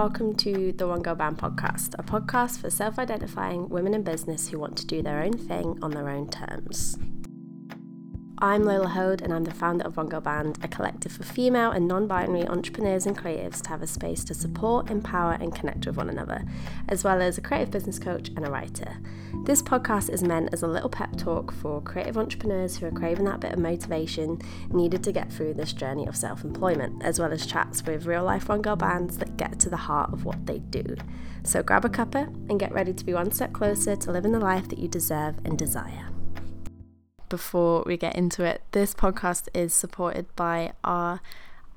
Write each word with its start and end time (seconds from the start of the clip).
welcome 0.00 0.34
to 0.34 0.72
the 0.78 0.88
One 0.88 1.02
Girl 1.02 1.14
Band 1.14 1.36
podcast, 1.36 1.92
a 1.98 2.02
podcast 2.02 2.58
for 2.58 2.70
self 2.70 2.98
identifying 2.98 3.68
women 3.68 3.92
in 3.92 4.02
business 4.02 4.48
who 4.48 4.58
want 4.58 4.74
to 4.78 4.86
do 4.86 5.02
their 5.02 5.22
own 5.22 5.34
thing 5.34 5.78
on 5.82 5.90
their 5.90 6.08
own 6.08 6.30
terms. 6.30 6.96
I'm 8.42 8.64
Lola 8.64 8.88
Hoad, 8.88 9.20
and 9.20 9.34
I'm 9.34 9.44
the 9.44 9.52
founder 9.52 9.84
of 9.84 9.98
One 9.98 10.08
Girl 10.08 10.22
Band, 10.22 10.58
a 10.62 10.68
collective 10.68 11.12
for 11.12 11.24
female 11.24 11.72
and 11.72 11.86
non 11.86 12.06
binary 12.06 12.48
entrepreneurs 12.48 13.04
and 13.04 13.14
creatives 13.14 13.60
to 13.60 13.68
have 13.68 13.82
a 13.82 13.86
space 13.86 14.24
to 14.24 14.32
support, 14.32 14.90
empower, 14.90 15.32
and 15.32 15.54
connect 15.54 15.84
with 15.84 15.98
one 15.98 16.08
another, 16.08 16.46
as 16.88 17.04
well 17.04 17.20
as 17.20 17.36
a 17.36 17.42
creative 17.42 17.70
business 17.70 17.98
coach 17.98 18.30
and 18.30 18.46
a 18.46 18.50
writer. 18.50 18.96
This 19.44 19.60
podcast 19.60 20.08
is 20.08 20.22
meant 20.22 20.54
as 20.54 20.62
a 20.62 20.66
little 20.66 20.88
pep 20.88 21.16
talk 21.18 21.52
for 21.52 21.82
creative 21.82 22.16
entrepreneurs 22.16 22.78
who 22.78 22.86
are 22.86 22.90
craving 22.90 23.26
that 23.26 23.40
bit 23.40 23.52
of 23.52 23.58
motivation 23.58 24.40
needed 24.70 25.04
to 25.04 25.12
get 25.12 25.30
through 25.30 25.52
this 25.52 25.74
journey 25.74 26.06
of 26.06 26.16
self 26.16 26.42
employment, 26.42 27.02
as 27.02 27.20
well 27.20 27.34
as 27.34 27.44
chats 27.44 27.84
with 27.84 28.06
real 28.06 28.24
life 28.24 28.48
One 28.48 28.62
Girl 28.62 28.74
Bands 28.76 29.18
that 29.18 29.36
get 29.36 29.60
to 29.60 29.68
the 29.68 29.76
heart 29.76 30.14
of 30.14 30.24
what 30.24 30.46
they 30.46 30.60
do. 30.60 30.96
So 31.42 31.62
grab 31.62 31.84
a 31.84 31.90
cuppa 31.90 32.28
and 32.48 32.58
get 32.58 32.72
ready 32.72 32.94
to 32.94 33.04
be 33.04 33.12
one 33.12 33.32
step 33.32 33.52
closer 33.52 33.96
to 33.96 34.10
living 34.10 34.32
the 34.32 34.40
life 34.40 34.66
that 34.70 34.78
you 34.78 34.88
deserve 34.88 35.34
and 35.44 35.58
desire 35.58 36.06
before 37.30 37.82
we 37.86 37.96
get 37.96 38.14
into 38.14 38.44
it, 38.44 38.60
this 38.72 38.92
podcast 38.92 39.48
is 39.54 39.72
supported 39.72 40.26
by 40.36 40.72
our 40.84 41.22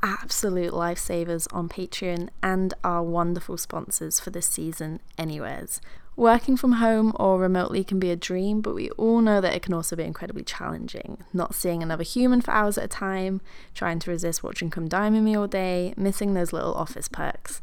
absolute 0.02 0.73
lifesavers 0.73 1.48
on 1.53 1.70
Patreon 1.70 2.27
and 2.41 2.73
our 2.84 3.02
wonderful 3.02 3.57
sponsors 3.57 4.20
for 4.20 4.31
this 4.31 4.45
season, 4.45 4.99
Anywheres. 5.17 5.79
Working 6.16 6.57
from 6.57 6.73
home 6.73 7.13
or 7.16 7.39
remotely 7.39 7.84
can 7.84 7.99
be 7.99 8.12
a 8.12 8.15
dream, 8.15 8.62
but 8.62 8.76
we 8.76 8.90
all 8.91 9.21
know 9.21 9.41
that 9.41 9.55
it 9.55 9.63
can 9.63 9.74
also 9.74 9.96
be 9.96 10.04
incredibly 10.04 10.43
challenging. 10.43 11.24
Not 11.34 11.55
seeing 11.55 11.81
another 11.81 12.04
human 12.04 12.41
for 12.41 12.51
hours 12.51 12.77
at 12.77 12.84
a 12.84 12.90
time, 12.90 13.41
trying 13.74 13.98
to 13.99 14.12
resist 14.12 14.43
watching 14.43 14.70
Come 14.70 14.87
Dine 14.87 15.24
Me 15.24 15.35
all 15.35 15.48
day, 15.48 15.93
missing 15.98 16.34
those 16.34 16.54
little 16.54 16.76
office 16.76 17.07
perks. 17.07 17.62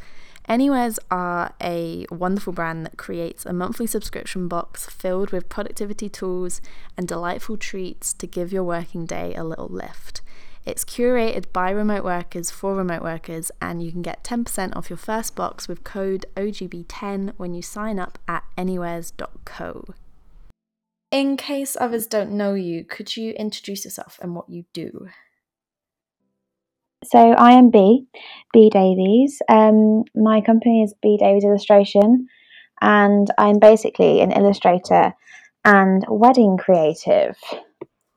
Anywheres 0.50 0.98
are 1.12 1.54
a 1.62 2.04
wonderful 2.10 2.52
brand 2.52 2.84
that 2.84 2.98
creates 2.98 3.46
a 3.46 3.52
monthly 3.52 3.86
subscription 3.86 4.48
box 4.48 4.84
filled 4.84 5.30
with 5.30 5.48
productivity 5.48 6.08
tools 6.08 6.60
and 6.96 7.06
delightful 7.06 7.56
treats 7.56 8.12
to 8.12 8.26
give 8.26 8.52
your 8.52 8.64
working 8.64 9.06
day 9.06 9.32
a 9.36 9.44
little 9.44 9.68
lift. 9.68 10.22
It's 10.66 10.84
curated 10.84 11.52
by 11.52 11.70
remote 11.70 12.02
workers 12.02 12.50
for 12.50 12.74
remote 12.74 13.00
workers, 13.00 13.52
and 13.62 13.80
you 13.80 13.92
can 13.92 14.02
get 14.02 14.24
10% 14.24 14.74
off 14.74 14.90
your 14.90 14.96
first 14.96 15.36
box 15.36 15.68
with 15.68 15.84
code 15.84 16.26
OGB10 16.36 17.34
when 17.36 17.54
you 17.54 17.62
sign 17.62 18.00
up 18.00 18.18
at 18.26 18.42
anywheres.co. 18.58 19.94
In 21.12 21.36
case 21.36 21.76
others 21.80 22.08
don't 22.08 22.32
know 22.32 22.54
you, 22.54 22.84
could 22.84 23.16
you 23.16 23.34
introduce 23.34 23.84
yourself 23.84 24.18
and 24.20 24.34
what 24.34 24.48
you 24.50 24.64
do? 24.72 25.10
So 27.04 27.18
I 27.18 27.52
am 27.52 27.70
Bee, 27.70 28.06
Bee 28.52 28.68
Davies. 28.68 29.40
Um, 29.48 30.04
my 30.14 30.40
company 30.40 30.82
is 30.82 30.94
Bee 31.02 31.16
Davies 31.18 31.44
Illustration, 31.44 32.28
and 32.80 33.28
I'm 33.38 33.58
basically 33.58 34.20
an 34.20 34.32
illustrator 34.32 35.14
and 35.64 36.04
wedding 36.08 36.58
creative. 36.58 37.36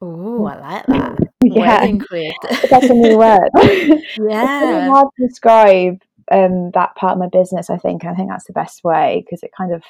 Oh, 0.01 0.45
I 0.45 0.59
like 0.59 0.85
that. 0.87 1.17
yeah, 1.43 1.79
Wedding 1.79 1.99
creative. 1.99 2.35
that's 2.69 2.89
a 2.89 2.93
new 2.93 3.17
word. 3.17 3.49
yeah. 3.55 3.95
It's 3.95 4.17
really 4.17 4.89
hard 4.89 5.07
to 5.17 5.27
describe 5.27 6.01
um, 6.29 6.71
that 6.71 6.95
part 6.95 7.13
of 7.13 7.19
my 7.19 7.29
business. 7.31 7.69
I 7.69 7.77
think. 7.77 8.03
I 8.03 8.13
think 8.13 8.29
that's 8.29 8.47
the 8.47 8.53
best 8.53 8.83
way 8.83 9.23
because 9.25 9.43
it 9.43 9.51
kind 9.57 9.73
of 9.73 9.83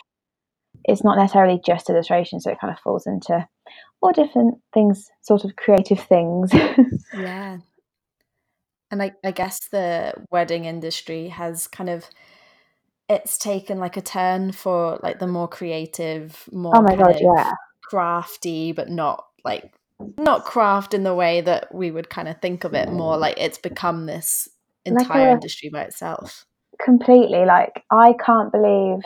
it's 0.86 1.04
not 1.04 1.18
necessarily 1.18 1.60
just 1.66 1.90
illustration, 1.90 2.40
so 2.40 2.52
it 2.52 2.60
kind 2.60 2.72
of 2.72 2.80
falls 2.80 3.08
into 3.08 3.48
all 4.02 4.12
different 4.12 4.60
things, 4.72 5.10
sort 5.22 5.46
of 5.46 5.56
creative 5.56 6.00
things. 6.00 6.52
yeah. 7.18 7.58
And 8.94 9.02
I, 9.02 9.12
I 9.24 9.32
guess 9.32 9.68
the 9.70 10.14
wedding 10.32 10.66
industry 10.66 11.30
has 11.30 11.68
kind 11.68 11.90
of 11.90 12.06
it's 13.10 13.38
taken 13.38 13.80
like 13.80 13.98
a 13.98 14.02
turn 14.02 14.52
for 14.54 15.00
like 15.04 15.20
the 15.20 15.28
more 15.28 15.48
creative, 15.48 16.48
more 16.52 16.74
oh 16.78 16.82
my 16.82 16.96
god, 16.96 17.18
yeah. 17.20 17.54
crafty, 17.84 18.72
but 18.72 18.90
not 18.90 19.26
like 19.44 19.74
not 20.18 20.46
craft 20.46 20.94
in 20.94 21.04
the 21.04 21.16
way 21.16 21.42
that 21.42 21.74
we 21.74 21.92
would 21.92 22.10
kind 22.10 22.28
of 22.28 22.40
think 22.42 22.64
of 22.64 22.74
it. 22.74 22.90
More 22.92 23.18
like 23.18 23.38
it's 23.38 23.58
become 23.58 24.06
this 24.06 24.48
Like 24.86 25.02
entire 25.02 25.30
a- 25.30 25.34
industry 25.34 25.70
by 25.70 25.82
itself. 25.84 26.46
completely 26.84 27.46
like 27.46 27.84
i 27.92 28.14
can't 28.26 28.52
believe 28.52 29.02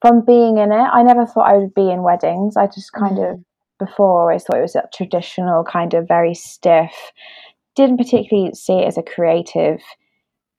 from 0.00 0.24
being 0.24 0.56
in 0.58 0.72
it 0.72 0.88
i 0.98 1.02
never 1.02 1.26
thought 1.26 1.46
i 1.52 1.56
would 1.56 1.74
be 1.74 1.90
in 1.90 2.02
weddings 2.02 2.56
i 2.56 2.66
just 2.66 2.92
kind 2.92 3.18
of 3.18 3.36
Mm. 3.36 3.44
before 3.78 4.20
always 4.22 4.44
thought 4.44 4.56
it 4.58 4.62
was 4.62 4.76
a 4.76 4.88
traditional 4.92 5.62
kind 5.62 5.92
of 5.94 6.08
very 6.08 6.34
stiff 6.34 7.12
didn't 7.76 7.98
particularly 7.98 8.52
see 8.54 8.74
it 8.74 8.86
as 8.88 8.98
a 8.98 9.02
creative 9.02 9.80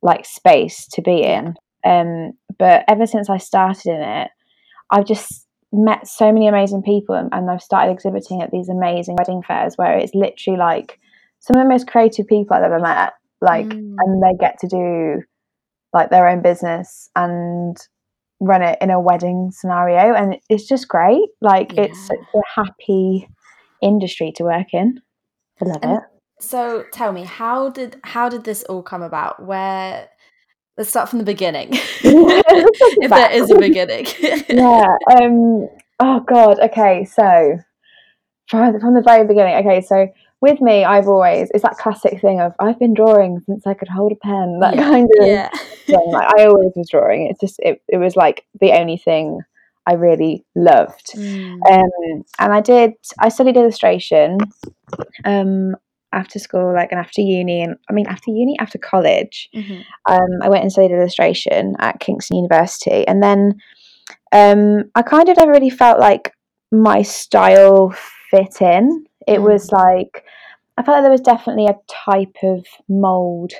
like 0.02 0.26
space 0.26 0.88
to 0.88 1.02
be 1.02 1.24
in. 1.24 1.56
Um 1.84 2.32
but 2.60 2.84
ever 2.88 3.06
since 3.08 3.30
i 3.30 3.38
started 3.38 3.88
in 3.92 4.02
it 4.02 4.30
i've 4.92 5.06
just 5.06 5.48
met 5.72 6.06
so 6.08 6.32
many 6.32 6.48
amazing 6.48 6.84
people 6.84 7.16
and, 7.16 7.30
and 7.32 7.50
i've 7.50 7.62
started 7.62 7.92
exhibiting 7.92 8.42
at 8.42 8.52
these 8.52 8.70
amazing 8.70 9.16
wedding 9.18 9.42
fairs 9.42 9.76
where 9.78 9.98
it's 9.98 10.14
literally 10.14 10.60
like 10.60 11.00
some 11.40 11.56
of 11.58 11.64
the 11.64 11.70
most 11.70 11.88
creative 11.88 12.28
people 12.28 12.56
i've 12.56 12.64
ever 12.64 12.80
met 12.80 13.14
like 13.42 13.66
Mm. 13.66 13.96
and 13.98 14.22
they 14.24 14.36
get 14.40 14.60
to 14.60 14.68
do 14.68 15.24
like 15.94 16.10
their 16.12 16.28
own 16.28 16.42
business 16.42 17.10
and 17.16 17.76
run 18.40 18.62
it 18.62 18.78
in 18.82 18.90
a 18.92 19.00
wedding 19.00 19.50
scenario 19.52 20.14
and 20.14 20.38
it's 20.50 20.68
just 20.68 20.88
great. 20.88 21.28
Like 21.42 21.78
it's 21.78 22.08
such 22.08 22.18
a 22.36 22.40
happy 22.56 23.28
industry 23.82 24.32
to 24.36 24.44
work 24.44 24.74
in. 24.74 25.00
I 25.62 25.66
love 25.66 25.80
And 25.84 25.98
it 25.98 26.04
So 26.42 26.86
tell 26.92 27.12
me, 27.12 27.24
how 27.24 27.70
did 27.70 28.00
how 28.04 28.30
did 28.30 28.44
this 28.44 28.64
all 28.64 28.82
come 28.84 29.02
about? 29.04 29.46
Where 29.46 30.10
let's 30.78 30.90
start 30.90 31.10
from 31.10 31.20
the 31.20 31.26
beginning. 31.26 31.70
if 32.04 33.10
there 33.10 33.32
is 33.32 33.50
a 33.52 33.58
beginning. 33.58 34.06
yeah 34.50 34.86
um 35.22 35.68
oh 36.00 36.20
god 36.28 36.60
okay 36.60 37.06
so 37.06 37.58
from, 38.50 38.80
from 38.80 38.96
the 38.96 39.02
very 39.02 39.26
beginning 39.26 39.56
okay 39.56 39.82
so 39.82 40.08
with 40.42 40.60
me 40.60 40.84
i've 40.84 41.08
always 41.08 41.50
it's 41.54 41.62
that 41.64 41.78
classic 41.78 42.20
thing 42.20 42.42
of 42.42 42.54
i've 42.60 42.80
been 42.80 42.94
drawing 42.94 43.40
since 43.46 43.66
i 43.68 43.74
could 43.74 43.88
hold 43.88 44.12
a 44.12 44.16
pen 44.16 44.60
that 44.60 44.76
Yeah. 44.76 44.84
kind 44.84 45.10
of 45.20 45.28
Yeah. 45.28 45.50
thing. 45.86 46.12
Like, 46.12 46.28
i 46.38 46.46
always 46.46 46.72
was 46.76 46.90
drawing 46.90 47.28
it's 47.30 47.40
just 47.40 47.60
it, 47.60 47.82
it 47.88 47.98
was 47.98 48.16
like 48.16 48.44
the 48.60 48.72
only 48.72 48.98
thing 48.98 49.42
i 49.86 49.94
really 49.94 50.44
loved 50.56 51.14
Mm. 51.16 51.60
um, 51.72 52.24
and 52.40 52.54
I 52.54 52.62
did. 52.62 52.94
I 53.20 53.30
studied 53.30 53.58
illustration 53.58 54.38
um, 55.26 55.76
after 56.14 56.40
school, 56.40 56.74
like, 56.74 56.92
and 56.92 57.00
after 57.00 57.22
uni, 57.22 57.62
and 57.62 57.76
I 57.90 57.94
mean, 57.94 58.08
after 58.08 58.32
uni, 58.32 58.58
after 58.60 58.78
college, 58.78 59.50
Mhm. 59.56 59.84
um, 60.08 60.30
I 60.42 60.50
went 60.50 60.64
and 60.64 60.72
studied 60.72 60.92
illustration 60.92 61.76
at 61.80 62.00
Kingston 62.00 62.38
University, 62.38 63.08
and 63.08 63.22
then 63.24 63.56
um, 64.34 64.86
I 64.96 65.02
kind 65.02 65.28
of 65.30 65.38
never 65.38 65.52
really 65.52 65.70
felt 65.70 66.00
like 66.00 66.34
my 66.72 67.02
style 67.02 67.90
fit 68.30 68.62
in. 68.62 69.06
It 69.28 69.42
was 69.42 69.72
like 69.72 70.24
I 70.78 70.84
felt 70.84 70.96
like 70.96 71.04
there 71.04 71.12
was 71.12 71.22
definitely 71.22 71.68
a 71.68 71.76
type 71.88 72.36
of 72.44 72.66
mold, 72.88 73.52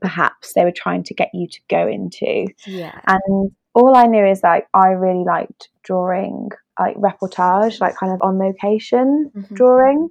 perhaps 0.00 0.52
they 0.54 0.64
were 0.64 0.72
trying 0.72 1.02
to 1.04 1.14
get 1.14 1.28
you 1.34 1.48
to 1.48 1.60
go 1.68 1.86
into, 1.88 2.46
Yeah. 2.64 2.98
and 3.06 3.50
all 3.74 3.96
I 3.96 4.06
knew 4.06 4.24
is 4.24 4.42
like 4.42 4.66
I 4.72 4.88
really 4.90 5.24
liked 5.24 5.68
drawing 5.82 6.48
like 6.78 6.96
reportage, 6.96 7.80
like 7.80 7.96
kind 7.96 8.12
of 8.12 8.22
on 8.22 8.38
location 8.38 9.30
Mhm. 9.36 9.54
drawing. 9.54 10.08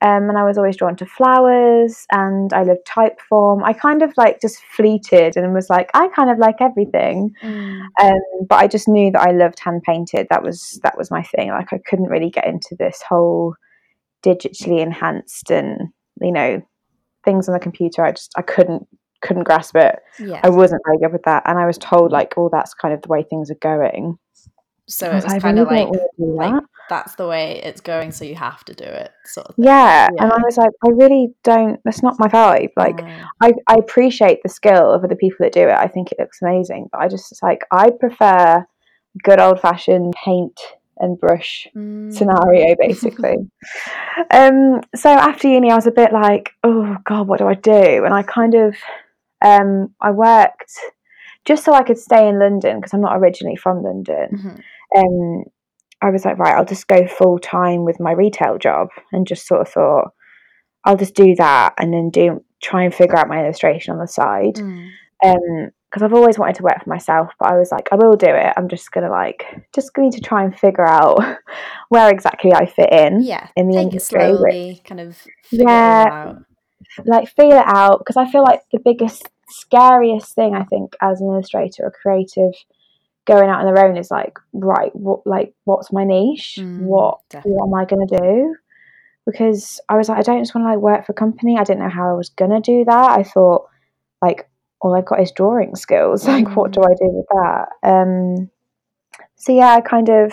Um, 0.00 0.28
and 0.28 0.38
I 0.38 0.44
was 0.44 0.56
always 0.56 0.76
drawn 0.76 0.94
to 0.96 1.06
flowers 1.06 2.06
and 2.12 2.52
I 2.52 2.62
loved 2.62 2.86
type 2.86 3.20
form. 3.28 3.64
I 3.64 3.72
kind 3.72 4.02
of 4.02 4.12
like 4.16 4.40
just 4.40 4.62
fleeted 4.76 5.36
and 5.36 5.52
was 5.52 5.68
like, 5.68 5.90
I 5.92 6.06
kind 6.08 6.30
of 6.30 6.38
like 6.38 6.60
everything. 6.60 7.34
Mm. 7.42 7.82
Um, 8.00 8.46
but 8.48 8.56
I 8.56 8.68
just 8.68 8.86
knew 8.86 9.10
that 9.10 9.26
I 9.26 9.32
loved 9.32 9.58
hand 9.58 9.82
painted. 9.82 10.28
That 10.30 10.44
was 10.44 10.78
that 10.84 10.96
was 10.96 11.10
my 11.10 11.24
thing. 11.24 11.48
Like 11.48 11.72
I 11.72 11.80
couldn't 11.84 12.10
really 12.10 12.30
get 12.30 12.46
into 12.46 12.76
this 12.78 13.02
whole 13.08 13.54
digitally 14.24 14.80
enhanced 14.80 15.50
and 15.50 15.88
you 16.20 16.32
know 16.32 16.62
things 17.24 17.48
on 17.48 17.54
the 17.54 17.60
computer. 17.60 18.04
I 18.04 18.12
just 18.12 18.32
I 18.36 18.42
couldn't 18.42 18.86
couldn't 19.20 19.44
grasp 19.44 19.76
it. 19.76 19.98
Yeah. 20.20 20.40
I 20.44 20.48
wasn't 20.48 20.82
very 20.86 20.98
good 20.98 21.12
with 21.12 21.24
that, 21.24 21.42
and 21.44 21.58
I 21.58 21.66
was 21.66 21.78
told 21.78 22.12
like, 22.12 22.34
"Oh, 22.36 22.48
that's 22.52 22.72
kind 22.74 22.94
of 22.94 23.02
the 23.02 23.08
way 23.08 23.24
things 23.24 23.50
are 23.50 23.56
going." 23.60 24.16
So 24.88 25.10
I 25.10 25.18
it 25.36 25.42
kind 25.42 25.58
of 25.58 25.68
really 25.68 25.82
like 25.84 25.92
don't 25.92 26.18
wanna 26.18 26.46
do 26.52 26.54
like 26.54 26.64
that's 26.88 27.14
the 27.16 27.26
way 27.28 27.60
it's 27.62 27.82
going, 27.82 28.10
so 28.12 28.24
you 28.24 28.34
have 28.34 28.64
to 28.64 28.72
do 28.72 28.84
it, 28.84 29.12
sort 29.26 29.48
of 29.48 29.56
thing. 29.56 29.66
yeah. 29.66 30.08
and 30.18 30.32
I 30.32 30.38
was 30.38 30.56
like, 30.56 30.70
"I 30.82 30.88
really 30.88 31.34
don't. 31.44 31.78
That's 31.84 32.02
not 32.02 32.18
my 32.18 32.28
vibe." 32.28 32.70
Like, 32.76 32.96
Mm. 32.96 33.24
I 33.42 33.52
I 33.66 33.74
appreciate 33.74 34.42
the 34.42 34.48
skill 34.48 34.92
of 34.94 35.04
other 35.04 35.14
people 35.14 35.36
that 35.40 35.52
do 35.52 35.64
it. 35.68 35.76
I 35.76 35.86
think 35.88 36.10
it 36.12 36.18
looks 36.18 36.40
amazing, 36.40 36.88
but 36.90 37.02
I 37.02 37.08
just 37.08 37.30
it's 37.30 37.42
like 37.42 37.64
I 37.70 37.90
prefer 37.90 38.64
good 39.22 39.38
old 39.40 39.60
fashioned 39.60 40.14
paint 40.24 40.58
and 41.00 41.20
brush 41.20 41.68
Mm. 41.76 42.10
scenario 42.12 42.74
basically. 42.80 43.36
um, 44.30 44.80
so 44.94 45.10
after 45.10 45.48
uni, 45.48 45.70
I 45.70 45.74
was 45.76 45.86
a 45.86 45.90
bit 45.92 46.12
like, 46.12 46.52
oh 46.64 46.96
god, 47.04 47.28
what 47.28 47.38
do 47.38 47.46
I 47.48 47.54
do? 47.54 48.04
And 48.04 48.14
I 48.14 48.22
kind 48.22 48.54
of, 48.54 48.74
um, 49.44 49.94
I 50.00 50.10
worked 50.10 50.72
just 51.44 51.64
so 51.64 51.72
I 51.72 51.82
could 51.82 51.98
stay 51.98 52.28
in 52.28 52.38
London 52.38 52.76
because 52.76 52.92
I'm 52.94 53.00
not 53.00 53.16
originally 53.18 53.56
from 53.56 53.82
London. 53.82 54.28
Mhm. 54.32 54.62
Um, 54.96 55.44
I 56.00 56.10
was 56.10 56.24
like, 56.24 56.38
right, 56.38 56.54
I'll 56.54 56.64
just 56.64 56.86
go 56.86 57.06
full 57.06 57.38
time 57.38 57.84
with 57.84 57.98
my 58.00 58.12
retail 58.12 58.58
job, 58.58 58.88
and 59.12 59.26
just 59.26 59.46
sort 59.46 59.62
of 59.62 59.68
thought, 59.68 60.12
I'll 60.84 60.96
just 60.96 61.14
do 61.14 61.34
that, 61.36 61.74
and 61.78 61.92
then 61.92 62.10
do 62.10 62.44
try 62.62 62.84
and 62.84 62.94
figure 62.94 63.16
out 63.16 63.28
my 63.28 63.42
illustration 63.44 63.92
on 63.94 64.00
the 64.00 64.06
side. 64.08 64.54
Mm. 64.56 64.90
Um, 65.24 65.70
because 65.90 66.02
I've 66.02 66.12
always 66.12 66.38
wanted 66.38 66.56
to 66.56 66.64
work 66.64 66.84
for 66.84 66.90
myself, 66.90 67.30
but 67.40 67.50
I 67.50 67.56
was 67.56 67.72
like, 67.72 67.88
I 67.90 67.96
will 67.96 68.14
do 68.14 68.26
it. 68.28 68.52
I'm 68.58 68.68
just 68.68 68.92
gonna 68.92 69.08
like, 69.10 69.42
just 69.74 69.94
going 69.94 70.10
to 70.12 70.20
try 70.20 70.44
and 70.44 70.54
figure 70.54 70.86
out 70.86 71.18
where 71.88 72.10
exactly 72.10 72.52
I 72.52 72.66
fit 72.66 72.92
in. 72.92 73.22
Yeah, 73.22 73.48
in 73.56 73.68
the 73.70 73.78
industry. 73.80 74.22
it 74.22 74.38
which- 74.38 74.84
kind 74.84 75.00
of 75.00 75.16
Yeah. 75.50 76.04
out. 76.10 76.36
like 77.06 77.28
feel 77.34 77.52
it 77.52 77.64
out 77.66 78.00
because 78.00 78.18
I 78.18 78.30
feel 78.30 78.42
like 78.42 78.60
the 78.70 78.80
biggest 78.84 79.30
scariest 79.48 80.34
thing 80.34 80.54
I 80.54 80.64
think 80.64 80.94
as 81.00 81.22
an 81.22 81.28
illustrator 81.28 81.84
or 81.86 81.90
creative 81.90 82.52
going 83.28 83.48
out 83.50 83.60
on 83.64 83.72
their 83.72 83.84
own 83.86 83.96
is 83.96 84.10
like 84.10 84.36
right 84.52 84.90
what 84.96 85.24
like 85.26 85.54
what's 85.64 85.92
my 85.92 86.02
niche? 86.04 86.56
Mm, 86.58 86.78
what 86.78 87.18
definitely. 87.30 87.52
what 87.52 87.66
am 87.66 87.74
I 87.74 87.84
gonna 87.84 88.06
do? 88.24 88.56
Because 89.26 89.80
I 89.88 89.96
was 89.96 90.08
like 90.08 90.18
I 90.18 90.22
don't 90.22 90.42
just 90.42 90.54
want 90.54 90.64
to 90.64 90.70
like 90.70 90.78
work 90.80 91.06
for 91.06 91.12
a 91.12 91.14
company. 91.14 91.56
I 91.58 91.64
didn't 91.64 91.82
know 91.82 91.90
how 91.90 92.10
I 92.10 92.14
was 92.14 92.30
gonna 92.30 92.60
do 92.60 92.84
that. 92.86 93.10
I 93.18 93.22
thought 93.22 93.68
like 94.22 94.48
all 94.80 94.96
I've 94.96 95.04
got 95.06 95.20
is 95.20 95.30
drawing 95.32 95.76
skills. 95.76 96.26
Like 96.34 96.56
what 96.56 96.72
do 96.72 96.80
I 96.82 96.94
do 96.94 97.08
with 97.10 97.26
that? 97.28 97.68
Um 97.82 98.50
so 99.36 99.52
yeah 99.52 99.74
I 99.74 99.80
kind 99.82 100.08
of 100.08 100.32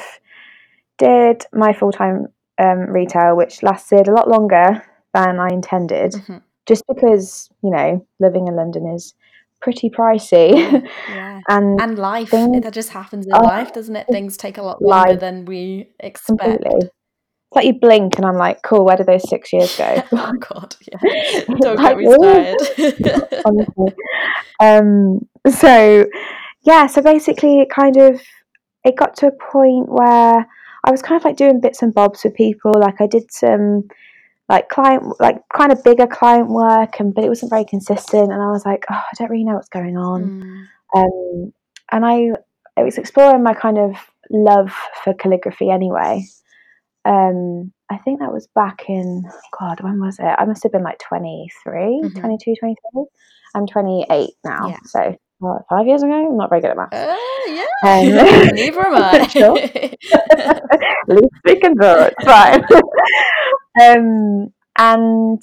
did 0.98 1.46
my 1.52 1.74
full-time 1.74 2.28
um, 2.58 2.90
retail 2.90 3.36
which 3.36 3.62
lasted 3.64 4.08
a 4.08 4.14
lot 4.14 4.30
longer 4.30 4.82
than 5.14 5.40
I 5.42 5.50
intended 5.50 6.14
Mhm. 6.14 6.42
just 6.66 6.84
because 6.88 7.50
you 7.62 7.70
know 7.70 8.06
living 8.20 8.48
in 8.48 8.56
London 8.56 8.88
is 8.88 9.14
pretty 9.62 9.90
pricey 9.90 10.52
Yeah. 11.10 11.42
and 11.50 11.80
And 11.82 11.98
life, 11.98 12.30
things- 12.30 12.62
that 12.64 12.74
just 12.74 12.90
happens 12.90 13.26
in 13.26 13.34
Oh, 13.34 13.42
life, 13.44 13.74
doesn't 13.74 13.96
it? 13.96 14.08
Things 14.08 14.38
take 14.38 14.58
a 14.58 14.62
lot 14.62 14.82
longer 14.82 15.12
life. 15.14 15.20
than 15.20 15.46
we 15.46 15.90
expect. 16.00 16.40
completely 16.40 16.90
it's 17.48 17.56
like 17.56 17.66
you 17.66 17.80
blink 17.80 18.18
and 18.18 18.26
I'm 18.26 18.38
like 18.38 18.62
cool 18.64 18.84
where 18.86 18.98
did 18.98 19.06
those 19.08 19.28
six 19.30 19.54
years 19.54 19.78
go 19.78 20.04
oh 20.12 20.34
God, 20.50 20.76
yeah. 20.92 21.44
Don't 21.62 21.78
Like, 21.78 21.98
get 21.98 21.98
me 21.98 22.14
started. 22.14 23.42
honestly 23.46 23.94
um 24.60 25.20
so 25.50 26.06
yeah 26.64 26.88
so 26.88 27.02
basically 27.02 27.60
it 27.62 27.70
kind 27.70 27.98
of 27.98 28.22
it 28.84 28.96
got 28.96 29.16
to 29.18 29.28
a 29.28 29.32
point 29.52 29.88
where 29.90 30.48
I 30.88 30.92
was 30.92 31.02
kind 31.02 31.20
of 31.20 31.26
like 31.26 31.38
doing 31.38 31.60
bits 31.62 31.82
and 31.82 31.94
bobs 31.94 32.24
with 32.24 32.36
people 32.36 32.72
like 32.80 33.00
I 33.02 33.08
did 33.08 33.32
some 33.32 33.88
like 34.48 34.70
client 34.70 35.04
like 35.20 35.38
kind 35.56 35.72
of 35.72 35.84
bigger 35.84 36.08
client 36.08 36.50
work 36.50 37.00
and 37.00 37.14
but 37.14 37.24
it 37.24 37.30
wasn't 37.30 37.50
very 37.50 37.66
consistent 37.66 38.32
and 38.32 38.42
I 38.42 38.52
was 38.52 38.66
like 38.66 38.86
oh 38.92 38.96
I 38.96 39.16
don't 39.18 39.30
really 39.32 39.44
know 39.44 39.56
what's 39.56 39.70
going 39.70 39.98
on 39.98 40.22
Mm. 40.44 40.66
um, 40.96 41.54
and 41.92 42.06
I, 42.06 42.32
I 42.78 42.84
was 42.84 42.98
exploring 42.98 43.44
my 43.44 43.54
kind 43.54 43.78
of 43.78 43.96
love 44.32 44.72
for 45.04 45.14
calligraphy 45.14 45.70
anyway. 45.70 46.26
Um, 47.06 47.72
I 47.92 47.98
think 47.98 48.20
that 48.20 48.34
was 48.34 48.48
back 48.56 48.86
in, 48.90 49.24
God, 49.60 49.82
when 49.82 50.00
was 50.00 50.18
it? 50.18 50.26
I 50.26 50.44
must 50.46 50.64
have 50.64 50.72
been 50.72 50.82
like 50.84 50.98
23, 51.00 52.02
Mhm. 52.06 52.20
22, 52.20 52.56
23. 52.60 53.06
I'm 53.54 53.68
28 53.68 54.32
now. 54.44 54.70
Yeah. 54.70 54.78
So, 54.86 55.16
what, 55.38 55.62
five 55.70 55.86
years 55.86 56.02
ago? 56.02 56.12
I'm 56.14 56.36
not 56.38 56.50
very 56.50 56.62
good 56.62 56.72
at 56.72 56.78
maths. 56.78 56.96
Uh, 56.96 57.16
yeah. 57.48 57.66
Um, 57.84 58.06
Neither 58.56 58.88
am 58.88 58.96
I. 58.96 59.20
Least 61.08 61.36
we 61.46 61.60
can 61.60 61.76
do 61.76 61.86
it. 61.86 62.14
Fine. 62.24 62.66
Um, 63.82 64.54
and 64.78 65.42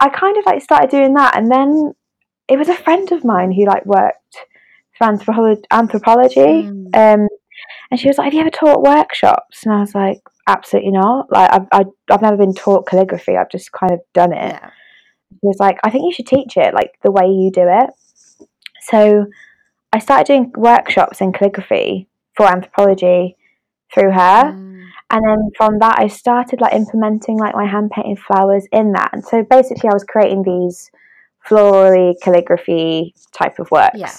I 0.00 0.08
kind 0.08 0.36
of 0.38 0.46
like 0.46 0.62
started 0.62 0.90
doing 0.90 1.14
that, 1.14 1.36
and 1.36 1.50
then 1.50 1.92
it 2.48 2.58
was 2.58 2.68
a 2.68 2.74
friend 2.74 3.10
of 3.12 3.24
mine 3.24 3.52
who 3.52 3.64
like 3.66 3.86
worked 3.86 4.36
for 4.98 5.06
Anthropologie, 5.06 5.62
Anthropologie 5.72 6.68
Mm. 6.68 6.96
um, 6.96 7.28
and 7.90 8.00
she 8.00 8.08
was 8.08 8.18
like, 8.18 8.26
"Have 8.26 8.34
you 8.34 8.40
ever 8.40 8.50
taught 8.50 8.82
workshops?" 8.82 9.64
And 9.64 9.74
I 9.74 9.80
was 9.80 9.94
like, 9.94 10.20
"Absolutely 10.48 10.92
not. 10.92 11.30
Like, 11.30 11.52
I've 11.52 11.66
I, 11.72 11.84
I've 12.10 12.22
never 12.22 12.36
been 12.36 12.54
taught 12.54 12.86
calligraphy. 12.86 13.36
I've 13.36 13.50
just 13.50 13.72
kind 13.72 13.92
of 13.92 14.00
done 14.14 14.32
it." 14.32 14.52
yeah. 14.52 14.70
She 15.32 15.38
was 15.42 15.58
like, 15.60 15.78
"I 15.84 15.90
think 15.90 16.04
you 16.04 16.12
should 16.12 16.26
teach 16.26 16.56
it, 16.56 16.74
like 16.74 16.92
the 17.02 17.10
way 17.12 17.26
you 17.26 17.50
do 17.52 17.66
it." 17.68 17.90
So 18.82 19.26
I 19.92 19.98
started 19.98 20.26
doing 20.26 20.52
workshops 20.56 21.20
in 21.20 21.32
calligraphy 21.32 22.08
for 22.36 22.46
Anthropologie 22.46 23.34
through 23.92 24.12
her, 24.12 24.52
Mm. 24.52 24.69
And 25.10 25.24
then 25.26 25.50
from 25.56 25.78
that 25.80 25.98
I 25.98 26.06
started 26.06 26.60
like 26.60 26.72
implementing 26.72 27.38
like 27.38 27.54
my 27.54 27.66
hand 27.66 27.90
painted 27.90 28.18
flowers 28.18 28.66
in 28.72 28.92
that. 28.92 29.10
And 29.12 29.24
so 29.24 29.42
basically, 29.42 29.90
I 29.90 29.94
was 29.94 30.04
creating 30.04 30.42
these 30.42 30.90
florally 31.48 32.14
calligraphy 32.22 33.14
type 33.32 33.58
of 33.58 33.70
works. 33.70 33.98
Yeah. 33.98 34.12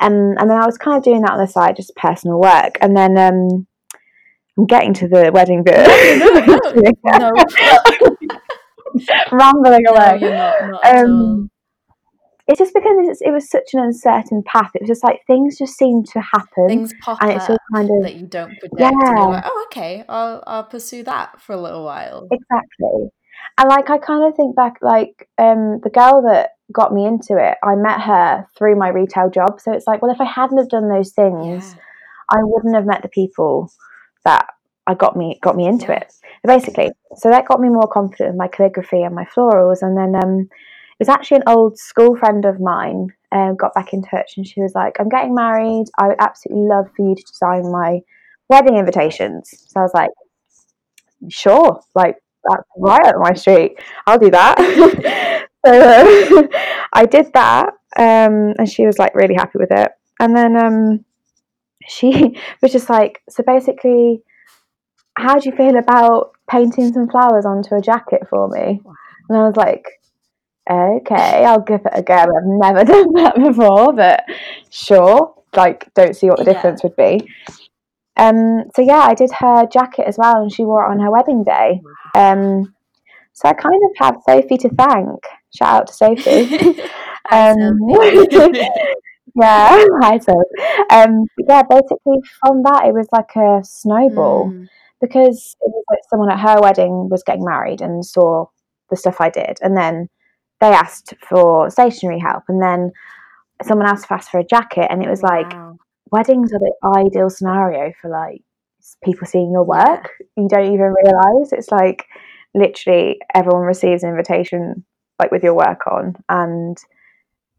Um, 0.00 0.34
and 0.38 0.50
then 0.50 0.60
I 0.60 0.66
was 0.66 0.78
kind 0.78 0.96
of 0.96 1.04
doing 1.04 1.20
that 1.22 1.32
on 1.32 1.38
the 1.38 1.46
side, 1.46 1.76
just 1.76 1.94
personal 1.94 2.40
work. 2.40 2.76
And 2.80 2.96
then 2.96 3.16
um, 3.18 3.66
I'm 4.58 4.66
getting 4.66 4.94
to 4.94 5.08
the 5.08 5.30
wedding 5.32 5.62
bit. 5.62 5.86
No, 7.04 7.32
Rambling 9.32 9.82
no, 9.84 9.92
away. 9.92 10.18
you're 10.20 10.34
not. 10.34 10.70
Not. 10.84 10.96
Um, 10.96 11.50
it's 12.48 12.58
just 12.58 12.74
because 12.74 13.08
it's, 13.08 13.20
it 13.22 13.30
was 13.30 13.48
such 13.48 13.72
an 13.72 13.80
uncertain 13.80 14.42
path. 14.44 14.70
It 14.74 14.82
was 14.82 14.88
just 14.88 15.04
like 15.04 15.20
things 15.26 15.58
just 15.58 15.76
seemed 15.78 16.06
to 16.08 16.20
happen. 16.20 16.66
Things 16.68 16.92
pop 17.00 17.18
and 17.22 17.30
it's 17.32 17.48
all 17.48 17.56
kind 17.74 17.88
of 17.88 18.02
that 18.02 18.16
you 18.16 18.26
don't 18.26 18.58
predict. 18.58 18.80
Yeah. 18.80 18.90
like, 18.90 19.44
oh, 19.46 19.66
okay, 19.70 20.04
I'll, 20.08 20.42
I'll 20.46 20.64
pursue 20.64 21.04
that 21.04 21.40
for 21.40 21.52
a 21.52 21.60
little 21.60 21.84
while. 21.84 22.26
Exactly. 22.30 23.10
And 23.58 23.68
like 23.68 23.90
I 23.90 23.98
kind 23.98 24.24
of 24.28 24.36
think 24.36 24.56
back 24.56 24.74
like 24.82 25.28
um 25.38 25.80
the 25.84 25.90
girl 25.90 26.22
that 26.22 26.50
got 26.72 26.92
me 26.92 27.06
into 27.06 27.36
it, 27.36 27.58
I 27.62 27.76
met 27.76 28.00
her 28.00 28.46
through 28.56 28.76
my 28.76 28.88
retail 28.88 29.30
job. 29.30 29.60
So 29.60 29.72
it's 29.72 29.86
like, 29.86 30.02
well 30.02 30.12
if 30.12 30.20
I 30.20 30.24
hadn't 30.24 30.58
have 30.58 30.68
done 30.68 30.88
those 30.88 31.12
things, 31.12 31.74
Yeah. 31.76 31.82
I 32.30 32.38
wouldn't 32.42 32.74
have 32.74 32.86
met 32.86 33.02
the 33.02 33.08
people 33.08 33.70
that 34.24 34.46
I 34.86 34.94
got 34.94 35.16
me 35.16 35.38
got 35.42 35.54
me 35.54 35.66
into 35.66 35.86
Yeah. 35.92 35.98
it. 35.98 36.12
Basically. 36.44 36.90
So 37.16 37.30
that 37.30 37.46
got 37.46 37.60
me 37.60 37.68
more 37.68 37.86
confident 37.86 38.30
in 38.30 38.36
my 38.36 38.48
calligraphy 38.48 39.02
and 39.02 39.14
my 39.14 39.26
florals 39.26 39.80
and 39.80 39.96
then 39.96 40.16
um 40.20 40.48
was 41.02 41.08
actually 41.08 41.38
an 41.38 41.48
old 41.48 41.76
school 41.78 42.16
friend 42.16 42.44
of 42.44 42.60
mine 42.60 43.08
um, 43.32 43.56
got 43.56 43.74
back 43.74 43.92
in 43.92 44.02
touch 44.02 44.34
and 44.36 44.46
she 44.46 44.60
was 44.62 44.72
like, 44.74 44.96
I'm 45.00 45.08
getting 45.08 45.34
married. 45.34 45.86
I 45.98 46.06
would 46.06 46.20
absolutely 46.20 46.68
love 46.68 46.86
for 46.96 47.08
you 47.08 47.16
to 47.16 47.22
design 47.24 47.72
my 47.72 48.00
wedding 48.48 48.76
invitations. 48.76 49.50
So 49.66 49.80
I 49.80 49.82
was 49.82 49.94
like, 49.94 50.10
sure, 51.28 51.80
like 51.96 52.16
that's 52.44 52.62
right 52.76 53.04
up 53.04 53.16
my 53.18 53.34
street. 53.34 53.80
I'll 54.06 54.18
do 54.18 54.30
that. 54.30 54.58
so 55.66 56.48
I 56.92 57.06
did 57.06 57.32
that, 57.32 57.70
um, 57.96 58.54
and 58.58 58.68
she 58.70 58.86
was 58.86 58.98
like 58.98 59.14
really 59.16 59.34
happy 59.34 59.58
with 59.58 59.70
it. 59.72 59.90
And 60.20 60.36
then 60.36 60.56
um, 60.56 61.04
she 61.88 62.38
was 62.62 62.70
just 62.70 62.88
like, 62.88 63.22
so 63.28 63.42
basically, 63.44 64.22
how 65.16 65.38
do 65.38 65.50
you 65.50 65.56
feel 65.56 65.76
about 65.76 66.32
painting 66.48 66.92
some 66.92 67.08
flowers 67.08 67.44
onto 67.44 67.74
a 67.74 67.80
jacket 67.80 68.22
for 68.30 68.48
me? 68.48 68.80
And 69.28 69.38
I 69.38 69.46
was 69.46 69.56
like, 69.56 69.84
okay, 70.70 71.44
I'll 71.44 71.60
give 71.60 71.80
it 71.84 71.92
a 71.92 72.02
go. 72.02 72.14
I've 72.14 72.28
never 72.44 72.84
done 72.92 73.12
that 73.14 73.34
before, 73.36 73.92
but 73.92 74.24
sure. 74.70 75.34
Like, 75.54 75.92
don't 75.94 76.16
see 76.16 76.28
what 76.28 76.38
the 76.38 76.44
Yeah. 76.44 76.52
difference 76.54 76.82
would 76.82 76.96
be. 76.96 77.28
Um, 78.16 78.64
so 78.74 78.82
yeah, 78.82 79.00
I 79.00 79.14
did 79.14 79.30
her 79.38 79.66
jacket 79.66 80.06
as 80.06 80.16
well, 80.18 80.36
and 80.42 80.52
she 80.52 80.64
wore 80.64 80.84
it 80.84 80.90
on 80.90 81.00
her 81.00 81.10
wedding 81.10 81.44
day. 81.44 81.80
Um, 82.14 82.74
so 83.32 83.48
I 83.48 83.52
kind 83.54 83.74
of 83.84 83.90
have 83.98 84.16
Sophie 84.28 84.58
to 84.58 84.68
thank. 84.68 85.20
Shout 85.56 85.68
out 85.82 85.86
to 85.88 85.92
Sophie. 85.92 86.82
Um, 87.30 87.78
yeah, 89.34 89.84
hi 90.02 90.18
Sophie. 90.18 90.88
Um, 90.90 91.24
yeah, 91.48 91.62
basically 91.62 92.18
from 92.40 92.62
that 92.64 92.84
it 92.86 92.92
was 92.92 93.06
like 93.12 93.30
a 93.36 93.64
snowball 93.64 94.50
Mm. 94.50 94.68
because 95.00 95.56
it 95.60 95.70
was 95.72 95.84
like 95.88 96.00
someone 96.10 96.30
at 96.30 96.40
her 96.40 96.60
wedding 96.60 97.08
was 97.08 97.22
getting 97.22 97.44
married 97.44 97.80
and 97.80 98.04
saw 98.04 98.46
the 98.90 98.96
stuff 98.96 99.16
I 99.20 99.30
did, 99.30 99.58
and 99.62 99.76
then 99.76 100.08
they 100.62 100.68
asked 100.68 101.14
for 101.28 101.68
stationary 101.70 102.20
help, 102.20 102.44
and 102.48 102.62
then 102.62 102.92
someone 103.62 103.88
else 103.88 104.04
asked 104.08 104.30
for 104.30 104.38
a 104.38 104.44
jacket, 104.44 104.86
and 104.90 105.02
it 105.02 105.10
was 105.10 105.20
like 105.22 105.52
Wow. 105.52 105.78
weddings 106.12 106.52
are 106.52 106.60
the 106.60 106.72
ideal 106.98 107.28
scenario 107.28 107.92
for 108.00 108.08
like 108.08 108.42
people 109.02 109.26
seeing 109.26 109.50
your 109.50 109.66
Yeah. 109.66 109.96
work. 109.96 110.10
You 110.36 110.48
don't 110.48 110.72
even 110.72 110.94
realize 111.04 111.52
it's 111.52 111.72
like 111.72 112.06
literally 112.54 113.18
everyone 113.34 113.62
receives 113.62 114.04
an 114.04 114.10
invitation 114.10 114.84
like 115.18 115.32
with 115.32 115.42
your 115.42 115.54
work 115.54 115.86
on, 115.88 116.14
and 116.28 116.78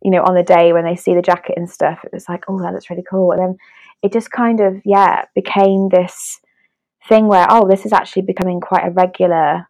you 0.01 0.10
know 0.10 0.24
on 0.24 0.36
the 0.36 0.43
day 0.43 0.72
when 0.72 0.86
they 0.86 0.95
see 0.95 1.13
the 1.13 1.22
jacket 1.22 1.55
and 1.57 1.69
stuff, 1.69 2.00
it 2.05 2.13
was 2.13 2.29
like, 2.29 2.45
oh, 2.48 2.62
that 2.62 2.74
looks 2.74 2.89
really 2.89 3.03
cool, 3.10 3.33
and 3.33 3.41
then 3.41 3.57
it 4.01 4.13
just 4.13 4.31
kind 4.31 4.62
of 4.62 4.81
yeah 4.86 5.25
became 5.36 5.89
this 5.89 6.39
thing 7.10 7.27
where 7.27 7.48
oh, 7.50 7.67
this 7.67 7.86
is 7.86 7.91
actually 7.91 8.22
becoming 8.22 8.62
quite 8.62 8.88
a 8.88 8.91
regular 8.91 9.67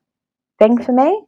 thing 0.60 0.78
for 0.84 0.92
me. 0.92 1.24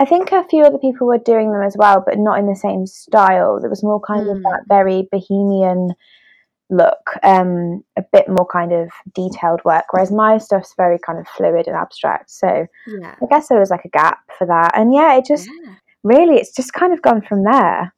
I 0.00 0.04
think 0.04 0.30
a 0.32 0.44
few 0.48 0.64
other 0.64 0.78
people 0.78 1.06
were 1.06 1.18
doing 1.18 1.52
them 1.52 1.62
as 1.62 1.76
well, 1.76 2.02
but 2.04 2.18
not 2.18 2.38
in 2.38 2.46
the 2.46 2.54
same 2.54 2.86
style. 2.86 3.58
There 3.60 3.70
was 3.70 3.82
more 3.82 4.00
kind 4.00 4.28
of 4.28 4.36
Mm. 4.36 4.42
that 4.42 4.64
very 4.68 5.08
bohemian 5.10 5.94
look, 6.70 7.16
um, 7.22 7.82
a 7.96 8.02
bit 8.12 8.28
more 8.28 8.46
kind 8.46 8.72
of 8.72 8.90
detailed 9.14 9.64
work, 9.64 9.84
whereas 9.90 10.12
my 10.12 10.36
stuff's 10.38 10.74
very 10.76 10.98
kind 10.98 11.18
of 11.18 11.26
fluid 11.28 11.66
and 11.66 11.76
abstract. 11.76 12.30
So 12.30 12.66
Yeah. 12.86 13.14
I 13.22 13.26
guess 13.30 13.48
there 13.48 13.58
was 13.58 13.70
like 13.70 13.84
a 13.86 13.88
gap 13.88 14.18
for 14.36 14.46
that. 14.46 14.72
And 14.74 14.92
yeah, 14.94 15.14
it 15.16 15.24
just 15.24 15.48
Yeah. 15.48 15.74
really, 16.04 16.36
it's 16.36 16.54
just 16.54 16.72
kind 16.74 16.92
of 16.92 17.02
gone 17.02 17.22
from 17.22 17.42
there. 17.44 17.92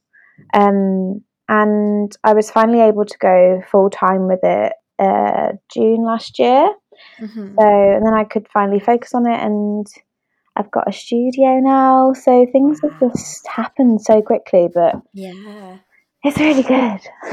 Um, 0.54 1.22
and 1.48 2.16
I 2.22 2.32
was 2.32 2.50
finally 2.50 2.80
able 2.80 3.04
to 3.04 3.18
go 3.18 3.60
full 3.70 3.90
time 3.90 4.26
with 4.28 4.42
it 4.44 4.72
uh, 5.00 5.52
June 5.72 6.04
last 6.04 6.38
year. 6.38 6.72
Mhm. 7.20 7.54
So, 7.58 7.66
and 7.66 8.06
then 8.06 8.14
I 8.14 8.24
could 8.24 8.46
finally 8.48 8.78
focus 8.80 9.14
on 9.14 9.26
it, 9.26 9.40
and 9.40 9.86
I've 10.60 10.70
got 10.70 10.88
a 10.88 10.92
studio 10.92 11.58
now. 11.60 12.12
So 12.12 12.46
things 12.52 12.80
have 12.82 13.00
just 13.00 13.46
happened 13.46 14.02
so 14.02 14.20
quickly, 14.20 14.68
but 14.72 14.96
Yeah. 15.12 15.78
It's 16.22 16.38
really 16.38 16.62
good. 16.62 17.00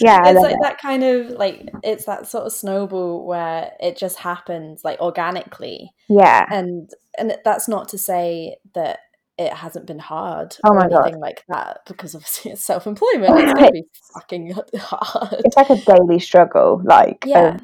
yeah, 0.00 0.28
it's 0.28 0.40
like 0.40 0.54
it. 0.54 0.58
that 0.62 0.78
kind 0.82 1.04
of 1.04 1.30
like 1.30 1.70
it's 1.84 2.06
that 2.06 2.26
sort 2.26 2.44
of 2.44 2.52
snowball 2.52 3.24
where 3.24 3.70
it 3.78 3.96
just 3.96 4.18
happens 4.18 4.82
like 4.82 5.00
organically. 5.00 5.92
Yeah, 6.08 6.44
and 6.50 6.90
and 7.16 7.36
that's 7.44 7.68
not 7.68 7.88
to 7.90 7.98
say 7.98 8.56
that 8.74 8.98
it 9.38 9.52
hasn't 9.52 9.86
been 9.86 10.00
hard 10.00 10.56
oh 10.64 10.70
or 10.70 10.80
anything 10.80 11.12
God. 11.12 11.20
like 11.20 11.44
that 11.48 11.82
because 11.86 12.16
obviously 12.16 12.50
it's 12.50 12.64
self 12.64 12.86
employment. 12.88 13.32
It's 13.38 13.52
gonna 13.52 13.70
be 13.70 13.84
fucking 14.14 14.50
hard. 14.76 15.42
It's 15.44 15.56
like 15.56 15.70
a 15.70 15.76
daily 15.76 16.18
struggle. 16.18 16.80
Like 16.82 17.22
yeah. 17.26 17.58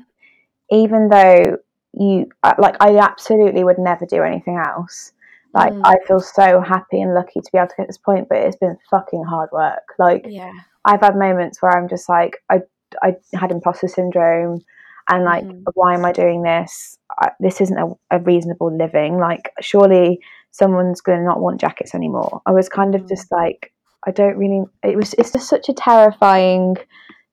even 0.71 1.09
though 1.09 1.59
you 1.95 2.29
like, 2.59 2.77
I 2.81 2.97
absolutely 2.99 3.65
would 3.65 3.79
never 3.79 4.07
do 4.07 4.23
anything 4.23 4.57
else. 4.57 5.13
Like 5.55 5.73
mm. 5.73 5.83
I 5.85 5.97
feel 6.07 6.21
so 6.21 6.61
happy 6.61 7.01
and 7.01 7.15
lucky 7.15 7.41
to 7.41 7.53
be 7.53 7.59
able 7.59 7.69
to 7.69 7.75
get 7.77 7.87
this 7.87 7.99
point, 7.99 8.29
but 8.29 8.39
it's 8.39 8.57
been 8.57 8.77
fucking 8.91 9.25
hard 9.25 9.51
work. 9.53 9.83
Like 9.99 10.25
yeah, 10.29 10.53
I've 10.85 11.01
had 11.01 11.17
moments 11.17 11.61
where 11.61 11.73
I'm 11.73 11.89
just 11.89 12.09
like 12.09 12.39
I 12.51 12.61
I 13.03 13.17
had 13.35 13.51
imposter 13.51 13.89
syndrome, 13.89 14.61
and 15.09 15.25
like 15.25 15.45
mm. 15.45 15.63
why 15.75 15.95
am 15.95 16.05
I 16.05 16.13
doing 16.13 16.43
this? 16.43 16.99
I, 17.19 17.33
this 17.39 17.61
isn't 17.61 17.77
a, 17.77 17.93
a, 18.11 18.19
reasonable 18.21 18.75
living. 18.75 19.19
Like 19.19 19.51
surely 19.61 20.21
someone's 20.53 21.03
going 21.03 21.19
to 21.19 21.25
not 21.25 21.41
want 21.41 21.61
jackets 21.61 21.95
anymore. 21.95 22.41
I 22.47 22.53
was 22.53 22.71
kind 22.71 22.95
of 22.95 23.03
mm. 23.03 23.09
just 23.09 23.31
like 23.31 23.73
I 24.07 24.11
don't 24.11 24.37
really. 24.37 24.65
It 24.83 24.97
was 24.97 25.15
it's 25.15 25.33
just 25.33 25.49
such 25.49 25.69
a 25.69 25.75
terrifying 25.75 26.77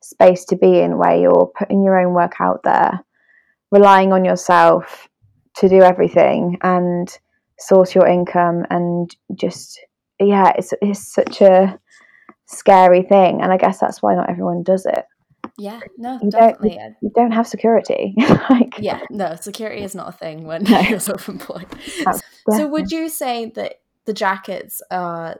space 0.02 0.46
to 0.46 0.56
be 0.56 0.80
in 0.80 0.98
where 0.98 1.18
you're 1.18 1.52
putting 1.58 1.84
your 1.84 2.00
own 2.00 2.14
work 2.14 2.34
out 2.40 2.64
there, 2.64 3.00
relying 3.72 4.14
on 4.14 4.26
yourself 4.26 5.08
to 5.58 5.70
do 5.70 5.82
everything 5.82 6.58
and 6.62 7.18
source 7.60 7.94
your 7.94 8.08
income 8.08 8.66
and 8.70 9.16
just 9.36 9.80
yeah 10.20 10.54
it's 10.58 10.74
it's 10.82 11.14
such 11.14 11.42
a 11.42 11.78
scary 12.46 13.04
thing. 13.04 13.42
And 13.42 13.52
i 13.52 13.58
guess 13.58 13.80
that's 13.80 14.02
why 14.02 14.16
not 14.16 14.30
everyone 14.30 14.64
does 14.64 14.86
it. 14.86 15.06
Yeah 15.58 15.80
no 15.98 16.20
you 16.22 16.32
definitely. 16.32 16.78
don't, 16.78 16.96
you, 17.02 17.12
don't 17.16 17.32
have 17.32 17.48
security. 17.48 18.16
Like 18.50 18.76
yeah 18.80 19.02
no 19.10 19.36
security 19.36 19.84
is 19.84 19.96
not 19.96 20.10
a 20.10 20.12
thing 20.14 20.46
when 20.46 20.64
no. 20.64 20.80
you're 20.82 21.00
self-employed. 21.00 21.68
So 22.50 22.68
would 22.68 22.92
you 22.92 23.10
say 23.10 23.52
that 23.56 23.82
the 24.06 24.14
jackets 24.14 24.82
are 24.90 25.40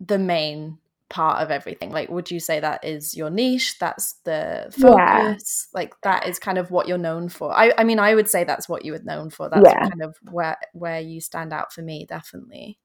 the 0.00 0.18
main 0.18 0.78
part 1.10 1.42
of 1.42 1.50
everything 1.50 1.90
like 1.90 2.10
would 2.10 2.30
you 2.30 2.38
say 2.38 2.60
that 2.60 2.84
is 2.84 3.16
your 3.16 3.30
niche 3.30 3.78
that's 3.78 4.14
the 4.24 4.66
focus 4.70 5.68
yeah. 5.72 5.78
like 5.78 5.94
that 6.02 6.28
is 6.28 6.38
kind 6.38 6.58
of 6.58 6.70
what 6.70 6.86
you're 6.86 6.98
known 6.98 7.30
for 7.30 7.50
I, 7.56 7.72
I 7.78 7.84
mean 7.84 7.98
i 7.98 8.14
would 8.14 8.28
say 8.28 8.44
that's 8.44 8.68
what 8.68 8.84
you 8.84 8.92
were 8.92 9.00
known 9.02 9.30
for 9.30 9.48
that's 9.48 9.64
yeah. 9.64 9.88
kind 9.88 10.02
of 10.02 10.16
where 10.30 10.58
where 10.74 11.00
you 11.00 11.20
stand 11.20 11.52
out 11.52 11.72
for 11.72 11.80
me 11.80 12.04
definitely 12.06 12.78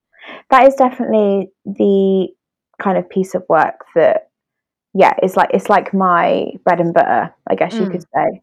that 0.50 0.66
is 0.68 0.76
definitely 0.76 1.52
the 1.66 2.30
kind 2.82 2.98
of 2.98 3.10
piece 3.10 3.36
of 3.36 3.44
work 3.50 3.84
that 3.96 4.30
yeah 4.94 5.14
it's 5.22 5.36
like 5.36 5.50
it's 5.54 5.70
like 5.70 5.94
my 5.94 6.46
bread 6.64 6.80
and 6.80 6.94
butter 6.94 7.34
i 7.50 7.56
guess 7.56 7.74
you 7.74 7.82
mm. 7.82 7.92
could 7.92 8.04
say 8.16 8.42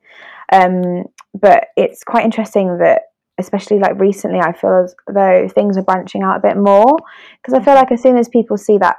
um 0.52 1.04
but 1.32 1.68
it's 1.78 2.04
quite 2.04 2.24
interesting 2.24 2.78
that 2.78 3.02
especially 3.38 3.78
like 3.78 3.98
recently 3.98 4.40
i 4.40 4.52
feel 4.52 4.84
as 4.84 4.94
though 5.06 5.48
things 5.48 5.78
are 5.78 5.82
branching 5.82 6.22
out 6.22 6.36
a 6.36 6.40
bit 6.40 6.58
more 6.58 6.98
because 7.40 7.54
i 7.54 7.64
feel 7.64 7.72
mm-hmm. 7.72 7.82
like 7.82 7.92
as 7.92 8.02
soon 8.02 8.18
as 8.18 8.28
people 8.28 8.58
see 8.58 8.76
that 8.76 8.96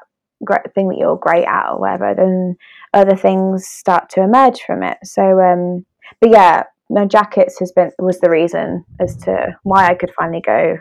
thing 0.74 0.90
that 0.90 0.98
you're 0.98 1.18
great 1.18 1.46
at 1.46 1.72
or 1.72 1.80
whatever, 1.80 2.14
then 2.16 2.56
other 2.94 3.16
things 3.16 3.68
start 3.68 4.10
to 4.12 4.22
emerge 4.22 4.62
from 4.62 4.84
it. 4.84 4.98
So, 5.04 5.40
um, 5.40 5.86
but 6.20 6.32
yeah, 6.32 6.64
no 6.90 7.06
jackets 7.06 7.60
has 7.60 7.72
been 7.72 7.92
was 8.00 8.20
the 8.20 8.30
reason 8.30 8.84
as 9.00 9.16
to 9.18 9.58
why 9.64 9.88
I 9.88 9.96
could 9.96 10.12
finally 10.18 10.42
go 10.42 10.78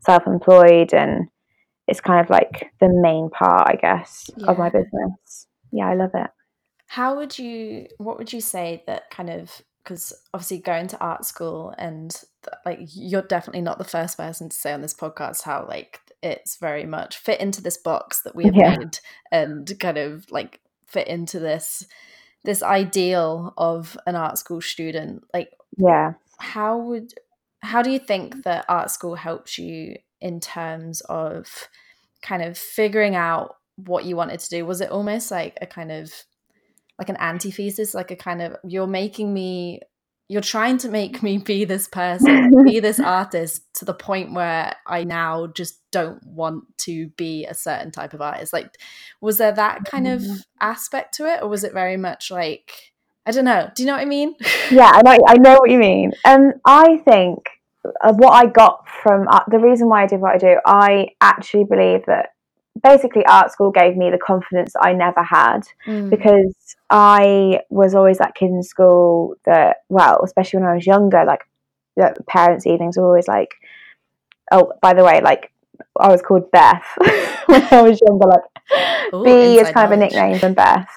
self-employed, 0.00 0.92
and 0.92 1.28
it's 1.86 2.00
kind 2.00 2.20
of 2.20 2.30
like 2.30 2.72
the 2.80 2.88
main 2.88 3.30
part, 3.30 3.68
I 3.68 3.76
guess, 3.76 4.30
yeah. 4.36 4.46
of 4.48 4.58
my 4.58 4.70
business. 4.70 5.46
Yeah, 5.70 5.88
I 5.88 5.94
love 5.94 6.10
it. 6.14 6.30
How 6.86 7.16
would 7.16 7.38
you? 7.38 7.86
What 7.98 8.18
would 8.18 8.32
you 8.32 8.40
say 8.40 8.82
that 8.86 9.10
kind 9.10 9.30
of? 9.30 9.62
Because 9.82 10.12
obviously 10.32 10.58
going 10.58 10.86
to 10.88 11.00
art 11.00 11.24
school 11.24 11.74
and 11.76 12.14
like 12.64 12.78
you're 12.94 13.20
definitely 13.20 13.62
not 13.62 13.78
the 13.78 13.84
first 13.84 14.16
person 14.16 14.48
to 14.48 14.56
say 14.56 14.72
on 14.72 14.80
this 14.80 14.94
podcast 14.94 15.42
how 15.42 15.66
like 15.66 15.98
it's 16.22 16.56
very 16.56 16.84
much 16.84 17.18
fit 17.18 17.40
into 17.40 17.62
this 17.62 17.76
box 17.76 18.22
that 18.22 18.34
we 18.34 18.44
have 18.44 18.54
yeah. 18.54 18.76
made 18.76 18.98
and 19.30 19.78
kind 19.80 19.98
of 19.98 20.30
like 20.30 20.60
fit 20.86 21.08
into 21.08 21.38
this 21.38 21.86
this 22.44 22.62
ideal 22.62 23.54
of 23.56 23.96
an 24.06 24.16
art 24.16 24.38
school 24.38 24.60
student. 24.60 25.24
Like 25.32 25.50
yeah. 25.76 26.14
how 26.38 26.78
would 26.78 27.14
how 27.60 27.82
do 27.82 27.90
you 27.90 27.98
think 27.98 28.44
that 28.44 28.64
art 28.68 28.90
school 28.90 29.14
helps 29.14 29.58
you 29.58 29.96
in 30.20 30.40
terms 30.40 31.00
of 31.02 31.68
kind 32.20 32.42
of 32.42 32.58
figuring 32.58 33.14
out 33.14 33.56
what 33.76 34.04
you 34.04 34.16
wanted 34.16 34.40
to 34.40 34.50
do? 34.50 34.66
Was 34.66 34.80
it 34.80 34.90
almost 34.90 35.30
like 35.30 35.56
a 35.60 35.66
kind 35.66 35.92
of 35.92 36.12
like 36.98 37.08
an 37.08 37.16
antithesis 37.20 37.94
like 37.94 38.10
a 38.10 38.16
kind 38.16 38.42
of 38.42 38.56
you're 38.64 38.86
making 38.86 39.32
me 39.32 39.80
you're 40.28 40.40
trying 40.40 40.78
to 40.78 40.88
make 40.88 41.22
me 41.22 41.38
be 41.38 41.64
this 41.64 41.88
person, 41.88 42.64
be 42.64 42.80
this 42.80 42.98
artist 43.20 43.62
to 43.74 43.84
the 43.84 43.94
point 43.94 44.32
where 44.32 44.74
I 44.86 45.04
now 45.04 45.48
just 45.48 45.78
don't 45.90 46.24
want 46.24 46.64
to 46.78 47.08
be 47.08 47.44
a 47.44 47.54
certain 47.54 47.90
type 47.90 48.14
of 48.14 48.20
artist. 48.20 48.52
Like, 48.52 48.78
was 49.20 49.38
there 49.38 49.52
that 49.52 49.84
kind 49.84 50.08
of 50.08 50.22
mm-hmm. 50.22 50.36
aspect 50.60 51.14
to 51.14 51.26
it, 51.26 51.42
or 51.42 51.48
was 51.48 51.64
it 51.64 51.72
very 51.72 51.96
much 51.96 52.30
like, 52.30 52.72
I 53.26 53.30
don't 53.30 53.44
know. 53.44 53.70
Do 53.74 53.82
you 53.82 53.86
know 53.86 53.94
what 53.94 54.02
I 54.02 54.06
mean? 54.06 54.34
Yeah, 54.70 54.90
I 54.90 55.02
know. 55.02 55.18
I 55.26 55.34
know 55.34 55.56
what 55.58 55.70
you 55.70 55.78
mean. 55.78 56.12
And 56.24 56.54
um, 56.54 56.60
I 56.64 56.96
think 56.98 57.40
uh, 58.02 58.14
what 58.14 58.30
I 58.30 58.46
got 58.46 58.88
from 59.02 59.28
uh, 59.28 59.40
the 59.48 59.58
reason 59.58 59.88
why 59.88 60.04
I 60.04 60.06
did 60.06 60.20
what 60.20 60.34
I 60.34 60.38
do, 60.38 60.58
I 60.64 61.08
actually 61.20 61.64
believe 61.64 62.06
that 62.06 62.30
basically 62.82 63.24
art 63.26 63.52
school 63.52 63.70
gave 63.70 63.96
me 63.96 64.10
the 64.10 64.18
confidence 64.18 64.72
that 64.72 64.84
I 64.84 64.92
never 64.92 65.22
had 65.22 65.60
mm. 65.86 66.10
because 66.10 66.76
I 66.90 67.60
was 67.70 67.94
always 67.94 68.18
that 68.18 68.34
kid 68.34 68.50
in 68.50 68.62
school 68.62 69.36
that 69.44 69.78
well, 69.88 70.20
especially 70.24 70.60
when 70.60 70.68
I 70.68 70.74
was 70.74 70.86
younger, 70.86 71.24
like 71.24 71.42
the 71.96 72.14
parents' 72.28 72.66
evenings 72.66 72.96
were 72.96 73.06
always 73.06 73.28
like, 73.28 73.54
oh, 74.50 74.72
by 74.80 74.94
the 74.94 75.04
way, 75.04 75.20
like 75.20 75.52
I 75.98 76.08
was 76.08 76.22
called 76.22 76.50
Beth 76.50 76.84
when 77.46 77.62
I 77.70 77.82
was 77.82 78.00
younger. 78.06 78.26
Like 78.26 79.14
Ooh, 79.14 79.24
Bee 79.24 79.58
is 79.58 79.70
kind 79.70 79.74
knowledge. 79.74 79.86
of 79.86 79.92
a 79.92 79.96
nickname 79.96 80.38
from 80.38 80.54
Beth. 80.54 80.88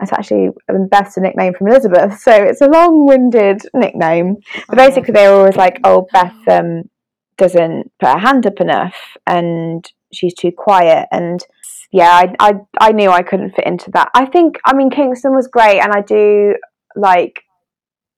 It's 0.00 0.12
actually 0.12 0.50
Beth's 0.90 1.16
a 1.16 1.20
nickname 1.20 1.54
from 1.54 1.68
Elizabeth, 1.68 2.18
so 2.18 2.32
it's 2.32 2.60
a 2.60 2.68
long-winded 2.68 3.62
nickname. 3.72 4.36
But 4.68 4.78
oh, 4.80 4.88
basically, 4.88 5.12
they 5.12 5.28
were 5.28 5.34
always 5.34 5.56
like, 5.56 5.78
"Oh, 5.84 6.08
Beth 6.12 6.48
um, 6.48 6.90
doesn't 7.36 7.92
put 8.00 8.08
her 8.08 8.18
hand 8.18 8.44
up 8.46 8.60
enough," 8.60 8.96
and 9.28 9.88
she's 10.12 10.34
too 10.34 10.52
quiet. 10.52 11.08
And 11.10 11.44
yeah 11.92 12.08
I, 12.08 12.34
I 12.40 12.54
i 12.80 12.92
knew 12.92 13.10
i 13.10 13.22
couldn't 13.22 13.54
fit 13.54 13.66
into 13.66 13.90
that. 13.92 14.10
I 14.14 14.24
think 14.26 14.56
i 14.64 14.74
mean 14.74 14.90
kingston 14.90 15.34
was 15.34 15.46
great 15.46 15.78
and 15.78 15.92
i 15.92 16.00
do 16.00 16.56
like 16.96 17.42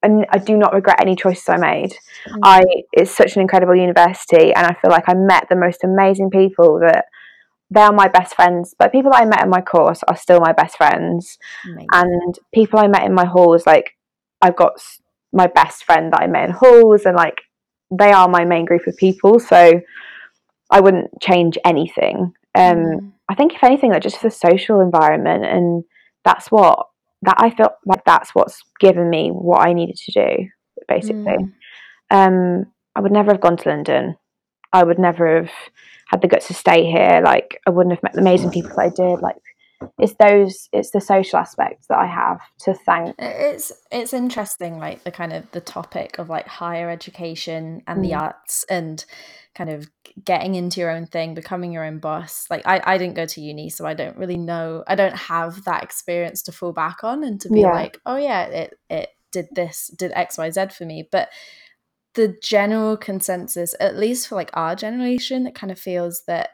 and 0.01 0.25
i 0.29 0.37
do 0.37 0.57
not 0.57 0.73
regret 0.73 1.01
any 1.01 1.15
choices 1.15 1.49
i 1.49 1.57
made. 1.57 1.91
Mm. 2.29 2.39
i 2.41 2.63
it's 2.93 3.11
such 3.11 3.35
an 3.35 3.41
incredible 3.41 3.75
university 3.75 4.53
and 4.53 4.65
i 4.65 4.73
feel 4.81 4.91
like 4.91 5.09
i 5.09 5.13
met 5.13 5.47
the 5.49 5.57
most 5.57 5.83
amazing 5.83 6.29
people 6.29 6.79
that 6.79 7.05
they 7.69 7.81
are 7.81 7.91
my 7.91 8.07
best 8.07 8.33
friends 8.33 8.73
but 8.79 8.93
people 8.93 9.11
that 9.11 9.21
i 9.21 9.25
met 9.25 9.43
in 9.43 9.49
my 9.49 9.61
course 9.61 10.03
are 10.07 10.15
still 10.15 10.39
my 10.39 10.53
best 10.53 10.77
friends. 10.77 11.37
Amazing. 11.65 11.87
and 11.91 12.39
people 12.53 12.79
i 12.79 12.87
met 12.87 13.03
in 13.03 13.13
my 13.13 13.25
halls 13.25 13.67
like 13.67 13.91
i've 14.41 14.55
got 14.55 14.81
my 15.33 15.47
best 15.47 15.83
friend 15.83 16.13
that 16.13 16.21
i 16.21 16.27
met 16.27 16.47
in 16.47 16.55
halls 16.55 17.01
and 17.05 17.17
like 17.17 17.41
they 17.91 18.11
are 18.11 18.27
my 18.27 18.45
main 18.45 18.65
group 18.65 18.87
of 18.87 18.95
people. 18.97 19.39
So 19.39 19.81
I 20.71 20.81
wouldn't 20.81 21.21
change 21.21 21.57
anything. 21.63 22.33
Um, 22.55 22.77
mm. 22.77 23.11
I 23.29 23.35
think 23.35 23.53
if 23.53 23.63
anything, 23.63 23.91
like 23.91 24.01
just 24.01 24.21
the 24.21 24.31
social 24.31 24.81
environment, 24.81 25.45
and 25.45 25.83
that's 26.23 26.51
what 26.51 26.87
that 27.21 27.35
I 27.37 27.49
felt 27.49 27.73
like 27.85 28.03
that's 28.05 28.33
what's 28.33 28.61
given 28.79 29.09
me 29.09 29.29
what 29.29 29.67
I 29.67 29.73
needed 29.73 29.95
to 29.95 30.11
do. 30.11 30.49
Basically, 30.87 31.37
mm. 31.37 31.51
um, 32.11 32.65
I 32.95 33.01
would 33.01 33.11
never 33.11 33.31
have 33.31 33.41
gone 33.41 33.57
to 33.57 33.69
London. 33.69 34.15
I 34.73 34.83
would 34.83 34.99
never 34.99 35.41
have 35.41 35.51
had 36.09 36.21
the 36.21 36.27
guts 36.27 36.47
to 36.47 36.53
stay 36.53 36.85
here. 36.85 37.21
Like 37.23 37.59
I 37.65 37.71
wouldn't 37.71 37.95
have 37.95 38.03
met 38.03 38.13
the 38.13 38.21
amazing 38.21 38.51
people 38.51 38.71
that 38.71 38.79
I 38.79 38.89
did. 38.89 39.21
Like 39.21 39.37
it's 39.99 40.15
those 40.19 40.69
it's 40.71 40.91
the 40.91 41.01
social 41.01 41.39
aspects 41.39 41.87
that 41.87 41.97
I 41.97 42.05
have 42.05 42.39
to 42.61 42.73
thank. 42.73 43.15
It's 43.19 43.71
it's 43.91 44.13
interesting, 44.13 44.79
like 44.79 45.03
the 45.03 45.11
kind 45.11 45.33
of 45.33 45.49
the 45.51 45.61
topic 45.61 46.17
of 46.19 46.29
like 46.29 46.47
higher 46.47 46.89
education 46.89 47.81
and 47.87 47.99
mm. 47.99 48.03
the 48.03 48.13
arts 48.15 48.65
and 48.69 49.03
kind 49.55 49.69
of 49.69 49.89
getting 50.23 50.55
into 50.55 50.79
your 50.79 50.91
own 50.91 51.07
thing, 51.07 51.33
becoming 51.33 51.71
your 51.71 51.83
own 51.83 51.99
boss. 51.99 52.45
Like 52.49 52.61
I, 52.65 52.81
I 52.85 52.97
didn't 52.97 53.15
go 53.15 53.25
to 53.25 53.41
uni, 53.41 53.69
so 53.69 53.85
I 53.85 53.93
don't 53.93 54.17
really 54.17 54.37
know. 54.37 54.83
I 54.87 54.95
don't 54.95 55.15
have 55.15 55.63
that 55.65 55.83
experience 55.83 56.41
to 56.43 56.51
fall 56.51 56.73
back 56.73 57.03
on 57.03 57.23
and 57.23 57.39
to 57.41 57.49
be 57.49 57.61
yeah. 57.61 57.73
like, 57.73 57.99
oh 58.05 58.17
yeah, 58.17 58.45
it 58.45 58.79
it 58.89 59.09
did 59.31 59.47
this, 59.53 59.91
did 59.97 60.11
X, 60.13 60.37
Y, 60.37 60.49
Z 60.51 60.67
for 60.69 60.85
me. 60.85 61.07
But 61.11 61.29
the 62.15 62.35
general 62.41 62.95
consensus, 62.97 63.75
at 63.79 63.97
least 63.97 64.27
for 64.27 64.35
like 64.35 64.51
our 64.53 64.75
generation, 64.75 65.47
it 65.47 65.55
kind 65.55 65.71
of 65.71 65.79
feels 65.79 66.23
that 66.27 66.51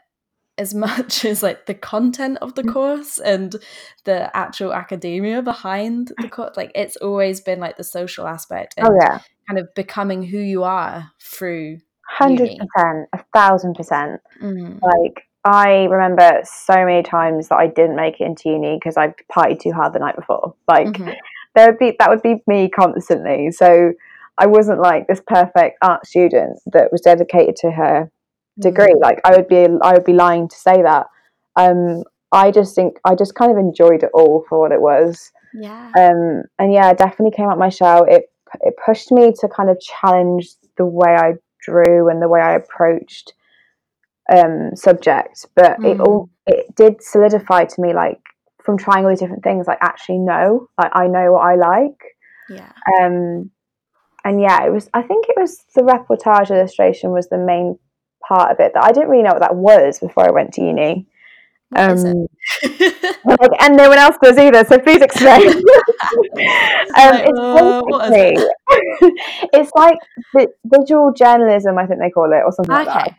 as 0.58 0.74
much 0.74 1.24
as 1.24 1.42
like 1.42 1.66
the 1.66 1.74
content 1.74 2.38
of 2.40 2.54
the 2.54 2.62
mm. 2.62 2.72
course 2.72 3.18
and 3.18 3.56
the 4.04 4.34
actual 4.36 4.72
academia 4.72 5.42
behind 5.42 6.12
the 6.20 6.28
course, 6.30 6.56
like 6.56 6.72
it's 6.74 6.96
always 6.96 7.40
been 7.40 7.60
like 7.60 7.76
the 7.76 7.84
social 7.84 8.26
aspect 8.26 8.74
oh, 8.78 8.86
and 8.86 8.94
oh, 8.94 8.98
yeah. 9.00 9.18
kind 9.48 9.58
of 9.58 9.72
becoming 9.74 10.22
who 10.22 10.38
you 10.38 10.62
are 10.62 11.10
through 11.20 11.78
hundred 12.08 12.50
percent, 12.50 13.08
a 13.12 13.24
thousand 13.32 13.74
percent. 13.74 14.20
Mm. 14.42 14.80
Like 14.82 15.24
I 15.44 15.84
remember 15.84 16.40
so 16.44 16.84
many 16.84 17.02
times 17.02 17.48
that 17.48 17.56
I 17.56 17.66
didn't 17.66 17.96
make 17.96 18.20
it 18.20 18.24
into 18.24 18.50
uni 18.50 18.76
because 18.76 18.96
I 18.96 19.14
partied 19.34 19.60
too 19.60 19.72
hard 19.72 19.92
the 19.92 19.98
night 19.98 20.16
before. 20.16 20.54
Like 20.68 20.88
mm-hmm. 20.88 21.10
there 21.54 21.68
would 21.68 21.78
be 21.78 21.96
that 21.98 22.10
would 22.10 22.22
be 22.22 22.42
me 22.46 22.68
constantly. 22.68 23.50
So 23.50 23.92
I 24.38 24.46
wasn't 24.46 24.80
like 24.80 25.06
this 25.06 25.20
perfect 25.26 25.78
art 25.82 26.06
student 26.06 26.58
that 26.66 26.90
was 26.92 27.00
dedicated 27.00 27.56
to 27.56 27.70
her 27.70 28.10
degree. 28.58 28.86
Mm-hmm. 28.86 29.02
Like 29.02 29.20
I 29.24 29.36
would 29.36 29.48
be 29.48 29.66
I 29.82 29.92
would 29.92 30.04
be 30.04 30.12
lying 30.12 30.48
to 30.48 30.56
say 30.56 30.82
that. 30.82 31.06
Um, 31.56 32.04
I 32.32 32.50
just 32.50 32.74
think 32.74 32.98
I 33.04 33.14
just 33.14 33.34
kind 33.34 33.52
of 33.52 33.58
enjoyed 33.58 34.02
it 34.02 34.10
all 34.14 34.44
for 34.48 34.60
what 34.60 34.72
it 34.72 34.80
was. 34.80 35.30
Yeah. 35.54 35.92
Um, 35.98 36.44
and 36.58 36.72
yeah, 36.72 36.86
I 36.86 36.94
definitely 36.94 37.36
came 37.36 37.48
out 37.48 37.58
my 37.58 37.68
shell. 37.68 38.04
It 38.08 38.24
it 38.60 38.74
pushed 38.84 39.12
me 39.12 39.32
to 39.40 39.48
kind 39.48 39.70
of 39.70 39.80
challenge 39.80 40.48
the 40.76 40.86
way 40.86 41.14
I 41.14 41.34
drew 41.62 42.08
and 42.08 42.20
the 42.20 42.28
way 42.28 42.40
I 42.40 42.54
approached 42.54 43.34
um, 44.34 44.70
subject. 44.74 45.46
But 45.54 45.78
mm. 45.78 45.94
it 45.94 46.00
all 46.00 46.30
it 46.46 46.74
did 46.74 47.02
solidify 47.02 47.64
to 47.64 47.80
me 47.80 47.94
like 47.94 48.20
from 48.62 48.78
trying 48.78 49.04
all 49.04 49.10
these 49.10 49.20
different 49.20 49.44
things, 49.44 49.66
like 49.66 49.78
actually 49.80 50.18
no, 50.18 50.68
like 50.78 50.92
I 50.94 51.06
know 51.06 51.32
what 51.32 51.46
I 51.46 51.54
like. 51.56 52.00
Yeah. 52.48 52.72
Um, 53.00 53.50
and 54.24 54.40
yeah, 54.40 54.64
it 54.64 54.72
was. 54.72 54.88
I 54.94 55.02
think 55.02 55.26
it 55.28 55.36
was 55.38 55.64
the 55.74 55.82
reportage 55.82 56.50
illustration 56.50 57.10
was 57.10 57.28
the 57.28 57.38
main 57.38 57.78
part 58.26 58.52
of 58.52 58.60
it 58.60 58.72
that 58.74 58.84
I 58.84 58.92
didn't 58.92 59.08
really 59.08 59.22
know 59.22 59.32
what 59.32 59.40
that 59.40 59.54
was 59.54 59.98
before 59.98 60.26
I 60.26 60.30
went 60.30 60.54
to 60.54 60.62
uni. 60.62 61.06
Um, 61.74 62.26
and 63.60 63.76
no 63.76 63.88
one 63.88 63.98
else 63.98 64.16
does 64.22 64.36
either. 64.36 64.64
So 64.64 64.78
please 64.78 65.00
explain. 65.00 65.48
um, 65.48 65.62
like, 66.96 67.24
it's 67.24 67.38
uh, 67.38 67.82
it? 68.12 68.54
it's 69.52 69.70
like 69.74 69.98
visual 70.64 71.12
journalism, 71.12 71.78
I 71.78 71.86
think 71.86 72.00
they 72.00 72.10
call 72.10 72.30
it, 72.32 72.42
or 72.44 72.52
something 72.52 72.74
okay. 72.74 72.84
like 72.84 73.04
that. 73.04 73.14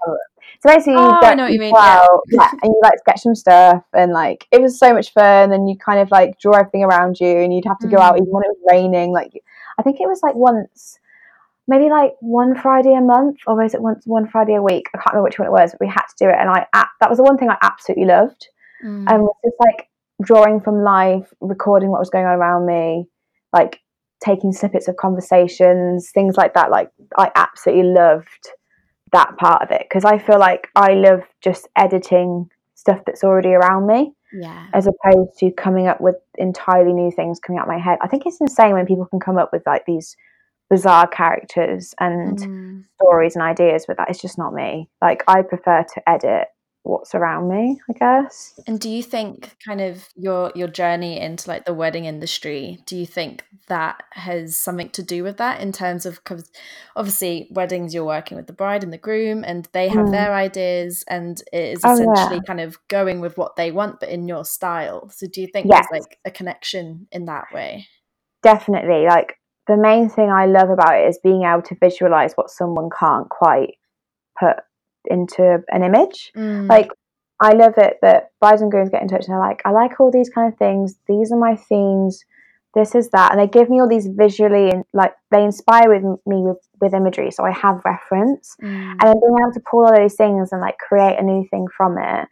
So 0.61 0.69
basically, 0.69 0.93
oh, 0.95 1.15
you 1.15 1.21
get, 1.21 1.31
I 1.31 1.35
know 1.35 1.43
what 1.43 1.53
you 1.53 1.59
mean. 1.59 1.73
Yeah. 1.75 2.07
yeah, 2.31 2.49
and 2.51 2.63
you 2.63 2.79
like 2.83 2.99
sketch 2.99 3.21
some 3.21 3.35
stuff, 3.35 3.83
and 3.93 4.13
like 4.13 4.47
it 4.51 4.61
was 4.61 4.77
so 4.79 4.93
much 4.93 5.11
fun. 5.13 5.51
And 5.51 5.67
you 5.69 5.77
kind 5.77 5.99
of 5.99 6.11
like 6.11 6.39
draw 6.39 6.53
everything 6.53 6.83
around 6.83 7.19
you, 7.19 7.27
and 7.27 7.53
you'd 7.53 7.65
have 7.65 7.79
to 7.79 7.87
mm. 7.87 7.91
go 7.91 7.97
out 7.97 8.15
mm. 8.15 8.21
even 8.21 8.29
when 8.29 8.43
it 8.43 8.49
was 8.49 8.71
raining. 8.71 9.11
Like 9.11 9.31
I 9.77 9.81
think 9.81 9.99
it 9.99 10.07
was 10.07 10.21
like 10.23 10.35
once 10.35 10.99
maybe 11.67 11.89
like 11.89 12.13
one 12.19 12.55
Friday 12.55 12.93
a 12.93 13.01
month, 13.01 13.37
or 13.47 13.55
was 13.55 13.73
it 13.73 13.81
once 13.81 14.03
one 14.05 14.27
Friday 14.27 14.55
a 14.55 14.61
week? 14.61 14.87
I 14.93 14.97
can't 14.97 15.13
remember 15.13 15.25
which 15.25 15.39
one 15.39 15.47
it 15.47 15.51
was, 15.51 15.71
but 15.71 15.81
we 15.81 15.87
had 15.87 16.05
to 16.05 16.15
do 16.25 16.29
it, 16.29 16.35
and 16.39 16.49
I 16.49 16.65
that 16.73 17.09
was 17.09 17.17
the 17.17 17.23
one 17.23 17.37
thing 17.37 17.49
I 17.49 17.57
absolutely 17.61 18.05
loved, 18.05 18.47
mm. 18.83 19.05
and 19.09 19.23
was 19.23 19.35
just 19.43 19.55
like 19.59 19.89
drawing 20.21 20.61
from 20.61 20.83
life, 20.83 21.31
recording 21.41 21.89
what 21.89 21.99
was 21.99 22.09
going 22.09 22.25
on 22.25 22.35
around 22.35 22.65
me, 22.65 23.07
like 23.51 23.79
taking 24.23 24.53
snippets 24.53 24.87
of 24.87 24.97
conversations, 24.97 26.11
things 26.13 26.37
like 26.37 26.53
that. 26.53 26.71
Like 26.71 26.89
I 27.17 27.31
absolutely 27.35 27.91
loved 27.91 28.49
that 29.11 29.37
part 29.37 29.61
of 29.61 29.71
it 29.71 29.85
because 29.87 30.05
I 30.05 30.17
feel 30.17 30.39
like 30.39 30.69
I 30.75 30.93
love 30.93 31.21
just 31.41 31.67
editing 31.75 32.49
stuff 32.75 32.99
that's 33.05 33.23
already 33.23 33.49
around 33.49 33.87
me. 33.87 34.13
Yeah. 34.33 34.65
As 34.73 34.87
opposed 34.87 35.37
to 35.39 35.51
coming 35.51 35.87
up 35.87 36.01
with 36.01 36.15
entirely 36.39 36.91
new 36.93 37.11
things 37.11 37.39
coming 37.39 37.59
out 37.59 37.67
my 37.67 37.77
head. 37.77 37.99
I 38.01 38.07
think 38.07 38.23
it's 38.25 38.41
insane 38.41 38.73
when 38.73 38.87
people 38.87 39.05
can 39.05 39.19
come 39.19 39.37
up 39.37 39.51
with 39.53 39.61
like 39.67 39.85
these 39.85 40.15
bizarre 40.73 41.07
characters 41.07 41.93
and 41.99 42.39
mm. 42.39 42.83
stories 42.99 43.35
and 43.35 43.43
ideas, 43.43 43.85
but 43.87 43.95
that 43.97 44.09
is 44.09 44.19
just 44.19 44.39
not 44.39 44.53
me. 44.53 44.89
Like 45.03 45.23
I 45.27 45.43
prefer 45.43 45.85
to 45.93 46.09
edit 46.09 46.47
what's 46.81 47.13
around 47.13 47.47
me, 47.47 47.79
I 47.87 47.93
guess. 47.93 48.59
And 48.65 48.79
do 48.79 48.89
you 48.89 49.03
think 49.03 49.55
kind 49.63 49.81
of 49.81 50.09
your 50.15 50.51
your 50.55 50.67
journey 50.67 51.19
into 51.19 51.47
like 51.47 51.65
the 51.65 51.75
wedding 51.75 52.05
industry, 52.05 52.79
do 52.87 52.97
you 52.97 53.05
think 53.05 53.43
that 53.67 54.01
has 54.13 54.57
something 54.57 54.89
to 54.89 55.03
do 55.03 55.23
with 55.23 55.37
that 55.37 55.61
in 55.61 55.71
terms 55.71 56.07
of 56.07 56.23
cause 56.23 56.49
obviously 56.95 57.49
weddings 57.51 57.93
you're 57.93 58.03
working 58.03 58.35
with 58.35 58.47
the 58.47 58.53
bride 58.53 58.83
and 58.83 58.91
the 58.91 58.97
groom 58.97 59.43
and 59.43 59.69
they 59.73 59.89
have 59.89 60.07
mm. 60.07 60.11
their 60.11 60.33
ideas 60.33 61.05
and 61.07 61.43
it 61.53 61.77
is 61.77 61.79
essentially 61.79 62.07
oh, 62.09 62.33
yeah. 62.33 62.39
kind 62.47 62.61
of 62.61 62.79
going 62.87 63.21
with 63.21 63.37
what 63.37 63.55
they 63.57 63.71
want 63.71 63.99
but 63.99 64.09
in 64.09 64.27
your 64.27 64.43
style. 64.43 65.07
So 65.09 65.27
do 65.31 65.39
you 65.39 65.47
think 65.53 65.67
yes. 65.69 65.85
there's 65.91 66.01
like 66.01 66.17
a 66.25 66.31
connection 66.31 67.07
in 67.11 67.25
that 67.25 67.45
way? 67.53 67.85
Definitely. 68.41 69.05
Like 69.05 69.37
the 69.67 69.77
main 69.77 70.09
thing 70.09 70.29
I 70.29 70.45
love 70.45 70.69
about 70.69 70.99
it 70.99 71.07
is 71.07 71.19
being 71.23 71.43
able 71.43 71.61
to 71.63 71.75
visualize 71.75 72.33
what 72.35 72.49
someone 72.49 72.89
can't 72.97 73.29
quite 73.29 73.77
put 74.39 74.57
into 75.05 75.63
an 75.69 75.83
image. 75.83 76.31
Mm. 76.35 76.69
Like 76.69 76.89
I 77.39 77.53
love 77.53 77.73
it 77.77 77.97
that 78.01 78.31
brides 78.39 78.61
and 78.61 78.71
grooms 78.71 78.89
get 78.89 79.01
in 79.01 79.07
touch 79.07 79.25
and 79.25 79.33
they're 79.33 79.39
like, 79.39 79.61
I 79.65 79.71
like 79.71 79.99
all 79.99 80.11
these 80.11 80.29
kind 80.29 80.51
of 80.51 80.57
things. 80.57 80.95
These 81.07 81.31
are 81.31 81.39
my 81.39 81.55
themes. 81.55 82.23
This 82.75 82.95
is 82.95 83.09
that, 83.09 83.31
and 83.31 83.39
they 83.39 83.47
give 83.47 83.69
me 83.69 83.79
all 83.79 83.87
these 83.87 84.07
visually 84.07 84.71
and 84.71 84.83
like 84.93 85.13
they 85.29 85.43
inspire 85.43 85.93
with 85.93 86.03
me 86.25 86.41
with, 86.41 86.57
with 86.81 86.95
imagery, 86.95 87.29
so 87.29 87.45
I 87.45 87.51
have 87.51 87.83
reference, 87.85 88.55
mm. 88.59 88.67
and 88.67 88.99
then 88.99 89.13
being 89.13 89.37
able 89.43 89.53
to 89.53 89.61
pull 89.69 89.85
all 89.85 89.95
those 89.95 90.15
things 90.15 90.51
and 90.51 90.59
like 90.59 90.79
create 90.79 91.19
a 91.19 91.23
new 91.23 91.47
thing 91.51 91.67
from 91.77 91.99
it, 91.99 92.27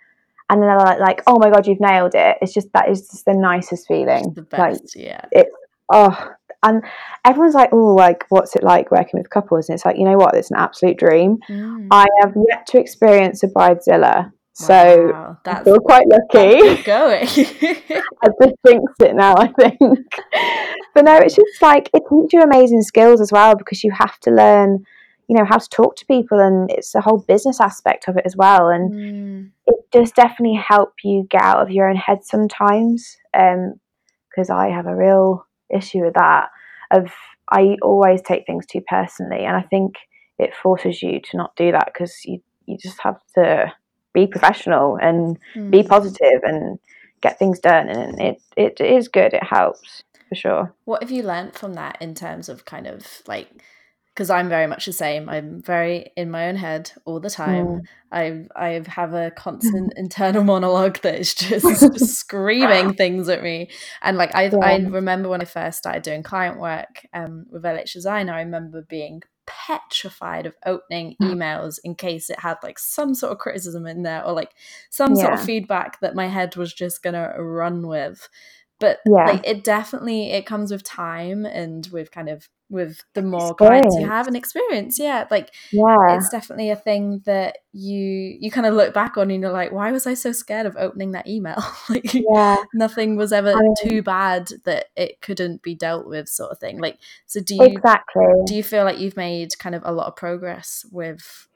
and 0.49 0.59
then 0.59 0.61
they're 0.61 0.79
like, 0.79 0.99
like, 0.99 1.21
oh 1.27 1.37
my 1.37 1.51
god, 1.51 1.67
you've 1.67 1.79
nailed 1.79 2.15
it. 2.15 2.37
It's 2.41 2.55
just 2.55 2.73
that 2.73 2.89
is 2.89 3.07
just 3.07 3.25
the 3.25 3.35
nicest 3.35 3.87
feeling. 3.87 4.33
the 4.33 4.41
best, 4.41 4.95
like, 4.95 5.05
yeah. 5.05 5.25
It's 5.31 5.51
oh, 5.91 6.31
and 6.63 6.83
everyone's 7.25 7.55
like, 7.55 7.69
oh, 7.71 7.95
like, 7.95 8.25
what's 8.29 8.55
it 8.55 8.63
like 8.63 8.91
working 8.91 9.19
with 9.19 9.29
couples? 9.29 9.67
And 9.67 9.75
it's 9.75 9.85
like, 9.85 9.97
you 9.97 10.05
know 10.05 10.17
what? 10.17 10.35
It's 10.35 10.51
an 10.51 10.57
absolute 10.57 10.97
dream. 10.97 11.39
Mm. 11.49 11.87
I 11.89 12.05
have 12.19 12.33
yet 12.49 12.67
to 12.67 12.79
experience 12.79 13.43
a 13.43 13.47
bridezilla. 13.47 14.31
So 14.53 15.11
wow, 15.11 15.37
I 15.45 15.63
feel 15.63 15.79
quite 15.79 16.05
lucky. 16.07 16.83
Going, 16.83 17.21
I 17.27 18.29
just 18.43 18.55
jinxed 18.67 19.01
it 19.01 19.15
now. 19.15 19.33
I 19.37 19.47
think, 19.47 20.05
but 20.93 21.05
no, 21.05 21.17
it's 21.17 21.35
just 21.35 21.61
like 21.61 21.89
it 21.93 22.03
teaches 22.09 22.33
you 22.33 22.41
amazing 22.41 22.81
skills 22.81 23.21
as 23.21 23.31
well 23.31 23.55
because 23.55 23.83
you 23.83 23.91
have 23.91 24.19
to 24.19 24.29
learn, 24.29 24.83
you 25.29 25.37
know, 25.37 25.45
how 25.45 25.57
to 25.57 25.69
talk 25.69 25.95
to 25.95 26.05
people, 26.05 26.39
and 26.39 26.69
it's 26.69 26.91
the 26.91 27.01
whole 27.01 27.23
business 27.27 27.61
aspect 27.61 28.09
of 28.09 28.17
it 28.17 28.25
as 28.25 28.35
well. 28.35 28.67
And 28.67 28.93
mm. 28.93 29.51
it 29.67 29.75
does 29.89 30.11
definitely 30.11 30.57
help 30.57 30.95
you 31.01 31.25
get 31.29 31.41
out 31.41 31.61
of 31.61 31.71
your 31.71 31.89
own 31.89 31.95
head 31.95 32.23
sometimes. 32.23 33.17
Um, 33.33 33.79
because 34.29 34.49
I 34.49 34.69
have 34.69 34.85
a 34.85 34.95
real 34.95 35.45
issue 35.73 36.05
with 36.05 36.13
that 36.15 36.49
of 36.91 37.11
I 37.49 37.77
always 37.81 38.21
take 38.21 38.45
things 38.45 38.65
too 38.65 38.81
personally 38.87 39.45
and 39.45 39.55
I 39.55 39.61
think 39.61 39.95
it 40.39 40.55
forces 40.55 41.01
you 41.01 41.19
to 41.19 41.37
not 41.37 41.55
do 41.55 41.71
that 41.71 41.91
because 41.93 42.13
you 42.25 42.41
you 42.65 42.77
just 42.77 42.99
have 43.01 43.19
to 43.35 43.71
be 44.13 44.27
professional 44.27 44.97
and 45.01 45.39
mm. 45.55 45.71
be 45.71 45.83
positive 45.83 46.41
and 46.43 46.79
get 47.21 47.37
things 47.37 47.59
done 47.59 47.89
and 47.89 48.19
it, 48.19 48.41
it 48.57 48.81
is 48.81 49.07
good 49.07 49.33
it 49.33 49.43
helps 49.43 50.03
for 50.27 50.35
sure 50.35 50.73
what 50.85 51.01
have 51.01 51.11
you 51.11 51.23
learned 51.23 51.53
from 51.53 51.73
that 51.75 51.97
in 52.01 52.15
terms 52.15 52.49
of 52.49 52.65
kind 52.65 52.87
of 52.87 53.21
like 53.27 53.49
because 54.13 54.29
I'm 54.29 54.49
very 54.49 54.67
much 54.67 54.85
the 54.85 54.93
same. 54.93 55.29
I'm 55.29 55.61
very 55.61 56.11
in 56.17 56.31
my 56.31 56.47
own 56.49 56.55
head 56.55 56.91
all 57.05 57.19
the 57.19 57.29
time. 57.29 57.65
Mm. 57.65 57.81
I 58.11 58.45
I 58.55 58.81
have 58.87 59.13
a 59.13 59.31
constant 59.31 59.93
internal 59.97 60.43
monologue 60.43 60.99
that 61.01 61.15
is 61.15 61.33
just, 61.33 61.65
just 61.79 62.15
screaming 62.15 62.93
things 62.93 63.29
at 63.29 63.41
me. 63.41 63.69
And 64.01 64.17
like 64.17 64.35
I 64.35 64.45
yeah. 64.45 64.57
I 64.57 64.77
remember 64.77 65.29
when 65.29 65.41
I 65.41 65.45
first 65.45 65.77
started 65.77 66.03
doing 66.03 66.23
client 66.23 66.59
work 66.59 67.05
um, 67.13 67.45
with 67.49 67.63
LH 67.63 67.93
Design, 67.93 68.29
I 68.29 68.39
remember 68.39 68.81
being 68.81 69.21
petrified 69.47 70.45
of 70.45 70.55
opening 70.65 71.15
emails 71.21 71.79
in 71.83 71.95
case 71.95 72.29
it 72.29 72.39
had 72.39 72.57
like 72.63 72.77
some 72.77 73.13
sort 73.13 73.31
of 73.31 73.39
criticism 73.39 73.85
in 73.85 74.03
there 74.03 74.23
or 74.23 74.33
like 74.33 74.51
some 74.89 75.15
yeah. 75.15 75.23
sort 75.23 75.33
of 75.33 75.43
feedback 75.43 75.99
that 75.99 76.15
my 76.15 76.27
head 76.27 76.55
was 76.55 76.73
just 76.73 77.01
gonna 77.01 77.33
run 77.37 77.87
with 77.87 78.29
but 78.81 78.99
yeah. 79.05 79.25
like 79.25 79.47
it 79.47 79.63
definitely 79.63 80.31
it 80.31 80.45
comes 80.45 80.71
with 80.71 80.83
time 80.83 81.45
and 81.45 81.87
with 81.93 82.11
kind 82.11 82.27
of 82.27 82.49
with 82.69 83.03
the 83.13 83.21
more 83.21 83.51
experience. 83.51 83.57
clients 83.57 83.95
you 83.97 84.07
have 84.07 84.27
and 84.27 84.35
experience 84.35 84.97
yeah 84.97 85.27
like 85.29 85.53
yeah 85.71 86.15
it's 86.15 86.29
definitely 86.29 86.69
a 86.69 86.75
thing 86.75 87.21
that 87.25 87.59
you 87.73 88.37
you 88.39 88.49
kind 88.49 88.65
of 88.65 88.73
look 88.73 88.93
back 88.93 89.17
on 89.17 89.29
and 89.29 89.41
you're 89.41 89.51
like 89.51 89.71
why 89.71 89.91
was 89.91 90.07
i 90.07 90.13
so 90.13 90.31
scared 90.31 90.65
of 90.65 90.75
opening 90.77 91.11
that 91.11 91.27
email 91.27 91.61
like 91.89 92.13
yeah. 92.13 92.57
nothing 92.73 93.15
was 93.15 93.31
ever 93.31 93.51
I 93.51 93.59
mean, 93.59 93.73
too 93.81 94.01
bad 94.01 94.49
that 94.63 94.85
it 94.95 95.21
couldn't 95.21 95.61
be 95.61 95.75
dealt 95.75 96.07
with 96.07 96.27
sort 96.27 96.51
of 96.51 96.59
thing 96.59 96.79
like 96.79 96.97
so 97.25 97.39
do 97.41 97.55
you 97.55 97.63
exactly 97.63 98.25
do 98.45 98.55
you 98.55 98.63
feel 98.63 98.83
like 98.83 98.99
you've 98.99 99.17
made 99.17 99.57
kind 99.59 99.75
of 99.75 99.83
a 99.85 99.91
lot 99.91 100.07
of 100.07 100.15
progress 100.15 100.85
with 100.91 101.47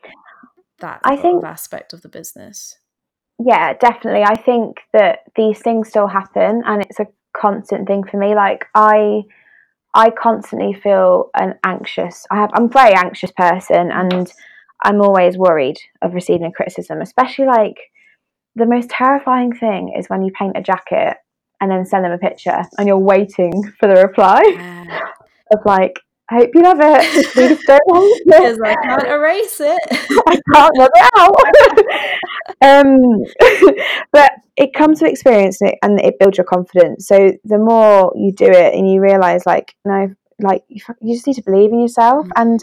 that 0.79 0.99
I 1.03 1.15
think, 1.15 1.43
aspect 1.43 1.93
of 1.93 2.01
the 2.01 2.09
business 2.09 2.77
yeah, 3.39 3.74
definitely. 3.74 4.24
I 4.24 4.36
think 4.36 4.78
that 4.93 5.19
these 5.36 5.60
things 5.60 5.89
still 5.89 6.08
happen 6.08 6.63
and 6.65 6.82
it's 6.84 7.00
a 7.00 7.08
constant 7.36 7.88
thing 7.88 8.04
for 8.04 8.17
me. 8.17 8.36
Like 8.36 8.65
I 8.74 9.24
I 9.93 10.10
constantly 10.10 10.74
feel 10.74 11.30
an 11.36 11.56
anxious. 11.65 12.26
I 12.32 12.36
have 12.38 12.52
I'm 12.54 12.65
a 12.65 12.69
very 12.69 12.93
anxious 12.93 13.32
person 13.32 13.91
and 13.91 14.32
I'm 14.84 15.02
always 15.02 15.38
worried 15.38 15.78
of 16.02 16.13
receiving 16.13 16.52
criticism, 16.52 17.02
especially 17.02 17.45
like 17.45 17.78
the 18.56 18.65
most 18.65 18.89
terrifying 18.89 19.54
thing 19.54 19.93
is 19.98 20.08
when 20.08 20.24
you 20.24 20.32
paint 20.32 20.58
a 20.58 20.62
jacket 20.62 21.17
and 21.60 21.71
then 21.71 21.86
send 21.86 22.06
them 22.06 22.12
a 22.12 22.17
picture 22.17 22.63
and 22.78 22.88
you're 22.88 22.98
waiting 22.98 23.52
for 23.80 23.88
the 23.88 24.02
reply 24.02 24.41
yeah. 24.45 25.00
of 25.54 25.60
like 25.65 26.00
I 26.29 26.35
hope 26.35 26.49
you 26.55 26.61
love 26.61 26.79
it. 26.81 27.33
Please 27.33 27.63
don't 27.67 27.81
it. 27.88 28.25
Because 28.25 28.59
I 28.63 28.75
can't 28.75 29.07
erase 29.07 29.59
it. 29.59 29.79
I 30.27 30.39
can't 30.53 30.77
rub 30.77 30.91
it 30.95 31.09
out. 31.17 31.35
um, 32.85 33.75
but 34.11 34.31
it 34.57 34.73
comes 34.73 35.01
with 35.01 35.11
experience 35.11 35.61
and 35.61 35.99
it 36.01 36.17
builds 36.19 36.38
your 36.38 36.45
confidence. 36.45 37.07
So 37.07 37.31
the 37.43 37.59
more 37.59 38.11
you 38.15 38.31
do 38.31 38.47
it 38.47 38.73
and 38.73 38.89
you 38.91 39.01
realize, 39.01 39.45
like, 39.45 39.75
no, 39.85 40.15
like 40.39 40.63
you, 40.67 40.81
just 41.13 41.27
need 41.27 41.35
to 41.35 41.43
believe 41.43 41.71
in 41.71 41.81
yourself. 41.81 42.25
Mm-hmm. 42.25 42.41
And 42.41 42.59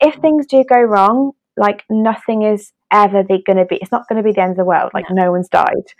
if 0.00 0.16
things 0.16 0.46
do 0.46 0.62
go 0.64 0.80
wrong, 0.80 1.32
like 1.56 1.84
nothing 1.88 2.42
is 2.42 2.72
ever 2.92 3.22
going 3.22 3.56
to 3.56 3.64
be. 3.64 3.76
It's 3.76 3.92
not 3.92 4.06
going 4.08 4.22
to 4.22 4.22
be 4.22 4.32
the 4.32 4.42
end 4.42 4.50
of 4.50 4.56
the 4.58 4.64
world. 4.64 4.90
Like 4.92 5.06
no, 5.08 5.24
no 5.24 5.32
one's 5.32 5.48
died 5.48 5.92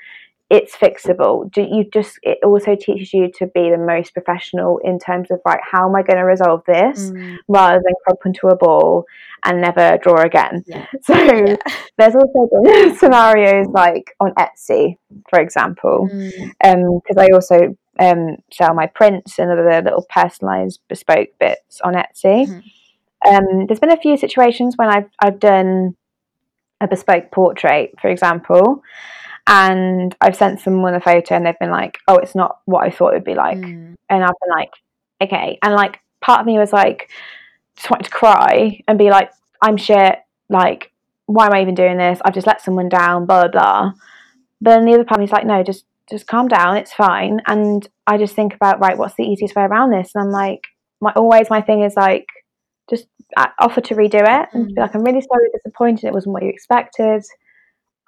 it's 0.48 0.76
fixable. 0.76 1.50
Do 1.50 1.62
you 1.62 1.85
just 1.92 2.18
it 2.22 2.38
also 2.44 2.76
teaches 2.76 3.12
you 3.12 3.30
to 3.38 3.46
be 3.46 3.70
the 3.70 3.78
most 3.78 4.14
professional 4.14 4.78
in 4.85 4.98
terms 4.98 5.30
of 5.30 5.40
right, 5.44 5.61
how 5.62 5.88
am 5.88 5.96
I 5.96 6.02
going 6.02 6.18
to 6.18 6.24
resolve 6.24 6.62
this 6.66 7.11
mm. 7.11 7.37
rather 7.48 7.80
than 7.82 7.94
crump 8.04 8.20
into 8.24 8.46
a 8.48 8.56
ball 8.56 9.06
and 9.44 9.61
never 9.61 9.98
draw 10.02 10.22
again. 10.22 10.64
Yeah. 10.66 10.87
So 11.02 11.14
yeah. 11.14 11.56
there's 11.98 12.14
also 12.14 12.48
been 12.62 12.96
scenarios 12.96 13.66
like 13.68 14.14
on 14.20 14.35
Etsy, 14.35 14.98
for 15.30 15.40
example, 15.40 16.09
because 16.09 16.32
mm. 16.64 17.16
um, 17.16 17.18
I 17.18 17.28
also 17.32 17.76
um, 17.98 18.37
sell 18.52 18.74
my 18.74 18.87
prints 18.87 19.38
and 19.38 19.50
other 19.50 19.82
little 19.82 20.06
personalized 20.09 20.80
bespoke 20.88 21.30
bits 21.38 21.80
on 21.80 21.94
Etsy. 21.94 22.46
Mm. 22.46 22.62
Um, 23.26 23.66
there's 23.66 23.80
been 23.80 23.92
a 23.92 24.00
few 24.00 24.16
situations 24.16 24.74
when 24.76 24.88
I've 24.88 25.11
I've 25.18 25.40
done 25.40 25.96
a 26.80 26.87
bespoke 26.87 27.30
portrait, 27.30 27.94
for 28.00 28.09
example, 28.09 28.82
and 29.46 30.14
I've 30.20 30.37
sent 30.37 30.61
someone 30.61 30.94
a 30.94 31.00
photo 31.00 31.35
and 31.35 31.46
they've 31.46 31.59
been 31.59 31.70
like, 31.70 31.98
"Oh, 32.09 32.16
it's 32.16 32.35
not 32.35 32.59
what 32.64 32.85
I 32.85 32.90
thought 32.90 33.12
it 33.12 33.16
would 33.16 33.24
be 33.24 33.35
like," 33.35 33.59
mm. 33.59 33.94
and 34.09 34.24
I've 34.24 34.35
been 34.42 34.56
like, 34.56 34.70
"Okay," 35.22 35.59
and 35.62 35.74
like 35.74 36.00
part 36.20 36.40
of 36.40 36.46
me 36.46 36.59
was 36.59 36.72
like, 36.72 37.11
just 37.76 37.90
wanted 37.90 38.04
to 38.04 38.11
cry 38.11 38.80
and 38.88 38.98
be 38.98 39.11
like, 39.11 39.30
"I'm 39.62 39.76
shit," 39.76 40.18
like, 40.48 40.92
why 41.26 41.46
am 41.46 41.54
I 41.54 41.62
even 41.62 41.74
doing 41.74 41.98
this? 41.98 42.20
I've 42.24 42.35
just 42.35 42.46
let 42.46 42.61
someone 42.61 42.88
down, 42.88 43.26
blah 43.26 43.48
blah 43.48 43.50
blah. 43.50 43.92
But 44.61 44.70
then 44.70 44.85
the 44.85 44.94
other 44.94 45.04
part 45.04 45.20
of 45.20 45.22
me's 45.22 45.32
like, 45.32 45.46
"No, 45.46 45.62
just 45.62 45.85
just 46.11 46.26
calm 46.26 46.48
down, 46.48 46.76
it's 46.76 46.92
fine." 46.92 47.40
And 47.46 47.88
I 48.06 48.18
just 48.18 48.35
think 48.35 48.54
about 48.54 48.80
right, 48.80 48.98
what's 48.98 49.14
the 49.16 49.24
easiest 49.24 49.54
way 49.56 49.62
around 49.64 49.90
this? 49.90 50.12
And 50.14 50.24
I'm 50.24 50.30
like, 50.30 50.64
my 51.00 51.12
always 51.14 51.50
my 51.50 51.61
thing 51.61 51.82
is 51.82 51.94
like, 51.96 52.26
just 52.90 53.06
uh, 53.37 53.48
offer 53.59 53.80
to 53.82 53.94
redo 53.94 54.22
it 54.22 54.48
and 54.52 54.66
mm. 54.66 54.74
be 54.74 54.80
like, 54.80 54.94
"I'm 54.94 55.04
really 55.04 55.20
sorry, 55.20 55.48
disappointed. 55.54 56.06
It 56.06 56.14
wasn't 56.14 56.32
what 56.32 56.42
you 56.42 56.48
expected." 56.48 57.24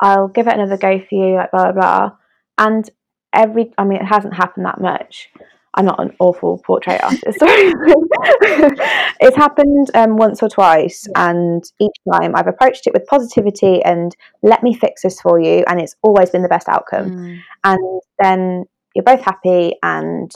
I'll 0.00 0.28
give 0.28 0.46
it 0.46 0.54
another 0.54 0.76
go 0.76 0.98
for 0.98 1.14
you, 1.14 1.36
like 1.36 1.50
blah 1.50 1.72
blah 1.72 1.80
blah. 1.80 2.10
And 2.58 2.88
every, 3.32 3.72
I 3.78 3.84
mean, 3.84 4.00
it 4.00 4.06
hasn't 4.06 4.34
happened 4.34 4.66
that 4.66 4.80
much. 4.80 5.30
I'm 5.74 5.84
not 5.84 6.00
an 6.00 6.14
awful 6.18 6.58
portrait 6.66 7.00
artist. 7.02 7.22
it's 9.20 9.36
happened 9.36 9.90
um, 9.94 10.16
once 10.16 10.42
or 10.42 10.48
twice, 10.48 11.06
and 11.14 11.62
each 11.80 11.94
time 12.12 12.34
I've 12.34 12.46
approached 12.46 12.86
it 12.86 12.92
with 12.92 13.06
positivity 13.06 13.82
and 13.84 14.16
let 14.42 14.62
me 14.62 14.74
fix 14.74 15.02
this 15.02 15.20
for 15.20 15.38
you, 15.40 15.64
and 15.68 15.80
it's 15.80 15.94
always 16.02 16.30
been 16.30 16.42
the 16.42 16.48
best 16.48 16.68
outcome. 16.68 17.10
Mm. 17.10 17.40
And 17.64 18.00
then 18.18 18.64
you're 18.94 19.04
both 19.04 19.20
happy, 19.20 19.74
and 19.82 20.32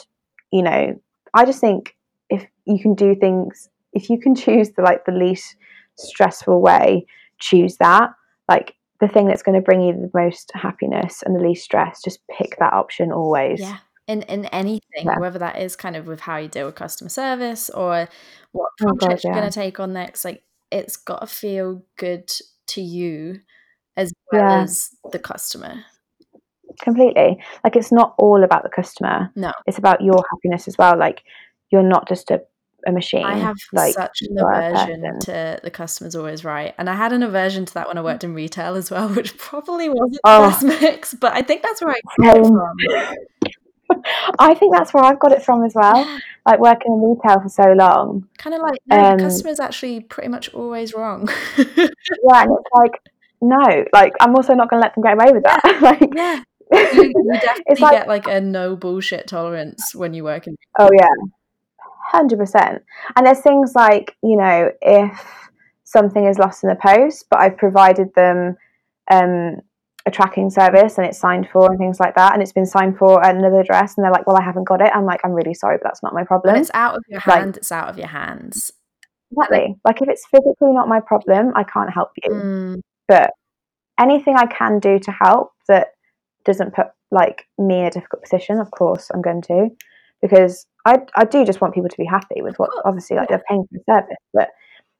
you 0.52 0.62
know, 0.62 1.00
I 1.34 1.44
just 1.44 1.60
think 1.60 1.96
if 2.30 2.46
you 2.66 2.78
can 2.78 2.94
do 2.94 3.14
things, 3.14 3.68
if 3.92 4.10
you 4.10 4.20
can 4.20 4.34
choose 4.36 4.70
the 4.70 4.82
like 4.82 5.04
the 5.06 5.12
least 5.12 5.56
stressful 5.96 6.60
way, 6.60 7.06
choose 7.38 7.76
that. 7.78 8.10
Like 8.48 8.74
the 9.02 9.08
thing 9.08 9.26
that's 9.26 9.42
going 9.42 9.54
to 9.58 9.64
bring 9.64 9.82
you 9.82 9.92
the 9.92 10.10
most 10.14 10.50
happiness 10.54 11.22
and 11.26 11.36
the 11.36 11.46
least 11.46 11.64
stress 11.64 12.00
just 12.02 12.20
pick 12.38 12.56
that 12.58 12.72
option 12.72 13.12
always. 13.12 13.60
Yeah 13.60 13.78
in 14.08 14.22
in 14.22 14.46
anything 14.46 14.80
yeah. 15.04 15.16
whether 15.20 15.38
that 15.38 15.56
is 15.60 15.76
kind 15.76 15.94
of 15.94 16.08
with 16.08 16.18
how 16.18 16.36
you 16.36 16.48
deal 16.48 16.66
with 16.66 16.74
customer 16.74 17.08
service 17.08 17.70
or 17.70 18.08
what 18.50 18.68
project 18.76 19.22
oh 19.24 19.28
you're 19.28 19.32
going 19.32 19.48
to 19.48 19.54
take 19.54 19.78
on 19.78 19.92
next 19.92 20.24
like 20.24 20.42
it's 20.72 20.96
got 20.96 21.20
to 21.20 21.26
feel 21.28 21.84
good 21.96 22.28
to 22.66 22.80
you 22.80 23.40
as 23.96 24.12
well 24.32 24.40
yeah. 24.40 24.62
as 24.62 24.90
the 25.12 25.18
customer. 25.18 25.84
Completely. 26.82 27.38
Like 27.62 27.76
it's 27.76 27.92
not 27.92 28.14
all 28.16 28.42
about 28.42 28.62
the 28.62 28.70
customer. 28.70 29.30
No. 29.36 29.52
It's 29.66 29.78
about 29.78 30.00
your 30.00 30.24
happiness 30.32 30.66
as 30.66 30.78
well 30.78 30.98
like 30.98 31.22
you're 31.70 31.82
not 31.82 32.08
just 32.08 32.30
a 32.30 32.42
a 32.86 32.92
machine. 32.92 33.24
I 33.24 33.36
have 33.36 33.56
like, 33.72 33.94
such 33.94 34.22
an 34.22 34.38
aversion 34.38 35.20
to 35.20 35.60
the 35.62 35.70
customer's 35.70 36.14
always 36.14 36.44
right. 36.44 36.74
And 36.78 36.88
I 36.90 36.94
had 36.94 37.12
an 37.12 37.22
aversion 37.22 37.64
to 37.66 37.74
that 37.74 37.88
when 37.88 37.98
I 37.98 38.02
worked 38.02 38.24
in 38.24 38.34
retail 38.34 38.74
as 38.74 38.90
well, 38.90 39.08
which 39.14 39.36
probably 39.38 39.88
wasn't 39.88 40.20
oh. 40.24 40.42
the 40.60 40.66
best 40.68 40.82
mix, 40.82 41.14
but 41.14 41.32
I 41.34 41.42
think 41.42 41.62
that's 41.62 41.80
where 41.80 41.94
I 41.94 42.00
got 42.18 42.36
it 42.36 42.46
from. 42.46 43.52
I 44.38 44.54
think 44.54 44.74
that's 44.74 44.94
where 44.94 45.04
I've 45.04 45.18
got 45.18 45.32
it 45.32 45.42
from 45.42 45.64
as 45.64 45.74
well. 45.74 46.06
Like 46.46 46.58
working 46.58 46.92
in 46.92 47.02
retail 47.02 47.40
for 47.40 47.48
so 47.48 47.72
long. 47.72 48.26
Kind 48.38 48.54
of 48.54 48.62
like, 48.62 48.78
no, 48.86 48.98
um, 48.98 49.18
the 49.18 49.24
customer's 49.24 49.60
actually 49.60 50.00
pretty 50.00 50.28
much 50.28 50.52
always 50.54 50.94
wrong. 50.94 51.28
yeah, 51.58 51.66
and 51.66 52.50
it's 52.50 52.70
like, 52.74 52.92
no, 53.40 53.84
like 53.92 54.12
I'm 54.20 54.34
also 54.34 54.54
not 54.54 54.70
going 54.70 54.80
to 54.82 54.86
let 54.86 54.94
them 54.94 55.04
get 55.04 55.14
away 55.14 55.32
with 55.32 55.44
that. 55.44 55.60
Yeah. 55.64 55.80
like, 55.80 56.14
yeah. 56.14 56.42
You, 56.94 57.02
you 57.02 57.38
definitely 57.40 57.82
like, 57.82 57.92
get 57.92 58.08
like 58.08 58.26
a 58.28 58.40
no 58.40 58.76
bullshit 58.76 59.26
tolerance 59.26 59.94
when 59.94 60.14
you 60.14 60.24
work 60.24 60.46
in. 60.46 60.56
Oh 60.78 60.88
yeah, 60.98 61.06
hundred 62.12 62.38
percent. 62.38 62.82
And 63.16 63.26
there's 63.26 63.40
things 63.40 63.74
like 63.74 64.16
you 64.22 64.36
know 64.36 64.70
if 64.80 65.50
something 65.84 66.24
is 66.24 66.38
lost 66.38 66.62
in 66.62 66.70
the 66.70 66.76
post, 66.76 67.26
but 67.30 67.40
I've 67.40 67.56
provided 67.56 68.14
them 68.14 68.56
um, 69.10 69.56
a 70.06 70.10
tracking 70.10 70.50
service 70.50 70.96
and 70.96 71.06
it's 71.06 71.18
signed 71.18 71.48
for 71.52 71.70
and 71.70 71.78
things 71.78 72.00
like 72.00 72.14
that, 72.14 72.32
and 72.32 72.42
it's 72.42 72.52
been 72.52 72.66
signed 72.66 72.98
for 72.98 73.24
at 73.24 73.34
another 73.34 73.60
address, 73.60 73.96
and 73.96 74.04
they're 74.04 74.12
like, 74.12 74.26
"Well, 74.26 74.38
I 74.38 74.42
haven't 74.42 74.64
got 74.64 74.80
it." 74.80 74.90
I'm 74.94 75.04
like, 75.04 75.20
"I'm 75.24 75.32
really 75.32 75.54
sorry, 75.54 75.78
but 75.78 75.84
that's 75.84 76.02
not 76.02 76.14
my 76.14 76.24
problem." 76.24 76.54
When 76.54 76.60
it's 76.60 76.70
out 76.74 76.94
of 76.96 77.02
your 77.08 77.20
hand, 77.20 77.46
like, 77.46 77.56
it's 77.56 77.72
out 77.72 77.88
of 77.88 77.98
your 77.98 78.08
hands. 78.08 78.72
Exactly. 79.32 79.76
Like 79.84 80.02
if 80.02 80.08
it's 80.08 80.26
physically 80.26 80.72
not 80.72 80.88
my 80.88 81.00
problem, 81.00 81.52
I 81.54 81.64
can't 81.64 81.92
help 81.92 82.10
you. 82.22 82.30
Mm. 82.30 82.80
But 83.08 83.30
anything 83.98 84.36
I 84.36 84.46
can 84.46 84.78
do 84.78 84.98
to 84.98 85.12
help 85.12 85.52
that 85.68 85.88
doesn't 86.44 86.74
put 86.74 86.86
like 87.10 87.46
me 87.58 87.80
in 87.80 87.86
a 87.86 87.90
difficult 87.90 88.22
position, 88.22 88.58
of 88.58 88.70
course, 88.70 89.10
I'm 89.12 89.22
going 89.22 89.42
to, 89.42 89.68
because 90.20 90.66
I 90.84 90.98
I 91.16 91.24
do 91.24 91.44
just 91.44 91.60
want 91.60 91.74
people 91.74 91.88
to 91.88 91.96
be 91.96 92.04
happy 92.04 92.42
with 92.42 92.58
what 92.58 92.70
obviously 92.84 93.16
like 93.16 93.28
they're 93.28 93.42
paying 93.48 93.64
for 93.64 93.78
the 93.78 93.84
service, 93.86 94.16
but 94.32 94.50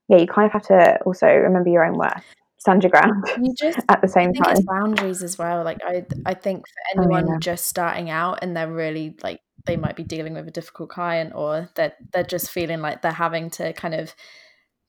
yeah, 0.09 0.19
you 0.19 0.27
kind 0.27 0.47
of 0.47 0.53
have 0.53 0.67
to 0.67 0.99
also 1.05 1.27
remember 1.27 1.71
your 1.71 1.85
own 1.85 1.97
worth, 1.97 2.25
stand 2.59 2.83
your 2.83 2.91
ground. 2.91 3.25
You 3.41 3.55
just 3.59 3.81
at 3.89 4.01
the 4.01 4.09
same 4.09 4.33
time. 4.33 4.57
boundaries 4.65 5.23
as 5.23 5.39
well. 5.39 5.65
Like 5.65 5.79
I 5.85 6.05
I 6.27 6.35
think 6.35 6.65
for 6.67 7.01
anyone 7.01 7.25
oh, 7.29 7.33
yeah. 7.33 7.39
just 7.39 7.67
starting 7.67 8.11
out 8.11 8.39
and 8.43 8.57
they're 8.57 8.71
really 8.71 9.17
like 9.23 9.41
they 9.65 9.77
might 9.77 9.97
be 9.97 10.03
dealing 10.03 10.35
with 10.35 10.49
a 10.49 10.53
difficult 10.53 10.91
client 10.91 11.33
or 11.35 11.69
that 11.75 11.75
they're, 11.75 11.95
they're 12.13 12.25
just 12.25 12.51
feeling 12.51 12.81
like 12.81 13.03
they're 13.03 13.13
having 13.13 13.49
to 13.51 13.73
kind 13.73 13.95
of 13.95 14.15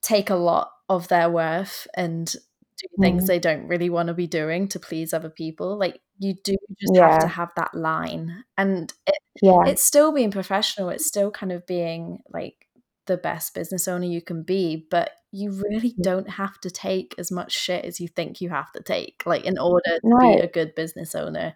take 0.02 0.30
a 0.30 0.36
lot 0.36 0.72
of 0.90 1.08
their 1.08 1.30
worth 1.30 1.88
and 1.96 2.28
do 2.28 2.88
things 3.00 3.24
mm. 3.24 3.28
they 3.28 3.40
don't 3.40 3.68
really 3.68 3.90
want 3.90 4.08
to 4.08 4.14
be 4.14 4.28
doing 4.28 4.68
to 4.68 4.80
please 4.80 5.14
other 5.14 5.30
people. 5.30 5.78
Like 5.78 6.02
you 6.24 6.34
do 6.44 6.56
just 6.80 6.96
yeah. 6.96 7.12
have 7.12 7.22
to 7.22 7.28
have 7.28 7.50
that 7.56 7.74
line 7.76 8.44
and 8.58 8.94
it, 9.06 9.18
yeah. 9.42 9.64
it's 9.66 9.84
still 9.84 10.12
being 10.12 10.32
professional 10.32 10.90
it's 10.90 11.06
still 11.06 11.30
kind 11.30 11.52
of 11.52 11.66
being 11.68 12.20
like 12.32 12.68
the 13.06 13.18
best 13.18 13.54
business 13.54 13.88
owner 13.88 14.06
you 14.06 14.22
can 14.22 14.44
be 14.44 14.88
but 14.90 15.12
you 15.32 15.52
really 15.52 15.92
mm. 15.92 16.02
don't 16.02 16.30
have 16.30 16.60
to 16.62 16.70
take 16.70 17.14
as 17.18 17.32
much 17.32 17.52
shit 17.52 17.84
as 17.84 18.00
you 18.00 18.08
think 18.08 18.40
you 18.40 18.50
have 18.50 18.72
to 18.72 18.82
take 18.82 19.22
like 19.26 19.44
in 19.44 19.58
order 19.58 20.00
to 20.00 20.08
no. 20.08 20.20
be 20.20 20.40
a 20.40 20.48
good 20.48 20.74
business 20.76 21.14
owner 21.14 21.54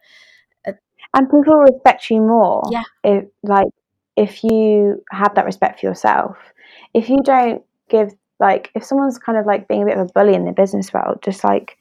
uh, 0.67 0.73
and 1.15 1.30
people 1.30 1.56
respect 1.56 2.10
you 2.10 2.19
more 2.19 2.63
yeah 2.69 2.84
if 3.03 3.25
like 3.43 3.69
if 4.17 4.43
you 4.43 5.01
have 5.12 5.34
that 5.36 5.45
respect 5.45 5.80
for 5.80 5.86
yourself 5.86 6.38
if 6.93 7.08
you 7.08 7.19
don't 7.23 7.63
give 7.89 8.13
like 8.39 8.69
if 8.75 8.84
someone's 8.84 9.17
kind 9.17 9.38
of 9.38 9.45
like 9.45 9.67
being 9.67 9.84
a 9.84 9.86
bit 9.86 9.97
of 9.97 10.10
a 10.10 10.12
bully 10.13 10.34
in 10.34 10.45
the 10.45 10.51
business 10.51 10.93
world 10.93 11.19
just 11.21 11.43
like 11.43 11.76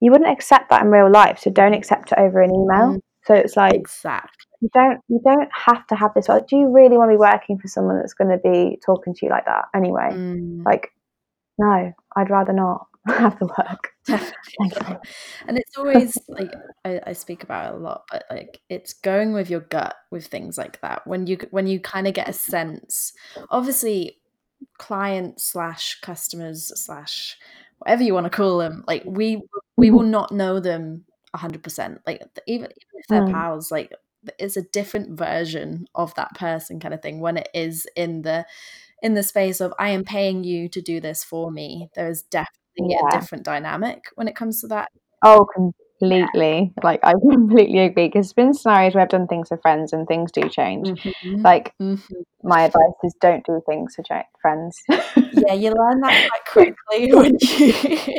you 0.00 0.10
wouldn't 0.10 0.30
accept 0.30 0.70
that 0.70 0.82
in 0.82 0.90
real 0.90 1.10
life 1.10 1.38
so 1.38 1.50
don't 1.50 1.74
accept 1.74 2.12
it 2.12 2.18
over 2.18 2.40
an 2.40 2.50
email. 2.50 2.94
Mm. 2.94 3.00
so 3.24 3.34
it's 3.34 3.56
like 3.56 3.74
exactly. 3.74 4.30
you 4.60 4.70
don't 4.74 5.00
you 5.08 5.20
don't 5.24 5.48
have 5.52 5.86
to 5.88 5.94
have 5.94 6.12
this 6.14 6.26
do 6.26 6.56
you 6.56 6.70
really 6.72 6.96
want 6.96 7.10
to 7.10 7.14
be 7.14 7.18
working 7.18 7.58
for 7.58 7.68
someone 7.68 7.98
that's 7.98 8.14
going 8.14 8.30
to 8.30 8.38
be 8.38 8.78
talking 8.84 9.14
to 9.14 9.26
you 9.26 9.30
like 9.30 9.44
that 9.46 9.66
anyway? 9.74 10.10
Mm. 10.12 10.64
like 10.64 10.92
no 11.58 11.92
i'd 12.16 12.30
rather 12.30 12.52
not 12.52 12.86
have 13.16 13.38
to 13.38 13.46
work. 13.46 13.92
And 15.46 15.56
it's 15.56 15.78
always 15.78 16.18
like 16.28 16.50
I, 16.84 17.00
I, 17.06 17.12
speak 17.12 17.42
about 17.42 17.72
it 17.72 17.76
a 17.76 17.80
lot 17.80 18.04
but 18.10 18.24
like 18.30 18.60
it's 18.68 18.92
going 18.92 19.32
with 19.32 19.50
your 19.50 19.60
gut 19.60 19.94
with 20.10 20.26
things 20.26 20.58
like 20.58 20.80
that. 20.80 21.06
When 21.06 21.26
you 21.26 21.38
when 21.50 21.66
you 21.66 21.80
kind 21.80 22.06
of 22.06 22.14
get 22.14 22.28
a 22.28 22.32
sense 22.32 23.12
obviously 23.50 24.18
clients 24.78 25.44
slash 25.44 26.00
customers 26.00 26.72
slash 26.74 27.36
whatever 27.78 28.02
you 28.02 28.14
want 28.14 28.24
to 28.24 28.30
call 28.30 28.58
them 28.58 28.84
like 28.86 29.02
we 29.04 29.42
we 29.76 29.90
will 29.90 30.02
not 30.02 30.32
know 30.32 30.60
them 30.60 31.04
100% 31.36 31.98
like 32.06 32.22
even, 32.46 32.68
even 32.68 32.70
if 32.94 33.06
they're 33.08 33.22
mm. 33.22 33.32
pals 33.32 33.70
like 33.70 33.92
it's 34.38 34.56
a 34.56 34.62
different 34.62 35.16
version 35.16 35.86
of 35.94 36.14
that 36.14 36.34
person 36.34 36.80
kind 36.80 36.94
of 36.94 37.02
thing 37.02 37.20
when 37.20 37.36
it 37.36 37.48
is 37.54 37.86
in 37.96 38.22
the 38.22 38.44
in 39.02 39.14
the 39.14 39.22
space 39.22 39.60
of 39.60 39.72
i 39.78 39.90
am 39.90 40.04
paying 40.04 40.42
you 40.42 40.68
to 40.68 40.80
do 40.80 41.00
this 41.00 41.22
for 41.22 41.50
me 41.50 41.88
there 41.94 42.08
is 42.08 42.22
definitely 42.22 42.54
yeah. 42.78 43.06
a 43.06 43.20
different 43.20 43.44
dynamic 43.44 44.04
when 44.16 44.26
it 44.26 44.34
comes 44.34 44.60
to 44.60 44.66
that 44.66 44.88
oh 45.22 45.46
completely 45.98 46.72
like 46.82 47.00
i 47.02 47.12
completely 47.30 47.80
agree 47.80 48.06
because 48.06 48.26
there's 48.26 48.32
been 48.32 48.54
scenarios 48.54 48.94
where 48.94 49.02
i've 49.02 49.08
done 49.08 49.26
things 49.26 49.48
for 49.48 49.58
friends 49.58 49.92
and 49.92 50.06
things 50.06 50.32
do 50.32 50.48
change 50.48 50.88
mm-hmm. 50.88 51.42
like 51.42 51.74
mm-hmm. 51.80 52.14
my 52.42 52.62
advice 52.62 52.82
is 53.04 53.14
don't 53.20 53.44
do 53.46 53.60
things 53.66 53.94
for 53.94 54.04
friends 54.40 54.78
yeah 54.88 55.54
you 55.54 55.70
learn 55.72 56.00
that 56.00 56.28
quite 56.30 56.74
quickly 56.86 57.14
when 57.14 57.36
you 57.40 58.18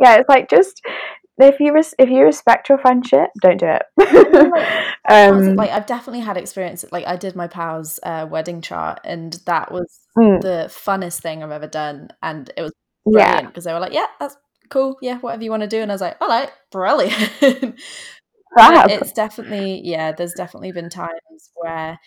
yeah 0.00 0.16
it's 0.16 0.28
like 0.28 0.48
just 0.48 0.80
if 1.38 1.60
you 1.60 1.74
res- 1.74 1.94
if 1.98 2.08
you 2.08 2.22
respect 2.22 2.68
your 2.68 2.78
friendship, 2.78 3.28
don't 3.42 3.60
do 3.60 3.66
it. 3.66 3.82
um, 5.08 5.54
like 5.54 5.70
I've 5.70 5.86
definitely 5.86 6.20
had 6.20 6.36
experience. 6.36 6.84
Like 6.90 7.06
I 7.06 7.16
did 7.16 7.36
my 7.36 7.46
pal's 7.46 8.00
uh, 8.02 8.26
wedding 8.30 8.62
chart, 8.62 9.00
and 9.04 9.34
that 9.44 9.70
was 9.70 10.00
mm. 10.16 10.40
the 10.40 10.66
funnest 10.68 11.20
thing 11.20 11.42
I've 11.42 11.50
ever 11.50 11.66
done. 11.66 12.08
And 12.22 12.50
it 12.56 12.62
was 12.62 12.72
brilliant 13.04 13.48
because 13.48 13.66
yeah. 13.66 13.70
they 13.70 13.74
were 13.74 13.80
like, 13.80 13.92
yeah, 13.92 14.06
that's 14.18 14.36
cool. 14.70 14.96
Yeah, 15.02 15.18
whatever 15.18 15.44
you 15.44 15.50
want 15.50 15.62
to 15.62 15.68
do. 15.68 15.80
And 15.80 15.90
I 15.90 15.94
was 15.94 16.00
like, 16.00 16.16
all 16.20 16.28
right, 16.28 16.50
brilliant. 16.70 17.32
it's 18.56 19.12
definitely, 19.12 19.82
yeah, 19.84 20.12
there's 20.12 20.34
definitely 20.34 20.72
been 20.72 20.90
times 20.90 21.50
where 21.54 21.98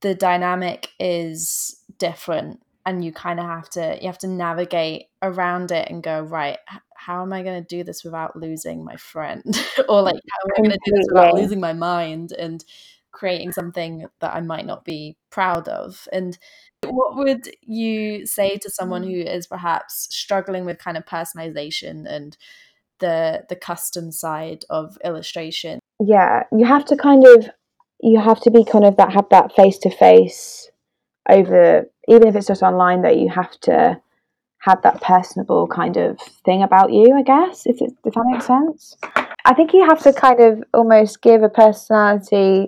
the 0.00 0.14
dynamic 0.14 0.90
is 0.98 1.82
different 1.98 2.60
and 2.86 3.04
you 3.04 3.12
kind 3.12 3.38
of 3.38 3.44
have 3.44 3.68
to 3.68 3.98
you 4.00 4.06
have 4.06 4.18
to 4.18 4.26
navigate 4.26 5.06
around 5.22 5.70
it 5.70 5.90
and 5.90 6.02
go 6.02 6.20
right 6.20 6.58
how 6.96 7.22
am 7.22 7.32
i 7.32 7.42
going 7.42 7.62
to 7.62 7.76
do 7.76 7.84
this 7.84 8.02
without 8.04 8.34
losing 8.36 8.84
my 8.84 8.96
friend 8.96 9.44
or 9.88 10.02
like 10.02 10.14
how 10.14 10.38
am 10.44 10.52
i 10.56 10.68
going 10.68 10.70
to 10.70 10.90
do 10.90 10.96
this 10.96 11.06
without 11.10 11.34
losing 11.34 11.60
my 11.60 11.72
mind 11.72 12.32
and 12.32 12.64
creating 13.10 13.52
something 13.52 14.06
that 14.20 14.34
i 14.34 14.40
might 14.40 14.64
not 14.64 14.84
be 14.84 15.16
proud 15.30 15.68
of 15.68 16.08
and 16.12 16.38
what 16.86 17.16
would 17.16 17.50
you 17.62 18.26
say 18.26 18.56
to 18.56 18.70
someone 18.70 19.02
who 19.02 19.18
is 19.20 19.46
perhaps 19.46 20.08
struggling 20.10 20.64
with 20.64 20.78
kind 20.78 20.96
of 20.96 21.04
personalization 21.04 22.04
and 22.06 22.36
the 23.00 23.44
the 23.48 23.56
custom 23.56 24.10
side 24.10 24.64
of 24.70 24.98
illustration 25.04 25.78
yeah 26.00 26.42
you 26.56 26.64
have 26.64 26.84
to 26.84 26.96
kind 26.96 27.24
of 27.26 27.48
you 28.00 28.20
have 28.20 28.40
to 28.40 28.50
be 28.50 28.64
kind 28.64 28.84
of 28.84 28.96
that 28.96 29.12
have 29.12 29.28
that 29.30 29.54
face 29.54 29.78
to 29.78 29.90
face 29.90 30.70
over 31.28 31.88
even 32.08 32.28
if 32.28 32.34
it's 32.34 32.46
just 32.46 32.62
online 32.62 33.02
that 33.02 33.18
you 33.18 33.28
have 33.28 33.58
to 33.60 34.00
have 34.60 34.82
that 34.82 35.00
personable 35.00 35.68
kind 35.68 35.96
of 35.96 36.18
thing 36.44 36.62
about 36.62 36.92
you 36.92 37.14
i 37.16 37.22
guess 37.22 37.66
if, 37.66 37.80
it, 37.80 37.92
if 38.04 38.14
that 38.14 38.26
makes 38.30 38.46
sense 38.46 38.96
i 39.44 39.54
think 39.54 39.72
you 39.72 39.84
have 39.84 40.02
to 40.02 40.12
kind 40.12 40.40
of 40.40 40.62
almost 40.74 41.22
give 41.22 41.42
a 41.42 41.48
personality 41.48 42.66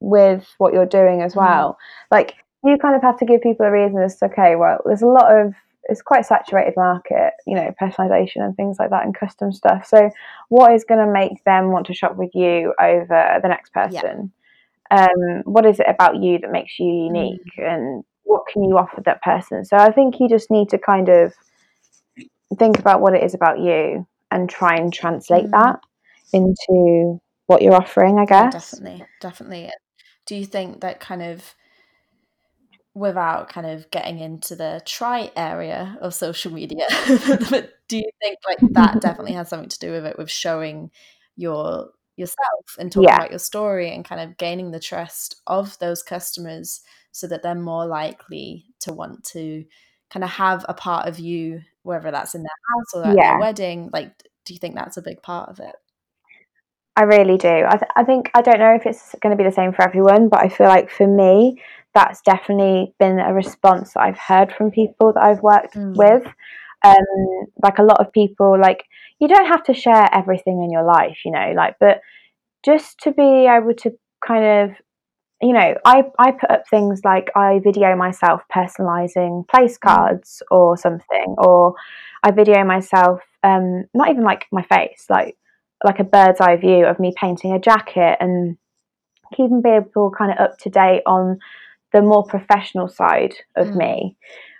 with 0.00 0.46
what 0.58 0.72
you're 0.72 0.86
doing 0.86 1.22
as 1.22 1.34
mm. 1.34 1.38
well 1.38 1.72
mm. 1.72 1.76
like 2.10 2.34
you 2.64 2.78
kind 2.78 2.96
of 2.96 3.02
have 3.02 3.18
to 3.18 3.24
give 3.24 3.42
people 3.42 3.66
a 3.66 3.70
reason 3.70 3.98
as 3.98 4.16
to 4.16 4.26
okay 4.26 4.56
well 4.56 4.80
there's 4.84 5.02
a 5.02 5.06
lot 5.06 5.30
of 5.30 5.54
it's 5.84 6.00
quite 6.00 6.24
saturated 6.24 6.74
market 6.76 7.32
you 7.46 7.54
know 7.54 7.74
personalization 7.80 8.42
and 8.42 8.56
things 8.56 8.78
like 8.78 8.90
that 8.90 9.04
and 9.04 9.14
custom 9.14 9.52
stuff. 9.52 9.86
So 9.86 10.10
what 10.48 10.72
is 10.72 10.84
going 10.84 11.04
to 11.06 11.12
make 11.12 11.44
them 11.44 11.72
want 11.72 11.86
to 11.88 11.94
shop 11.94 12.16
with 12.16 12.30
you 12.34 12.72
over 12.80 13.40
the 13.42 13.48
next 13.48 13.72
person? 13.72 13.92
Yeah 13.92 14.22
um, 14.90 15.42
what 15.44 15.66
is 15.66 15.80
it 15.80 15.86
about 15.88 16.22
you 16.22 16.38
that 16.38 16.52
makes 16.52 16.78
you 16.78 16.86
unique 16.86 17.40
mm. 17.58 17.74
and 17.74 18.04
what 18.24 18.46
can 18.46 18.64
you 18.64 18.76
offer 18.76 19.02
that 19.04 19.22
person? 19.22 19.64
So 19.64 19.76
i 19.76 19.90
think 19.90 20.20
you 20.20 20.28
just 20.28 20.50
need 20.50 20.68
to 20.70 20.78
kind 20.78 21.08
of 21.08 21.34
think 22.58 22.78
about 22.78 23.00
what 23.00 23.14
it 23.14 23.22
is 23.22 23.34
about 23.34 23.58
you 23.58 24.06
and 24.30 24.48
try 24.48 24.76
and 24.76 24.92
translate 24.92 25.46
mm. 25.46 25.50
that 25.50 25.80
into 26.32 27.20
what 27.46 27.62
you're 27.62 27.74
offering 27.74 28.18
i 28.18 28.24
guess. 28.24 28.70
Definitely 28.72 29.04
definitely. 29.20 29.70
Do 30.26 30.36
you 30.36 30.46
think 30.46 30.80
that 30.80 31.00
kind 31.00 31.22
of 31.22 31.54
without 32.94 33.48
kind 33.48 33.66
of 33.66 33.90
getting 33.90 34.20
into 34.20 34.54
the 34.54 34.80
try 34.84 35.30
area 35.36 35.98
of 36.00 36.14
social 36.14 36.52
media 36.52 36.86
but 37.50 37.72
do 37.88 37.98
you 37.98 38.08
think 38.22 38.38
like 38.46 38.58
that 38.72 39.00
definitely 39.00 39.32
has 39.32 39.48
something 39.48 39.68
to 39.68 39.78
do 39.80 39.90
with 39.90 40.06
it 40.06 40.16
with 40.16 40.30
showing 40.30 40.90
your 41.36 41.90
yourself 42.16 42.76
and 42.78 42.92
talking 42.92 43.08
yeah. 43.08 43.16
about 43.16 43.30
your 43.30 43.40
story 43.40 43.92
and 43.92 44.04
kind 44.04 44.20
of 44.20 44.36
gaining 44.36 44.70
the 44.70 44.78
trust 44.78 45.42
of 45.48 45.76
those 45.80 46.02
customers 46.02 46.82
so 47.10 47.26
that 47.26 47.42
they're 47.42 47.56
more 47.56 47.86
likely 47.86 48.66
to 48.78 48.92
want 48.92 49.24
to 49.24 49.64
kind 50.10 50.22
of 50.22 50.30
have 50.30 50.64
a 50.68 50.74
part 50.74 51.08
of 51.08 51.18
you 51.18 51.60
whether 51.82 52.12
that's 52.12 52.36
in 52.36 52.42
their 52.42 52.48
house 52.70 52.94
or 52.94 53.10
at 53.10 53.16
yeah. 53.16 53.30
their 53.32 53.40
wedding 53.40 53.90
like 53.92 54.12
do 54.44 54.54
you 54.54 54.60
think 54.60 54.76
that's 54.76 54.96
a 54.96 55.02
big 55.02 55.20
part 55.22 55.48
of 55.48 55.58
it 55.58 55.74
i 56.96 57.02
really 57.02 57.36
do 57.36 57.48
I, 57.48 57.76
th- 57.76 57.90
I 57.96 58.04
think 58.04 58.30
i 58.34 58.42
don't 58.42 58.58
know 58.58 58.74
if 58.74 58.86
it's 58.86 59.14
going 59.20 59.36
to 59.36 59.42
be 59.42 59.48
the 59.48 59.54
same 59.54 59.72
for 59.72 59.82
everyone 59.82 60.28
but 60.28 60.40
i 60.40 60.48
feel 60.48 60.68
like 60.68 60.90
for 60.90 61.06
me 61.06 61.60
that's 61.94 62.20
definitely 62.22 62.94
been 62.98 63.20
a 63.20 63.32
response 63.32 63.94
that 63.94 64.00
i've 64.00 64.18
heard 64.18 64.52
from 64.52 64.70
people 64.70 65.12
that 65.12 65.22
i've 65.22 65.42
worked 65.42 65.74
mm. 65.74 65.96
with 65.96 66.26
um, 66.84 67.46
like 67.62 67.78
a 67.78 67.82
lot 67.82 67.98
of 67.98 68.12
people 68.12 68.60
like 68.60 68.84
you 69.18 69.28
don't 69.28 69.46
have 69.46 69.64
to 69.64 69.74
share 69.74 70.08
everything 70.12 70.62
in 70.62 70.70
your 70.70 70.84
life, 70.84 71.18
you 71.24 71.30
know, 71.30 71.52
like, 71.56 71.76
but 71.80 72.00
just 72.64 72.98
to 73.00 73.12
be 73.12 73.46
able 73.46 73.74
to 73.74 73.92
kind 74.26 74.44
of, 74.44 74.76
you 75.40 75.52
know, 75.52 75.74
I, 75.84 76.04
I 76.18 76.32
put 76.32 76.50
up 76.50 76.64
things 76.68 77.00
like 77.04 77.30
I 77.36 77.60
video 77.62 77.96
myself 77.96 78.42
personalizing 78.54 79.46
place 79.48 79.78
mm. 79.78 79.80
cards 79.80 80.42
or 80.50 80.76
something, 80.76 81.34
or 81.38 81.74
I 82.22 82.30
video 82.30 82.64
myself, 82.64 83.20
um, 83.42 83.84
not 83.94 84.10
even 84.10 84.24
like 84.24 84.46
my 84.52 84.62
face, 84.62 85.06
like, 85.08 85.36
like 85.84 86.00
a 86.00 86.04
bird's 86.04 86.40
eye 86.40 86.56
view 86.56 86.86
of 86.86 86.98
me 86.98 87.12
painting 87.16 87.52
a 87.52 87.60
jacket 87.60 88.16
and 88.20 88.56
keeping 89.34 89.62
people 89.62 90.10
kind 90.16 90.32
of 90.32 90.38
up 90.38 90.58
to 90.58 90.70
date 90.70 91.02
on 91.06 91.38
the 91.92 92.02
more 92.02 92.24
professional 92.24 92.88
side 92.88 93.34
of 93.56 93.68
mm. 93.68 93.76
me. 93.76 94.16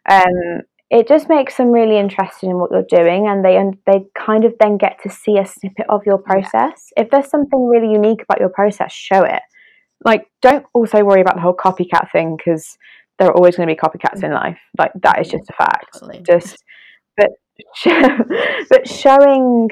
Um, 0.09 0.63
it 0.91 1.09
just 1.09 1.29
makes 1.29 1.57
them 1.57 1.73
really 1.73 1.99
interested 1.99 2.49
in 2.49 2.59
what 2.59 2.71
you're 2.71 2.87
doing 2.89 3.27
and 3.27 3.45
they 3.45 3.57
and 3.57 3.77
they 3.87 4.05
kind 4.17 4.45
of 4.45 4.55
then 4.61 4.77
get 4.77 4.99
to 5.03 5.11
see 5.11 5.39
a 5.39 5.47
snippet 5.47 5.87
of 5.89 6.03
your 6.07 6.19
process 6.19 6.93
yeah. 6.97 7.03
if 7.03 7.11
there's 7.11 7.29
something 7.29 7.67
really 7.67 7.91
unique 7.91 8.23
about 8.23 8.39
your 8.39 8.51
process 8.51 8.93
show 8.93 9.23
it 9.23 9.43
like 10.05 10.27
don't 10.43 10.67
also 10.75 11.03
worry 11.03 11.21
about 11.21 11.35
the 11.35 11.41
whole 11.41 11.57
copycat 11.57 12.11
thing 12.13 12.37
because 12.37 12.77
there 13.19 13.29
are 13.29 13.35
always 13.35 13.57
going 13.57 13.69
to 13.69 13.75
be 13.75 13.79
copycats 13.79 14.23
in 14.23 14.33
life 14.33 14.59
like 14.79 14.93
that 15.03 15.21
is 15.21 15.29
just 15.29 15.51
a 15.51 15.53
fact 15.55 15.99
just 16.25 16.63
but 17.17 17.31
but 18.71 18.87
showing 18.87 19.69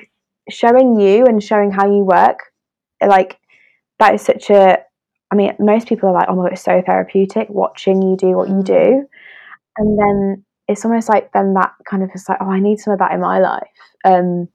showing 0.50 0.98
you 0.98 1.24
and 1.24 1.42
showing 1.42 1.70
how 1.70 1.86
you 1.86 2.04
work 2.04 2.38
like 3.06 3.38
that 3.98 4.14
is 4.14 4.22
such 4.22 4.50
a 4.50 4.78
i 5.30 5.34
mean 5.34 5.54
most 5.58 5.88
people 5.88 6.08
are 6.08 6.12
like 6.12 6.28
oh 6.28 6.34
my 6.34 6.44
god 6.44 6.52
it's 6.52 6.62
so 6.62 6.82
therapeutic 6.84 7.48
watching 7.48 8.02
you 8.02 8.16
do 8.16 8.28
what 8.28 8.48
you 8.48 8.56
mm. 8.56 8.64
do 8.64 9.06
and 9.78 9.98
then 9.98 10.44
it's 10.68 10.84
almost 10.84 11.08
like 11.08 11.32
then 11.32 11.54
that 11.54 11.72
kind 11.84 12.02
of 12.02 12.10
is 12.14 12.28
like, 12.28 12.38
oh, 12.40 12.50
I 12.50 12.60
need 12.60 12.78
some 12.78 12.92
of 12.92 12.98
that 12.98 13.12
in 13.12 13.20
my 13.20 13.38
life. 13.38 13.68
Um, 14.04 14.48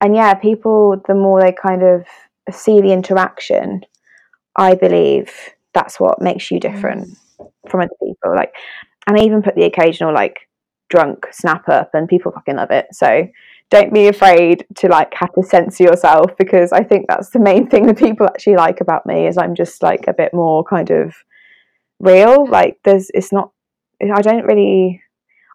and 0.00 0.14
yeah, 0.14 0.34
people, 0.34 1.00
the 1.06 1.14
more 1.14 1.40
they 1.40 1.52
kind 1.52 1.82
of 1.82 2.04
see 2.50 2.80
the 2.80 2.92
interaction, 2.92 3.84
I 4.56 4.74
believe 4.74 5.32
that's 5.72 5.98
what 5.98 6.20
makes 6.20 6.50
you 6.50 6.60
different 6.60 7.08
mm. 7.38 7.48
from 7.68 7.80
other 7.80 7.90
people. 8.02 8.34
Like, 8.34 8.52
and 9.06 9.18
I 9.18 9.24
even 9.24 9.42
put 9.42 9.54
the 9.54 9.64
occasional 9.64 10.14
like 10.14 10.48
drunk 10.88 11.26
snap 11.32 11.68
up, 11.68 11.90
and 11.94 12.08
people 12.08 12.32
fucking 12.32 12.56
love 12.56 12.70
it. 12.70 12.86
So 12.92 13.26
don't 13.70 13.92
be 13.92 14.08
afraid 14.08 14.66
to 14.76 14.88
like 14.88 15.12
have 15.14 15.32
to 15.34 15.42
censor 15.42 15.84
yourself 15.84 16.30
because 16.38 16.72
I 16.72 16.82
think 16.84 17.06
that's 17.08 17.30
the 17.30 17.40
main 17.40 17.66
thing 17.70 17.86
that 17.86 17.98
people 17.98 18.26
actually 18.26 18.56
like 18.56 18.80
about 18.80 19.06
me 19.06 19.26
is 19.26 19.38
I'm 19.38 19.54
just 19.54 19.82
like 19.82 20.04
a 20.06 20.14
bit 20.14 20.32
more 20.32 20.64
kind 20.64 20.90
of 20.90 21.14
real. 21.98 22.48
Like, 22.48 22.78
there's, 22.84 23.10
it's 23.14 23.32
not, 23.32 23.50
I 24.02 24.20
don't 24.20 24.44
really 24.44 25.00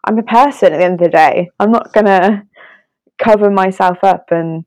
I'm 0.04 0.18
a 0.18 0.22
person 0.22 0.72
at 0.72 0.78
the 0.78 0.84
end 0.84 0.94
of 0.94 1.00
the 1.00 1.08
day. 1.08 1.50
I'm 1.58 1.70
not 1.70 1.92
gonna 1.92 2.44
cover 3.18 3.50
myself 3.50 3.98
up 4.02 4.26
and 4.30 4.64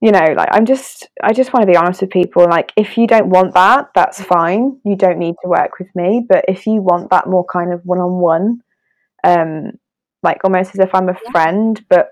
you 0.00 0.10
know, 0.10 0.34
like 0.36 0.48
I'm 0.52 0.66
just 0.66 1.08
I 1.22 1.32
just 1.32 1.54
want 1.54 1.62
to 1.62 1.72
be 1.72 1.76
honest 1.76 2.02
with 2.02 2.10
people. 2.10 2.44
Like 2.44 2.72
if 2.76 2.98
you 2.98 3.06
don't 3.06 3.30
want 3.30 3.54
that, 3.54 3.88
that's 3.94 4.20
fine. 4.20 4.78
You 4.84 4.96
don't 4.96 5.18
need 5.18 5.36
to 5.42 5.48
work 5.48 5.78
with 5.78 5.88
me. 5.94 6.24
But 6.28 6.44
if 6.46 6.66
you 6.66 6.82
want 6.82 7.10
that 7.10 7.26
more 7.26 7.44
kind 7.44 7.72
of 7.72 7.80
one 7.84 8.00
on 8.00 8.20
one, 8.20 8.60
um, 9.24 9.72
like 10.22 10.44
almost 10.44 10.74
as 10.74 10.80
if 10.80 10.94
I'm 10.94 11.08
a 11.08 11.16
yeah. 11.24 11.30
friend, 11.30 11.82
but 11.88 12.08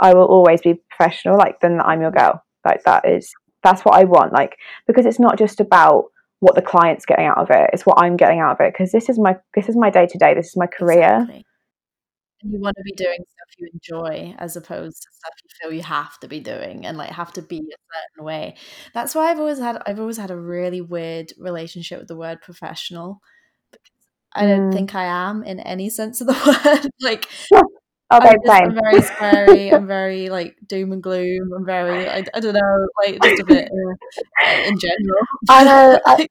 I 0.00 0.14
will 0.14 0.26
always 0.26 0.60
be 0.60 0.80
professional, 0.90 1.38
like 1.38 1.60
then 1.60 1.80
I'm 1.80 2.00
your 2.00 2.10
girl. 2.10 2.42
Like 2.64 2.82
that 2.84 3.08
is 3.08 3.32
that's 3.62 3.84
what 3.84 3.94
I 3.94 4.04
want. 4.04 4.32
Like 4.32 4.56
because 4.86 5.06
it's 5.06 5.20
not 5.20 5.38
just 5.38 5.60
about 5.60 6.06
what 6.40 6.54
the 6.54 6.62
client's 6.62 7.04
getting 7.04 7.26
out 7.26 7.38
of 7.38 7.50
it. 7.50 7.70
It's 7.72 7.86
what 7.86 8.02
I'm 8.02 8.16
getting 8.16 8.40
out 8.40 8.52
of 8.52 8.60
it 8.60 8.72
because 8.72 8.92
this 8.92 9.08
is 9.08 9.18
my 9.18 9.36
this 9.54 9.68
is 9.68 9.76
my 9.76 9.90
day 9.90 10.06
to 10.06 10.18
day. 10.18 10.34
This 10.34 10.48
is 10.48 10.56
my 10.56 10.66
career. 10.66 11.20
Exactly. 11.20 11.46
And 12.42 12.52
you 12.54 12.60
want 12.60 12.74
to 12.78 12.82
be 12.82 12.92
doing 12.92 13.18
stuff 13.18 13.54
you 13.58 13.68
enjoy 13.74 14.34
as 14.38 14.56
opposed 14.56 15.02
to 15.02 15.08
stuff 15.12 15.34
you 15.44 15.50
feel 15.60 15.76
you 15.76 15.82
have 15.82 16.18
to 16.20 16.28
be 16.28 16.40
doing 16.40 16.86
and 16.86 16.96
like 16.96 17.10
have 17.10 17.34
to 17.34 17.42
be 17.42 17.58
a 17.58 17.60
certain 17.60 18.24
way. 18.24 18.56
That's 18.94 19.14
why 19.14 19.30
I've 19.30 19.38
always 19.38 19.58
had 19.58 19.82
I've 19.84 20.00
always 20.00 20.16
had 20.16 20.30
a 20.30 20.36
really 20.36 20.80
weird 20.80 21.32
relationship 21.38 21.98
with 21.98 22.08
the 22.08 22.16
word 22.16 22.40
professional. 22.40 23.20
I 24.32 24.46
don't 24.46 24.70
mm. 24.70 24.72
think 24.72 24.94
I 24.94 25.04
am 25.04 25.42
in 25.42 25.60
any 25.60 25.90
sense 25.90 26.20
of 26.20 26.28
the 26.28 26.32
word. 26.64 26.90
like 27.00 27.28
Okay, 28.12 28.34
I'm, 28.48 28.50
I'm, 28.50 28.74
very 28.74 29.02
scary. 29.02 29.72
I'm 29.72 29.86
very 29.86 30.30
like 30.30 30.56
doom 30.66 30.92
and 30.92 31.02
gloom. 31.02 31.52
I'm 31.56 31.64
very 31.64 32.08
I, 32.08 32.24
I 32.34 32.40
don't 32.40 32.54
know, 32.54 32.88
like 33.04 33.22
just 33.22 33.42
a 33.42 33.44
bit 33.44 33.68
uh, 33.70 34.48
in 34.66 34.78
general. 34.78 35.20
I 35.48 35.64
know. 35.64 36.00
I, 36.04 36.26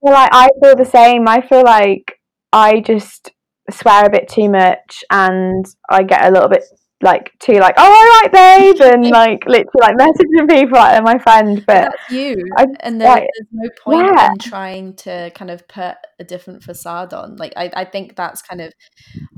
well, 0.00 0.14
like 0.14 0.30
I 0.32 0.48
feel 0.60 0.74
the 0.74 0.84
same. 0.84 1.28
I 1.28 1.40
feel 1.40 1.62
like 1.62 2.18
I 2.52 2.80
just 2.80 3.30
swear 3.70 4.04
a 4.06 4.10
bit 4.10 4.28
too 4.28 4.48
much, 4.48 5.04
and 5.10 5.64
I 5.88 6.02
get 6.02 6.24
a 6.24 6.32
little 6.32 6.48
bit 6.48 6.64
like 7.02 7.32
too 7.40 7.54
like 7.54 7.74
oh 7.76 7.82
all 7.82 8.20
right 8.20 8.32
babe 8.32 8.80
and 8.92 9.08
like 9.08 9.44
literally 9.46 9.68
like 9.80 9.96
messaging 9.96 10.48
people 10.48 10.78
like 10.78 10.92
they're 10.92 11.02
my 11.02 11.18
friend 11.18 11.64
but 11.66 11.90
that's 11.90 12.10
you 12.10 12.36
I, 12.56 12.66
and 12.80 13.00
there, 13.00 13.08
like, 13.08 13.28
there's 13.34 13.48
no 13.52 13.70
point 13.82 14.14
yeah. 14.14 14.30
in 14.30 14.38
trying 14.38 14.94
to 14.96 15.30
kind 15.34 15.50
of 15.50 15.66
put 15.68 15.96
a 16.20 16.24
different 16.24 16.62
facade 16.62 17.12
on 17.12 17.36
like 17.36 17.52
I, 17.56 17.70
I 17.74 17.84
think 17.84 18.16
that's 18.16 18.42
kind 18.42 18.60
of 18.60 18.72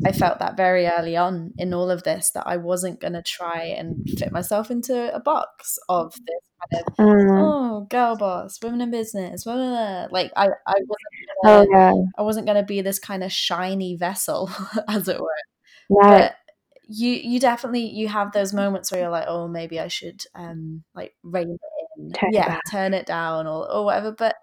I 0.04 0.12
felt 0.12 0.38
that 0.40 0.56
very 0.56 0.86
early 0.86 1.16
on 1.16 1.52
in 1.58 1.72
all 1.72 1.90
of 1.90 2.02
this 2.02 2.30
that 2.32 2.46
I 2.46 2.56
wasn't 2.58 3.00
going 3.00 3.14
to 3.14 3.22
try 3.22 3.62
and 3.64 4.08
fit 4.18 4.32
myself 4.32 4.70
into 4.70 5.14
a 5.14 5.20
box 5.20 5.78
of 5.88 6.12
this 6.12 6.40
kind 6.70 6.84
of 6.86 6.96
mm. 6.96 7.40
oh 7.40 7.86
girl 7.90 8.16
boss 8.16 8.58
women 8.62 8.82
in 8.82 8.90
business 8.90 9.44
blah, 9.44 9.54
blah, 9.54 9.68
blah. 9.68 10.06
like 10.10 10.32
I, 10.36 10.46
I 10.66 10.74
wasn't 10.74 11.42
gonna, 11.42 11.54
oh, 11.54 11.66
yeah. 11.70 11.92
I 12.18 12.22
wasn't 12.22 12.46
going 12.46 12.58
to 12.58 12.64
be 12.64 12.80
this 12.80 12.98
kind 12.98 13.24
of 13.24 13.32
shiny 13.32 13.96
vessel 13.96 14.50
as 14.88 15.08
it 15.08 15.20
were 15.20 15.28
no. 15.90 16.00
but 16.00 16.36
you 16.86 17.12
you 17.12 17.40
definitely 17.40 17.86
you 17.88 18.08
have 18.08 18.32
those 18.32 18.52
moments 18.52 18.90
where 18.92 19.00
you're 19.02 19.10
like, 19.10 19.26
oh, 19.28 19.48
maybe 19.48 19.80
I 19.80 19.88
should 19.88 20.22
um 20.34 20.84
like 20.94 21.14
rein 21.22 21.50
it 21.50 21.60
in, 21.98 22.12
Turn 22.12 22.30
it 22.30 22.34
yeah, 22.34 22.46
down. 22.46 22.60
turn 22.70 22.94
it 22.94 23.06
down 23.06 23.46
or 23.46 23.70
or 23.70 23.84
whatever. 23.84 24.12
But 24.12 24.36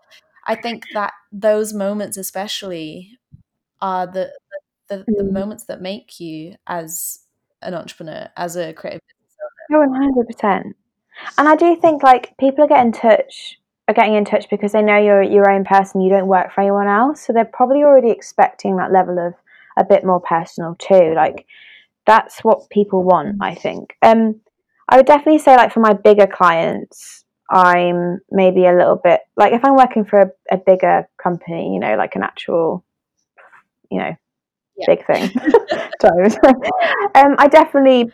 I 0.45 0.55
think 0.55 0.85
that 0.93 1.13
those 1.31 1.73
moments, 1.73 2.17
especially, 2.17 3.17
are 3.81 4.07
the 4.07 4.31
the, 4.89 5.07
the 5.15 5.23
Mm. 5.23 5.31
moments 5.33 5.65
that 5.65 5.81
make 5.81 6.19
you 6.19 6.55
as 6.67 7.19
an 7.61 7.73
entrepreneur, 7.73 8.29
as 8.35 8.55
a 8.57 8.73
creative 8.73 9.01
business 9.07 9.37
owner. 9.71 9.83
No, 9.83 9.89
one 9.89 10.01
hundred 10.01 10.27
percent. 10.27 10.75
And 11.37 11.47
I 11.47 11.55
do 11.55 11.75
think 11.75 12.03
like 12.03 12.37
people 12.37 12.63
are 12.65 12.67
getting 12.67 12.87
in 12.87 12.91
touch 12.93 13.57
are 13.87 13.93
getting 13.93 14.15
in 14.15 14.25
touch 14.25 14.49
because 14.49 14.71
they 14.71 14.81
know 14.81 14.97
you're 14.97 15.21
your 15.21 15.49
own 15.51 15.63
person. 15.65 16.01
You 16.01 16.09
don't 16.09 16.27
work 16.27 16.53
for 16.53 16.61
anyone 16.61 16.87
else, 16.87 17.21
so 17.21 17.33
they're 17.33 17.45
probably 17.45 17.83
already 17.83 18.09
expecting 18.09 18.77
that 18.77 18.91
level 18.91 19.19
of 19.19 19.33
a 19.77 19.83
bit 19.83 20.03
more 20.05 20.19
personal 20.19 20.75
too. 20.75 21.13
Like 21.15 21.45
that's 22.11 22.43
what 22.43 22.69
people 22.69 23.03
want. 23.03 23.37
I 23.39 23.55
think. 23.55 23.95
Um, 24.01 24.41
I 24.89 24.97
would 24.97 25.05
definitely 25.05 25.39
say 25.39 25.55
like 25.55 25.71
for 25.71 25.79
my 25.79 25.93
bigger 25.93 26.27
clients, 26.27 27.23
I'm 27.49 28.19
maybe 28.29 28.65
a 28.65 28.75
little 28.75 28.99
bit 29.01 29.21
like 29.37 29.53
if 29.53 29.63
I'm 29.63 29.77
working 29.77 30.03
for 30.03 30.19
a, 30.19 30.29
a 30.51 30.57
bigger 30.57 31.07
company, 31.21 31.73
you 31.73 31.79
know, 31.79 31.95
like 31.95 32.15
an 32.15 32.23
actual, 32.23 32.83
you 33.89 33.99
know, 33.99 34.13
Yeah. 34.77 34.85
big 34.87 35.05
thing. 35.07 35.31
Um, 37.15 37.35
I 37.37 37.47
definitely 37.47 38.11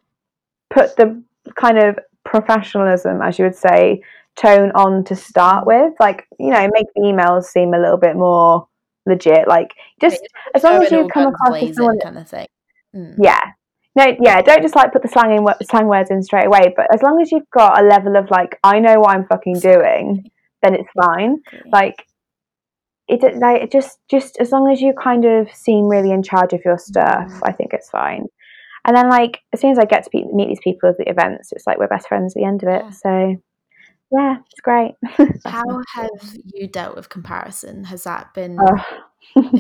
put 0.70 0.96
the 0.96 1.24
kind 1.56 1.80
of 1.80 1.98
professionalism, 2.24 3.22
as 3.22 3.40
you 3.40 3.46
would 3.46 3.56
say, 3.56 4.02
tone 4.36 4.72
on 4.76 5.04
to 5.06 5.16
start 5.16 5.66
with. 5.66 5.94
Like, 6.00 6.28
you 6.40 6.52
know, 6.52 6.70
make 6.72 6.88
the 6.96 7.02
emails 7.02 7.46
seem 7.46 7.74
a 7.74 7.80
little 7.80 7.98
bit 7.98 8.16
more 8.16 8.68
legit. 9.08 9.48
Like, 9.48 9.72
just 10.00 10.22
as 10.54 10.64
long 10.64 10.84
as 10.84 10.92
you 10.92 11.08
come 11.12 11.34
across 11.34 11.64
as 11.64 11.76
someone, 11.76 12.00
kind 12.00 12.18
of 12.20 12.28
thing. 12.28 12.48
Mm. 12.96 13.16
yeah. 13.20 13.42
No, 13.98 14.16
yeah, 14.22 14.42
don't 14.44 14.62
just 14.62 14.76
like 14.76 14.94
put 14.94 15.02
the 15.02 15.08
slang 15.08 15.32
in 15.36 15.46
slang 15.66 15.88
words 15.88 16.12
in 16.12 16.22
straight 16.22 16.46
away. 16.46 16.72
But 16.76 16.94
as 16.94 17.02
long 17.02 17.20
as 17.20 17.32
you've 17.32 17.50
got 17.50 17.82
a 17.82 17.88
level 17.88 18.16
of 18.16 18.30
like, 18.30 18.60
I 18.64 18.80
know 18.80 19.00
what 19.00 19.10
I'm 19.16 19.26
fucking 19.26 19.60
doing, 19.60 20.30
then 20.62 20.76
it's 20.76 20.90
fine. 21.04 21.38
Like, 21.72 22.06
it 23.08 23.24
like 23.38 23.64
it 23.64 23.72
just 23.72 23.98
just 24.12 24.38
as 24.40 24.52
long 24.52 24.72
as 24.72 24.82
you 24.82 24.94
kind 25.02 25.26
of 25.26 25.52
seem 25.52 25.88
really 25.88 26.12
in 26.12 26.22
charge 26.22 26.54
of 26.54 26.62
your 26.64 26.78
stuff, 26.78 27.28
Mhm. 27.28 27.42
I 27.44 27.52
think 27.54 27.74
it's 27.74 27.90
fine. 27.90 28.28
And 28.86 28.96
then 28.96 29.10
like 29.10 29.40
as 29.52 29.62
soon 29.62 29.72
as 29.72 29.80
I 29.80 29.86
get 29.86 30.04
to 30.04 30.10
pe- 30.12 30.32
meet 30.32 30.50
these 30.50 30.60
people 30.64 30.90
at 30.90 30.98
the 30.98 31.10
events, 31.10 31.52
it's 31.52 31.66
like 31.66 31.80
we're 31.80 31.88
best 31.88 32.08
friends 32.08 32.36
at 32.36 32.40
the 32.40 32.46
end 32.48 32.62
of 32.64 32.70
it. 32.70 32.84
Yeah. 32.84 32.90
So 32.92 33.36
yeah, 34.12 34.38
it's 34.52 34.62
great. 34.62 34.94
How 35.46 35.82
have 35.96 36.36
you 36.54 36.68
dealt 36.68 36.96
with 36.96 37.10
comparison? 37.10 37.86
Has 37.86 38.04
that 38.04 38.34
been? 38.36 38.58
Ugh. 39.36 39.44
I 39.46 39.58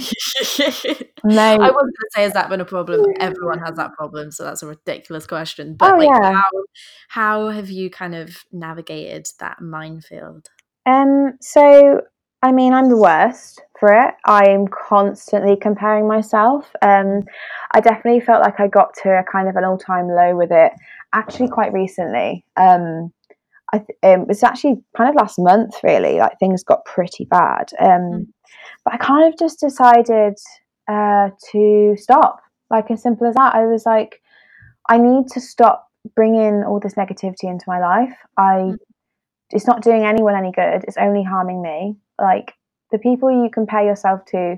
no, 1.24 1.58
wasn't 1.58 1.74
going 1.74 1.93
to 1.93 2.10
say 2.13 2.22
has 2.24 2.34
that 2.34 2.50
been 2.50 2.62
a 2.62 2.65
problem. 2.65 3.06
Everyone 3.20 3.60
has 3.60 3.76
that 3.76 3.93
problem, 3.93 4.32
so 4.32 4.43
that's 4.43 4.63
a 4.63 4.67
ridiculous 4.67 5.28
question. 5.28 5.76
But 5.76 5.93
Oh, 5.93 5.98
like, 5.98 6.10
yeah. 6.10 6.34
how 6.34 6.50
how 7.10 7.50
have 7.50 7.70
you 7.70 7.89
kind 7.89 8.15
of 8.15 8.43
navigated 8.52 9.28
that 9.39 9.62
minefield? 9.62 10.48
Um, 10.86 11.34
so 11.41 12.02
I 12.43 12.52
mean, 12.52 12.74
I'm 12.74 12.89
the 12.89 12.98
worst 12.98 13.62
for 13.80 13.91
it. 13.93 14.13
I'm 14.26 14.67
constantly 14.67 15.56
comparing 15.56 16.08
myself. 16.08 16.72
Um, 16.82 17.24
I 17.74 17.82
definitely 17.82 18.22
felt 18.22 18.43
like 18.43 18.60
I 18.60 18.67
got 18.67 18.93
to 19.04 19.10
a 19.10 19.24
kind 19.32 19.48
of 19.50 19.56
an 19.56 19.63
all-time 19.63 20.08
low 20.08 20.36
with 20.36 20.52
it. 20.52 20.72
Actually, 21.13 21.50
quite 21.50 21.74
recently. 21.74 22.46
Um, 22.58 23.12
I 23.74 23.80
th- 23.80 24.00
um, 24.04 24.26
it's 24.30 24.43
actually 24.43 24.76
kind 24.96 25.10
of 25.10 25.15
last 25.15 25.38
month, 25.39 25.76
really. 25.84 26.17
Like 26.20 26.39
things 26.39 26.63
got 26.63 26.86
pretty 26.86 27.26
bad. 27.26 27.72
Um, 27.80 27.88
Mm. 27.89 28.28
But 28.88 28.93
I 28.93 29.06
kind 29.06 29.34
of 29.34 29.38
just 29.38 29.60
decided 29.60 30.36
uh, 30.88 31.32
to 31.52 31.95
stop. 31.97 32.39
Like 32.69 32.89
as 32.89 33.02
simple 33.02 33.28
as 33.28 33.36
that. 33.36 33.54
I 33.54 33.65
was 33.65 33.86
like, 33.86 34.21
I 34.89 34.97
need 34.97 35.28
to 35.32 35.41
stop 35.41 35.89
bringing 36.15 36.63
all 36.63 36.80
this 36.80 36.93
negativity 36.93 37.43
into 37.43 37.65
my 37.67 37.80
life. 37.80 38.15
I 38.38 38.54
Mm. 38.54 38.78
it's 39.50 39.67
not 39.67 39.82
doing 39.82 40.06
anyone 40.06 40.36
any 40.36 40.54
good. 40.54 40.86
It's 40.88 40.95
only 40.97 41.21
harming 41.23 41.62
me. 41.62 41.97
Like 42.17 42.54
the 42.91 42.97
people 42.97 43.30
you 43.30 43.50
compare 43.50 43.84
yourself 43.84 44.23
to, 44.28 44.58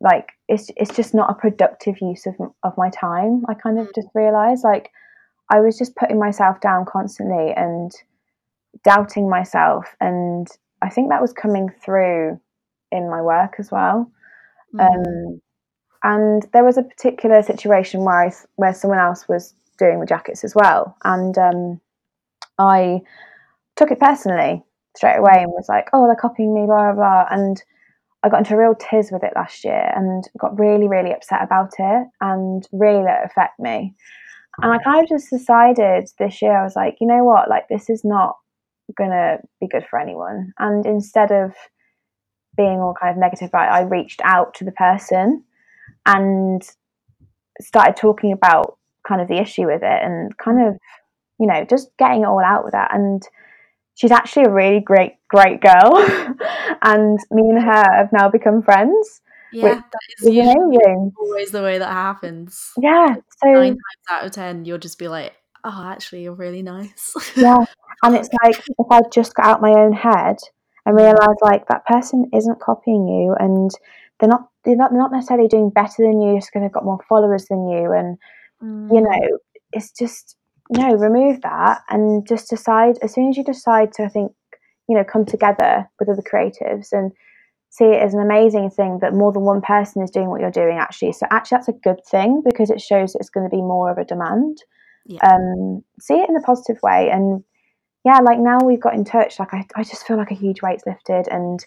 like 0.00 0.28
it's 0.46 0.70
it's 0.76 0.94
just 0.94 1.12
not 1.12 1.30
a 1.30 1.34
productive 1.34 1.96
use 2.00 2.26
of 2.26 2.34
of 2.62 2.78
my 2.78 2.90
time. 2.90 3.42
I 3.48 3.54
kind 3.54 3.80
of 3.80 3.92
just 3.96 4.08
realized 4.14 4.62
like 4.62 4.90
I 5.50 5.60
was 5.60 5.76
just 5.76 5.96
putting 5.96 6.20
myself 6.20 6.60
down 6.60 6.84
constantly 6.84 7.52
and 7.52 7.90
doubting 8.84 9.28
myself, 9.28 9.96
and 10.00 10.46
I 10.82 10.88
think 10.88 11.08
that 11.08 11.20
was 11.20 11.32
coming 11.32 11.68
through 11.84 12.40
in 12.92 13.10
my 13.10 13.20
work 13.20 13.54
as 13.58 13.70
well. 13.70 14.10
Mm. 14.74 14.80
Um, 14.80 15.40
and 16.02 16.46
there 16.52 16.64
was 16.64 16.78
a 16.78 16.82
particular 16.82 17.42
situation 17.42 18.04
where 18.04 18.22
I, 18.22 18.32
where 18.56 18.74
someone 18.74 18.98
else 18.98 19.28
was 19.28 19.54
doing 19.78 20.00
the 20.00 20.06
jackets 20.06 20.44
as 20.44 20.54
well, 20.54 20.96
and 21.04 21.36
um, 21.36 21.80
I 22.58 23.00
took 23.76 23.90
it 23.90 24.00
personally 24.00 24.62
straight 24.96 25.18
away 25.18 25.42
and 25.42 25.50
was 25.50 25.68
like, 25.68 25.88
"Oh, 25.92 26.06
they're 26.06 26.16
copying 26.16 26.54
me," 26.54 26.66
blah 26.66 26.92
blah 26.92 26.94
blah. 26.94 27.26
And 27.30 27.62
I 28.22 28.28
got 28.28 28.38
into 28.38 28.54
a 28.54 28.58
real 28.58 28.74
tiz 28.74 29.10
with 29.12 29.22
it 29.22 29.32
last 29.36 29.64
year 29.64 29.92
and 29.94 30.24
got 30.38 30.58
really 30.58 30.88
really 30.88 31.12
upset 31.12 31.42
about 31.42 31.74
it 31.78 32.06
and 32.20 32.66
really 32.72 33.02
let 33.02 33.20
it 33.20 33.26
affect 33.26 33.58
me. 33.58 33.94
And 34.62 34.72
I 34.72 34.78
kind 34.78 35.02
of 35.02 35.08
just 35.08 35.30
decided 35.30 36.08
this 36.18 36.42
year 36.42 36.58
I 36.58 36.64
was 36.64 36.76
like, 36.76 36.96
you 37.00 37.06
know 37.06 37.24
what, 37.24 37.48
like 37.48 37.68
this 37.68 37.88
is 37.88 38.04
not 38.04 38.36
gonna 38.96 39.38
be 39.60 39.68
good 39.68 39.86
for 39.88 39.98
anyone. 39.98 40.52
And 40.58 40.84
instead 40.84 41.30
of 41.30 41.54
being 42.56 42.80
all 42.80 42.94
kind 43.00 43.12
of 43.12 43.18
negative 43.18 43.48
about 43.48 43.68
it, 43.68 43.72
I 43.72 43.88
reached 43.88 44.20
out 44.24 44.54
to 44.54 44.64
the 44.64 44.72
person 44.72 45.44
and 46.06 46.62
started 47.60 47.96
talking 47.96 48.32
about 48.32 48.78
kind 49.06 49.20
of 49.20 49.28
the 49.28 49.40
issue 49.40 49.66
with 49.66 49.82
it 49.82 50.02
and 50.02 50.36
kind 50.38 50.68
of, 50.68 50.78
you 51.38 51.46
know, 51.46 51.64
just 51.64 51.90
getting 51.98 52.22
it 52.22 52.26
all 52.26 52.42
out 52.44 52.64
with 52.64 52.72
that. 52.72 52.94
And 52.94 53.22
she's 53.94 54.10
actually 54.10 54.44
a 54.44 54.50
really 54.50 54.80
great, 54.80 55.14
great 55.28 55.60
girl. 55.60 55.96
and 56.82 57.18
me 57.30 57.42
and 57.48 57.62
her 57.62 57.96
have 57.96 58.12
now 58.12 58.28
become 58.28 58.62
friends. 58.62 59.20
yeah, 59.52 59.74
that 59.74 60.00
is 60.18 60.26
amazing. 60.26 61.12
always 61.18 61.50
the 61.50 61.62
way 61.62 61.78
that 61.78 61.92
happens. 61.92 62.70
Yeah. 62.78 63.16
So 63.42 63.52
Nine 63.52 63.70
times 63.70 63.78
out 64.10 64.24
of 64.24 64.32
ten, 64.32 64.64
you'll 64.64 64.78
just 64.78 64.98
be 64.98 65.08
like, 65.08 65.32
"Oh, 65.64 65.82
actually, 65.84 66.22
you're 66.22 66.34
really 66.34 66.62
nice." 66.62 67.12
yeah. 67.36 67.64
And 68.02 68.16
it's 68.16 68.30
like 68.42 68.56
if 68.56 68.86
I 68.90 69.02
just 69.12 69.34
got 69.34 69.44
out 69.44 69.60
my 69.60 69.72
own 69.72 69.92
head 69.92 70.38
and 70.86 70.96
realize 70.96 71.36
like 71.42 71.66
that 71.68 71.86
person 71.86 72.30
isn't 72.34 72.60
copying 72.60 73.06
you 73.08 73.34
and 73.38 73.70
they're 74.18 74.28
not 74.28 74.48
they're 74.64 74.76
not, 74.76 74.90
they're 74.90 75.00
not 75.00 75.12
necessarily 75.12 75.48
doing 75.48 75.70
better 75.70 76.02
than 76.02 76.20
you 76.20 76.36
just 76.36 76.50
because 76.50 76.62
they've 76.62 76.72
got 76.72 76.84
more 76.84 76.98
followers 77.08 77.46
than 77.46 77.68
you 77.68 77.92
and 77.92 78.18
Mm. 78.62 78.94
you 78.94 79.00
know 79.00 79.38
it's 79.72 79.90
just 79.90 80.36
no 80.68 80.92
remove 80.94 81.40
that 81.40 81.80
and 81.88 82.28
just 82.28 82.50
decide 82.50 82.98
as 83.00 83.14
soon 83.14 83.30
as 83.30 83.38
you 83.38 83.42
decide 83.42 83.90
to 83.90 84.02
i 84.02 84.08
think 84.08 84.32
you 84.86 84.94
know 84.94 85.02
come 85.02 85.24
together 85.24 85.88
with 85.98 86.10
other 86.10 86.20
creatives 86.20 86.92
and 86.92 87.10
see 87.70 87.84
it 87.86 88.02
as 88.02 88.12
an 88.12 88.20
amazing 88.20 88.68
thing 88.68 88.98
that 89.00 89.14
more 89.14 89.32
than 89.32 89.44
one 89.44 89.62
person 89.62 90.02
is 90.02 90.10
doing 90.10 90.28
what 90.28 90.42
you're 90.42 90.50
doing 90.50 90.76
actually 90.76 91.10
so 91.10 91.26
actually 91.30 91.56
that's 91.56 91.68
a 91.68 91.72
good 91.72 92.00
thing 92.10 92.42
because 92.44 92.68
it 92.68 92.82
shows 92.82 93.14
it's 93.14 93.30
going 93.30 93.48
to 93.48 93.56
be 93.56 93.62
more 93.62 93.90
of 93.90 93.96
a 93.96 94.04
demand 94.04 94.58
Yeah. 95.06 95.20
um 95.32 95.82
see 95.98 96.20
it 96.20 96.28
in 96.28 96.36
a 96.36 96.42
positive 96.42 96.82
way 96.82 97.08
and 97.10 97.42
yeah 98.04 98.18
like 98.18 98.38
now 98.38 98.58
we've 98.64 98.80
got 98.80 98.94
in 98.94 99.04
touch 99.04 99.38
like 99.38 99.52
i, 99.54 99.64
I 99.76 99.82
just 99.84 100.06
feel 100.06 100.16
like 100.16 100.30
a 100.30 100.34
huge 100.34 100.62
weight's 100.62 100.84
lifted 100.86 101.28
and 101.28 101.64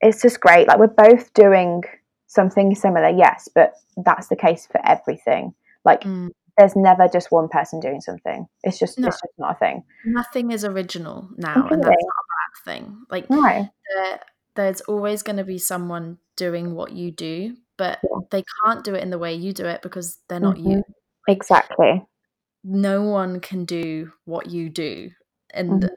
it's 0.00 0.22
just 0.22 0.40
great 0.40 0.68
like 0.68 0.78
we're 0.78 0.86
both 0.88 1.32
doing 1.34 1.82
something 2.26 2.74
similar 2.74 3.08
yes 3.08 3.48
but 3.54 3.74
that's 4.04 4.28
the 4.28 4.36
case 4.36 4.66
for 4.70 4.80
everything 4.86 5.54
like 5.84 6.02
Mm. 6.02 6.30
there's 6.58 6.76
never 6.76 7.08
just 7.08 7.30
one 7.30 7.48
person 7.48 7.78
doing 7.80 8.00
something. 8.00 8.46
It's 8.64 8.78
just 8.80 8.98
No. 8.98 9.06
it's 9.08 9.20
just 9.20 9.32
not 9.38 9.52
a 9.52 9.58
thing. 9.58 9.84
Nothing 10.04 10.50
is 10.50 10.64
original 10.64 11.28
now, 11.36 11.54
and 11.70 11.82
that's 11.82 12.04
not 12.10 12.24
a 12.24 12.28
bad 12.34 12.64
thing. 12.64 12.98
Like 13.10 13.30
No. 13.30 13.40
there, 13.94 14.20
there's 14.56 14.80
always 14.82 15.22
going 15.22 15.36
to 15.36 15.44
be 15.44 15.58
someone 15.58 16.18
doing 16.36 16.74
what 16.74 16.90
you 16.92 17.12
do, 17.12 17.56
but 17.76 18.00
Yeah. 18.02 18.18
they 18.32 18.42
can't 18.64 18.82
do 18.84 18.94
it 18.96 19.02
in 19.04 19.10
the 19.10 19.18
way 19.18 19.34
you 19.34 19.52
do 19.52 19.66
it 19.66 19.82
because 19.82 20.18
they're 20.28 20.40
not 20.40 20.58
you. 20.58 20.78
Mhm. 20.78 20.82
Exactly. 21.28 22.04
No 22.64 23.02
one 23.04 23.38
can 23.40 23.64
do 23.64 24.12
what 24.24 24.50
you 24.50 24.68
do, 24.68 25.12
and 25.52 25.84
Mhm. 25.84 25.88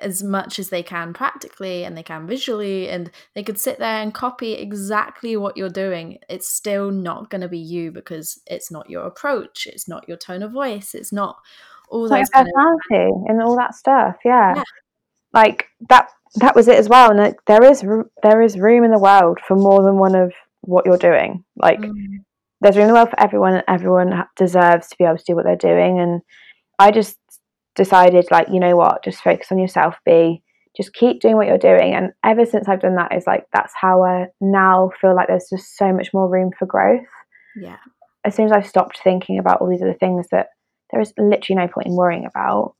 as 0.00 0.22
much 0.22 0.58
as 0.58 0.70
they 0.70 0.82
can 0.82 1.12
practically 1.12 1.84
and 1.84 1.96
they 1.96 2.02
can 2.02 2.26
visually, 2.26 2.88
and 2.88 3.10
they 3.34 3.42
could 3.42 3.58
sit 3.58 3.78
there 3.78 4.02
and 4.02 4.12
copy 4.14 4.54
exactly 4.54 5.36
what 5.36 5.56
you're 5.56 5.68
doing. 5.68 6.18
It's 6.28 6.48
still 6.48 6.90
not 6.90 7.30
going 7.30 7.42
to 7.42 7.48
be 7.48 7.58
you 7.58 7.92
because 7.92 8.40
it's 8.46 8.70
not 8.70 8.90
your 8.90 9.04
approach, 9.06 9.66
it's 9.66 9.86
not 9.88 10.08
your 10.08 10.16
tone 10.16 10.42
of 10.42 10.50
voice, 10.52 10.94
it's 10.94 11.12
not 11.12 11.36
all 11.88 12.08
those 12.08 12.28
kind 12.30 12.48
of 12.48 12.52
personality 12.54 13.12
and 13.28 13.42
all 13.42 13.56
that 13.56 13.74
stuff. 13.74 14.16
Yeah. 14.24 14.54
Yeah. 14.56 14.62
Like 15.32 15.66
that 15.88 16.08
that 16.36 16.56
was 16.56 16.66
it 16.66 16.78
as 16.78 16.88
well. 16.88 17.10
And 17.10 17.18
like, 17.20 17.44
there 17.46 17.62
is 17.62 17.84
there 18.22 18.40
is 18.42 18.58
room 18.58 18.84
in 18.84 18.90
the 18.90 18.98
world 18.98 19.38
for 19.46 19.54
more 19.54 19.82
than 19.82 19.98
one 19.98 20.14
of 20.14 20.32
what 20.62 20.86
you're 20.86 20.96
doing. 20.96 21.44
Like 21.56 21.80
Mm. 21.80 22.24
there's 22.62 22.76
room 22.76 22.84
in 22.84 22.88
the 22.88 22.94
world 22.94 23.10
for 23.10 23.20
everyone 23.20 23.54
and 23.54 23.64
everyone 23.68 24.24
deserves 24.36 24.88
to 24.88 24.96
be 24.98 25.04
able 25.04 25.18
to 25.18 25.24
do 25.24 25.34
what 25.36 25.44
they're 25.44 25.56
doing 25.56 26.00
and 26.00 26.22
I 26.78 26.90
just 26.90 27.18
decided 27.74 28.26
like 28.30 28.48
you 28.50 28.60
know 28.60 28.76
what 28.76 29.02
just 29.04 29.22
focus 29.22 29.48
on 29.50 29.58
yourself 29.58 29.96
be 30.04 30.42
just 30.76 30.94
keep 30.94 31.20
doing 31.20 31.36
what 31.36 31.46
you're 31.46 31.58
doing 31.58 31.94
and 31.94 32.12
ever 32.24 32.46
since 32.46 32.68
I've 32.68 32.80
done 32.80 32.96
that 32.96 33.14
is 33.14 33.26
like 33.26 33.46
that's 33.52 33.72
how 33.78 34.02
I 34.02 34.26
now 34.40 34.90
feel 35.00 35.14
like 35.14 35.28
there's 35.28 35.48
just 35.50 35.76
so 35.76 35.92
much 35.92 36.12
more 36.14 36.28
room 36.28 36.50
for 36.58 36.66
growth 36.66 37.06
yeah. 37.56 37.78
as 38.24 38.34
soon 38.34 38.46
as 38.46 38.52
I've 38.52 38.66
stopped 38.66 39.00
thinking 39.02 39.38
about 39.38 39.60
all 39.60 39.68
these 39.68 39.82
other 39.82 39.94
things 39.94 40.26
that 40.30 40.48
there 40.92 41.00
is 41.00 41.12
literally 41.18 41.60
no 41.60 41.68
point 41.68 41.88
in 41.88 41.96
worrying 41.96 42.26
about, 42.26 42.74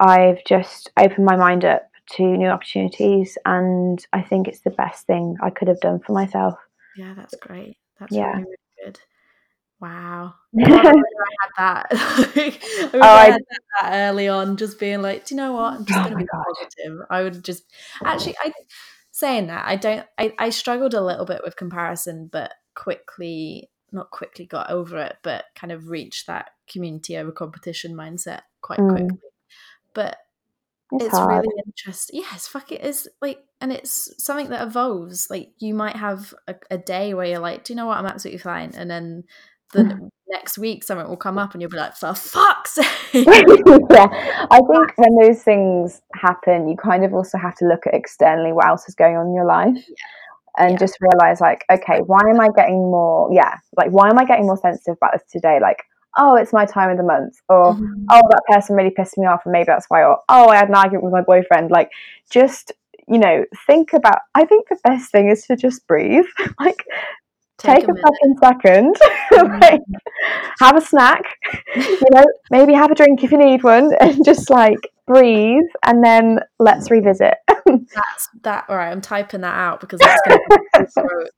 I've 0.00 0.42
just 0.44 0.90
opened 0.98 1.26
my 1.26 1.36
mind 1.36 1.64
up 1.64 1.88
to 2.12 2.22
new 2.22 2.48
opportunities, 2.48 3.38
and 3.44 4.04
I 4.12 4.22
think 4.22 4.48
it's 4.48 4.60
the 4.60 4.70
best 4.70 5.06
thing 5.06 5.36
I 5.42 5.50
could 5.50 5.68
have 5.68 5.80
done 5.80 6.00
for 6.00 6.12
myself. 6.12 6.58
Yeah, 6.96 7.14
that's 7.14 7.36
great. 7.36 7.76
That's 8.00 8.12
Yeah. 8.12 8.32
really, 8.32 8.44
really 8.44 8.56
good. 8.84 9.00
Wow. 9.82 10.34
I 10.58 10.68
had 10.70 11.50
that. 11.58 11.86
I 11.92 12.58
Oh, 12.94 13.00
I 13.00 13.22
I- 13.26 13.30
had 13.32 13.40
that, 13.80 13.90
early 13.92 14.28
on, 14.28 14.56
just 14.56 14.78
being 14.78 15.02
like, 15.02 15.26
do 15.26 15.34
you 15.34 15.40
know 15.40 15.52
what? 15.54 15.74
I'm 15.74 15.84
just 15.84 15.98
Oh 15.98 16.02
going 16.04 16.12
to 16.12 16.18
be 16.18 16.24
God. 16.24 16.44
positive. 16.60 16.98
I 17.10 17.22
would 17.24 17.44
just 17.44 17.64
actually, 18.04 18.36
I 18.42 18.52
saying 19.10 19.48
that 19.48 19.66
I 19.66 19.74
don't. 19.76 20.06
I, 20.18 20.32
I 20.38 20.50
struggled 20.50 20.94
a 20.94 21.04
little 21.04 21.26
bit 21.26 21.42
with 21.44 21.56
comparison, 21.56 22.28
but 22.30 22.52
quickly, 22.76 23.70
not 23.90 24.10
quickly 24.12 24.46
got 24.46 24.70
over 24.70 24.98
it, 24.98 25.16
but 25.24 25.46
kind 25.56 25.72
of 25.72 25.88
reached 25.88 26.28
that 26.28 26.50
community 26.70 27.16
over 27.16 27.32
competition 27.32 27.94
mindset 27.94 28.42
quite 28.60 28.78
Mm. 28.78 28.90
quickly. 28.90 29.18
But 29.94 30.16
It's, 30.92 31.06
it's 31.06 31.20
really 31.20 31.48
interesting. 31.66 32.20
Yeah, 32.20 32.28
it's 32.34 32.46
fucking 32.48 32.78
it's 32.82 33.08
like, 33.20 33.40
and 33.60 33.72
it's 33.72 34.12
something 34.22 34.50
that 34.50 34.62
evolves. 34.66 35.28
Like 35.28 35.50
you 35.58 35.74
might 35.74 35.96
have 35.96 36.32
a, 36.46 36.54
a 36.70 36.78
day 36.78 37.14
where 37.14 37.26
you're 37.26 37.38
like, 37.40 37.64
do 37.64 37.72
you 37.72 37.76
know 37.76 37.86
what? 37.86 37.98
I'm 37.98 38.06
absolutely 38.06 38.38
fine, 38.38 38.72
and 38.76 38.88
then 38.90 39.24
the 39.72 40.10
next 40.28 40.56
week 40.58 40.82
something 40.84 41.06
will 41.08 41.16
come 41.16 41.38
up, 41.38 41.52
and 41.52 41.60
you'll 41.60 41.70
be 41.70 41.76
like, 41.76 41.94
for 41.96 42.14
fuck's 42.14 42.74
sake. 42.74 42.86
yeah, 43.12 44.06
I 44.50 44.60
think 44.60 44.92
when 44.96 45.16
those 45.20 45.42
things 45.42 46.00
happen, 46.14 46.68
you 46.68 46.76
kind 46.76 47.04
of 47.04 47.12
also 47.14 47.38
have 47.38 47.54
to 47.56 47.66
look 47.66 47.86
at 47.86 47.94
externally 47.94 48.52
what 48.52 48.66
else 48.66 48.88
is 48.88 48.94
going 48.94 49.16
on 49.16 49.26
in 49.28 49.34
your 49.34 49.46
life, 49.46 49.76
and 50.58 50.72
Yeah. 50.72 50.76
just 50.76 50.96
realize 51.00 51.40
like, 51.40 51.64
okay, 51.70 52.00
why 52.06 52.20
am 52.28 52.40
I 52.40 52.48
getting 52.56 52.76
more? 52.90 53.28
Yeah, 53.32 53.56
like 53.76 53.90
why 53.90 54.08
am 54.10 54.18
I 54.18 54.24
getting 54.24 54.46
more 54.46 54.58
sensitive 54.58 54.96
about 54.96 55.12
this 55.12 55.22
today? 55.30 55.58
Like, 55.60 55.82
oh, 56.18 56.36
it's 56.36 56.52
my 56.52 56.66
time 56.66 56.90
of 56.90 56.96
the 56.98 57.02
month, 57.04 57.34
or 57.48 57.74
Mhm. 57.74 58.06
oh, 58.10 58.20
that 58.30 58.42
person 58.48 58.76
really 58.76 58.90
pissed 58.90 59.16
me 59.18 59.26
off, 59.26 59.42
and 59.44 59.52
maybe 59.52 59.64
that's 59.66 59.86
why. 59.88 60.02
Or 60.04 60.18
oh, 60.28 60.48
I 60.48 60.56
had 60.56 60.68
an 60.68 60.74
argument 60.74 61.04
with 61.04 61.12
my 61.12 61.22
boyfriend. 61.22 61.70
Like, 61.70 61.90
just 62.30 62.72
you 63.08 63.18
know, 63.18 63.44
think 63.66 63.92
about. 63.92 64.18
I 64.34 64.44
think 64.44 64.68
the 64.68 64.78
best 64.84 65.10
thing 65.10 65.28
is 65.28 65.44
to 65.46 65.56
just 65.56 65.86
breathe. 65.86 66.24
like, 66.60 66.84
take, 67.62 67.80
Take 67.80 67.88
a 67.88 67.92
a, 67.92 67.96
fucking 67.96 68.36
second, 68.42 68.96
Mhm. 69.32 69.60
like, 69.62 69.80
have 70.60 70.76
a 70.76 70.80
snack. 70.80 71.22
you 71.76 71.98
know, 72.12 72.24
maybe 72.50 72.72
have 72.74 72.90
a 72.90 72.94
drink 72.94 73.22
if 73.24 73.32
you 73.32 73.38
need 73.38 73.62
one, 73.62 73.92
and 74.00 74.24
just 74.24 74.50
like 74.50 74.78
breathe, 75.06 75.64
and 75.84 76.04
then 76.04 76.40
let's 76.58 76.90
revisit. 76.90 77.34
That's 77.66 78.28
that. 78.42 78.64
All 78.68 78.76
right, 78.76 78.90
I'm 78.90 79.00
typing 79.00 79.40
that 79.42 79.54
out 79.54 79.80
because 79.80 80.00
that's 80.00 80.20
going 80.26 80.38
to 80.48 81.02
be. 81.24 81.30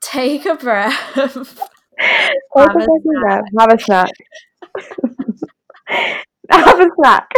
Take 0.00 0.46
a 0.46 0.54
breath. 0.54 0.94
Take 1.16 2.30
Have 2.56 2.76
a 2.76 2.86
breath, 3.20 3.44
Have 3.58 3.72
a 3.72 3.78
snack. 3.78 4.10
have 6.50 6.80
a 6.80 6.88
snack. 6.96 7.28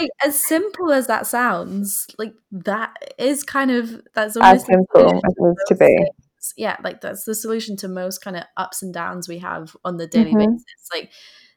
like 0.00 0.10
as 0.24 0.38
simple 0.44 0.92
as 0.92 1.06
that 1.06 1.26
sounds, 1.26 2.06
like 2.18 2.34
that 2.52 2.94
is 3.18 3.42
kind 3.42 3.70
of 3.70 4.02
that's 4.14 4.36
as 4.40 4.64
simple 4.64 5.06
as 5.14 5.22
it 5.24 5.36
needs 5.40 5.62
to 5.68 5.74
be. 5.74 6.06
Yeah, 6.56 6.76
like 6.82 7.00
that's 7.00 7.24
the 7.24 7.34
solution 7.34 7.76
to 7.78 7.88
most 7.88 8.18
kind 8.18 8.36
of 8.36 8.44
ups 8.56 8.82
and 8.82 8.92
downs 8.92 9.28
we 9.28 9.38
have 9.38 9.76
on 9.84 9.96
the 9.96 10.06
daily 10.06 10.34
Mhm. 10.34 10.38
basis. 10.38 10.88
Like 10.92 11.10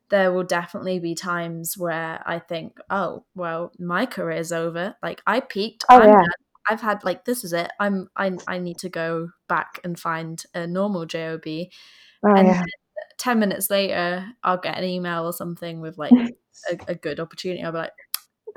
there 0.10 0.32
will 0.32 0.44
definitely 0.44 1.00
be 1.00 1.16
times 1.16 1.78
where 1.78 2.22
I 2.26 2.40
think, 2.40 2.78
oh, 2.90 3.26
well, 3.36 3.72
my 3.80 4.06
career's 4.06 4.52
over. 4.52 4.96
Like 5.02 5.22
I 5.26 5.40
peaked. 5.40 5.84
Oh, 5.90 5.98
I'm 5.98 6.10
yeah. 6.10 6.14
done. 6.14 6.30
I've 6.68 6.82
had 6.82 7.04
like 7.04 7.26
this 7.26 7.44
is 7.44 7.54
it. 7.54 7.72
I'm 7.80 8.10
I 8.16 8.38
I 8.48 8.58
need 8.60 8.80
to 8.80 8.90
go 8.90 9.30
back 9.48 9.80
and 9.84 10.00
find 10.00 10.42
a 10.54 10.66
normal 10.68 11.06
job. 11.06 11.44
Oh 11.46 12.36
and 12.36 12.48
yeah. 12.48 12.54
then 12.54 12.66
10 13.18 13.40
minutes 13.40 13.70
later 13.70 14.26
i'll 14.44 14.58
get 14.58 14.78
an 14.78 14.84
email 14.84 15.26
or 15.26 15.34
something 15.34 15.80
with 15.82 15.98
like 15.98 16.12
a, 16.72 16.78
a 16.90 16.96
good 16.96 17.20
opportunity 17.20 17.64
i'll 17.64 17.72
be 17.72 17.78
like 17.78 17.92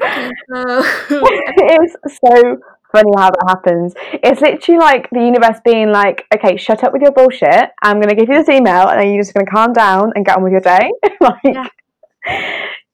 okay 0.02 0.30
so 0.52 0.82
it's 1.10 1.96
so 2.24 2.58
funny 2.92 3.10
how 3.16 3.30
that 3.30 3.44
happens. 3.48 3.94
It's 4.12 4.40
literally 4.40 4.78
like 4.78 5.08
the 5.10 5.20
universe 5.20 5.58
being 5.64 5.90
like, 5.90 6.26
okay, 6.34 6.56
shut 6.56 6.84
up 6.84 6.92
with 6.92 7.02
your 7.02 7.12
bullshit. 7.12 7.70
I'm 7.82 7.96
going 8.00 8.08
to 8.08 8.14
give 8.14 8.28
you 8.28 8.36
this 8.36 8.48
email 8.48 8.88
and 8.88 9.00
then 9.00 9.08
you're 9.12 9.22
just 9.22 9.34
going 9.34 9.46
to 9.46 9.50
calm 9.52 9.72
down 9.72 10.12
and 10.14 10.24
get 10.24 10.36
on 10.36 10.42
with 10.42 10.52
your 10.52 10.60
day. 10.60 10.90
like, 11.20 11.40
Yeah. 11.44 11.68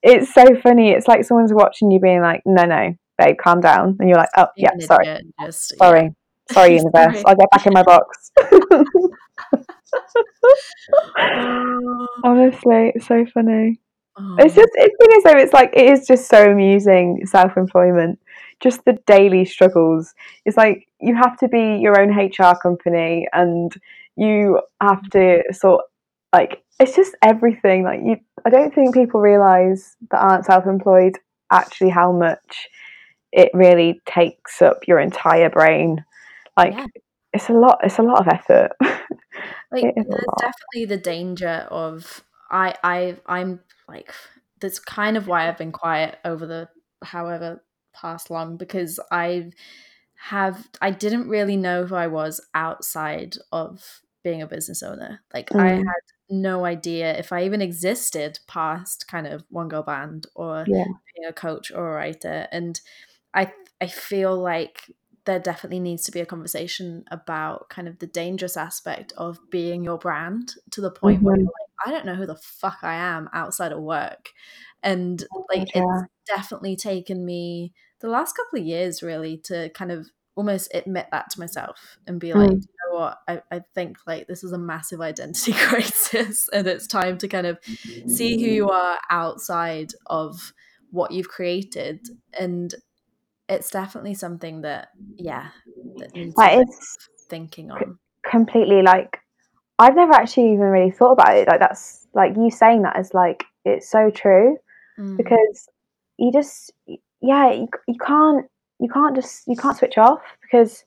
it's 0.03 0.33
so 0.35 0.45
funny. 0.63 0.91
It's 0.91 1.09
like 1.09 1.25
someone's 1.25 1.53
watching 1.53 1.91
you 1.91 2.01
being 2.01 2.21
like, 2.21 2.43
no, 2.45 2.65
no, 2.65 2.95
babe, 3.19 3.37
calm 3.43 3.61
down. 3.61 3.97
And 4.01 4.09
you're 4.09 4.19
like, 4.19 4.29
oh, 4.37 4.49
yeah, 4.57 4.71
sorry. 4.81 5.07
just 5.43 5.73
yeah. 5.73 5.77
Sorry. 5.79 6.15
Sorry, 6.51 6.71
universe. 6.77 7.21
Sorry. 7.21 7.25
I'll 7.27 7.37
get 7.37 7.51
back 7.51 7.67
in 7.67 7.73
my 7.73 7.83
box. 7.83 8.31
Honestly, 12.25 12.93
it's 12.95 13.07
so 13.07 13.25
funny. 13.33 13.81
oh. 14.19 14.37
It's 14.39 14.55
just, 14.55 14.71
it's 14.75 14.95
thing 15.01 15.17
is 15.19 15.25
though, 15.25 15.39
it's 15.39 15.53
like, 15.53 15.71
it 15.75 15.87
is 15.91 16.07
just 16.07 16.29
so 16.29 16.51
amusing, 16.51 17.23
self 17.27 17.57
employment. 17.57 18.19
Just 18.65 18.85
the 18.85 18.99
daily 19.07 19.45
struggles. 19.45 20.15
It's 20.45 20.57
like 20.57 20.89
you 21.01 21.15
have 21.15 21.39
to 21.39 21.49
be 21.49 21.79
your 21.81 22.01
own 22.01 22.11
HR 22.11 22.57
company 22.61 23.29
and 23.33 23.73
you 24.17 24.61
have 24.81 25.09
to 25.11 25.43
sort 25.53 25.85
like, 26.35 26.65
it's 26.81 26.97
just 26.97 27.15
everything. 27.23 27.85
Like, 27.85 28.01
you, 28.05 28.17
I 28.45 28.51
don't 28.51 28.75
think 28.75 28.93
people 28.95 29.21
realize 29.21 29.97
that 30.11 30.19
aren't 30.19 30.47
self 30.47 30.67
employed 30.67 31.19
actually 31.53 31.91
how 31.91 32.11
much 32.11 32.69
it 33.33 33.51
really 33.55 34.01
takes 34.07 34.61
up 34.61 34.89
your 34.89 34.99
entire 34.99 35.51
brain. 35.51 36.05
Like, 36.57 36.75
Yeah. 36.75 36.87
it's 37.33 37.49
a 37.49 37.53
lot, 37.53 37.79
it's 37.85 37.99
a 37.99 38.03
lot 38.03 38.21
of 38.21 38.29
effort. 38.29 38.73
like 39.71 39.85
It 39.85 39.95
is 39.97 40.07
a 40.07 40.11
there's 40.11 40.25
definitely 40.41 40.87
the 40.87 40.97
danger 40.97 41.69
of 41.71 42.25
I 42.51 42.75
I 42.83 43.17
I'm 43.27 43.61
like 43.89 44.13
that's 44.61 44.79
kind 44.79 45.17
of 45.17 45.27
why 45.27 45.49
I've 45.49 45.59
been 45.59 45.73
quiet 45.73 46.19
over 46.25 46.47
the 46.47 46.69
however 47.03 47.63
past 47.95 48.31
long 48.31 48.57
because 48.57 49.01
I 49.11 49.53
have 50.17 50.69
I 50.81 50.91
didn't 50.91 51.29
really 51.29 51.57
know 51.57 51.87
who 51.87 51.95
I 51.97 52.07
was 52.07 52.41
outside 52.55 53.37
of 53.53 54.03
being 54.23 54.43
a 54.43 54.47
business 54.47 54.83
owner. 54.83 55.23
Like 55.35 55.53
I 55.59 55.69
Mm. 55.69 55.85
had 55.87 56.03
no 56.31 56.65
idea 56.65 57.17
if 57.19 57.33
I 57.33 57.45
even 57.45 57.61
existed 57.63 58.39
past 58.49 59.09
kind 59.09 59.27
of 59.27 59.45
one 59.51 59.69
girl 59.69 59.83
band 59.83 60.27
or 60.35 60.67
Yeah. 60.67 60.85
being 61.15 61.29
a 61.29 61.33
coach 61.33 61.71
or 61.73 61.91
a 61.93 61.97
writer 61.97 62.49
and 62.53 62.81
I 63.35 63.53
I 63.81 63.87
feel 63.89 64.37
like 64.39 64.91
there 65.27 65.41
definitely 65.41 65.81
needs 65.81 66.05
to 66.05 66.13
be 66.13 66.21
a 66.21 66.27
conversation 66.27 67.05
about 67.11 67.69
kind 67.71 67.89
of 67.89 67.99
the 67.99 68.07
dangerous 68.07 68.57
aspect 68.59 69.13
of 69.17 69.39
being 69.51 69.83
your 69.85 69.99
brand 69.99 70.55
to 70.71 70.81
the 70.83 70.91
point 70.91 71.23
where 71.25 71.35
you're 71.37 71.43
Mhm. 71.43 71.53
like, 71.63 71.71
I 71.87 71.91
don't 71.91 72.05
know 72.07 72.15
who 72.15 72.27
the 72.27 72.37
fuck 72.37 72.79
I 72.83 72.95
am 72.95 73.31
outside 73.33 73.73
of 73.73 73.81
work. 73.83 74.31
And 74.83 75.25
like 75.51 75.71
Yeah. 75.75 75.75
it's 75.75 76.05
definitely 76.27 76.77
taken 76.77 77.25
me 77.25 77.73
the 78.01 78.09
last 78.09 78.35
couple 78.37 78.59
of 78.59 78.67
years 78.67 79.03
really 79.03 79.37
to 79.45 79.69
kind 79.71 79.91
of 79.93 80.07
almost 80.37 80.69
admit 80.75 81.07
that 81.13 81.31
to 81.31 81.39
myself 81.39 81.99
and 82.07 82.19
be 82.19 82.35
like, 82.35 82.51
Mm. 82.51 82.61
you 82.63 82.69
know 82.91 82.99
what, 82.99 83.19
I, 83.29 83.41
I 83.53 83.61
think 83.75 83.99
like 84.07 84.27
this 84.27 84.43
is 84.43 84.53
a 84.53 84.59
massive 84.59 85.01
identity 85.01 85.53
crisis 85.57 86.49
and 86.53 86.67
it's 86.67 86.87
time 86.87 87.19
to 87.19 87.29
kind 87.29 87.47
of 87.47 87.59
see 88.09 88.41
who 88.43 88.51
you 88.51 88.69
are 88.71 88.99
outside 89.11 89.93
of 90.07 90.53
what 90.91 91.13
you've 91.13 91.29
created 91.29 92.01
and 92.39 92.75
it's 93.49 93.71
definitely 93.71 94.15
something 94.15 94.63
that 94.63 94.89
yeah 95.17 95.49
that 95.97 96.15
needs 96.15 96.35
bit 96.35 96.61
of 96.61 96.69
thinking 97.29 97.71
on 97.71 97.99
completely 98.29 98.83
like 98.83 99.19
I've 99.79 99.97
never 99.97 100.13
actually 100.13 100.53
even 100.53 100.61
really 100.67 100.93
thought 100.93 101.13
about 101.13 101.37
it. 101.37 101.49
Like 101.49 101.59
that's 101.61 102.07
like 102.15 102.37
you 102.37 102.51
saying 102.51 102.83
that 102.83 102.99
is 102.99 103.13
like 103.13 103.45
it's 103.65 103.89
so 103.91 104.11
true 104.11 104.57
Mm. 104.97 105.17
because 105.17 105.69
you 106.19 106.31
just 106.33 106.73
yeah 107.21 107.53
you, 107.53 107.69
you 107.89 107.97
can't 108.05 108.47
you 108.81 108.89
can't 108.89 109.15
just 109.15 109.43
you 109.47 109.57
can't 109.57 109.77
switch 109.77 109.99
off 109.99 110.21
because 110.43 110.85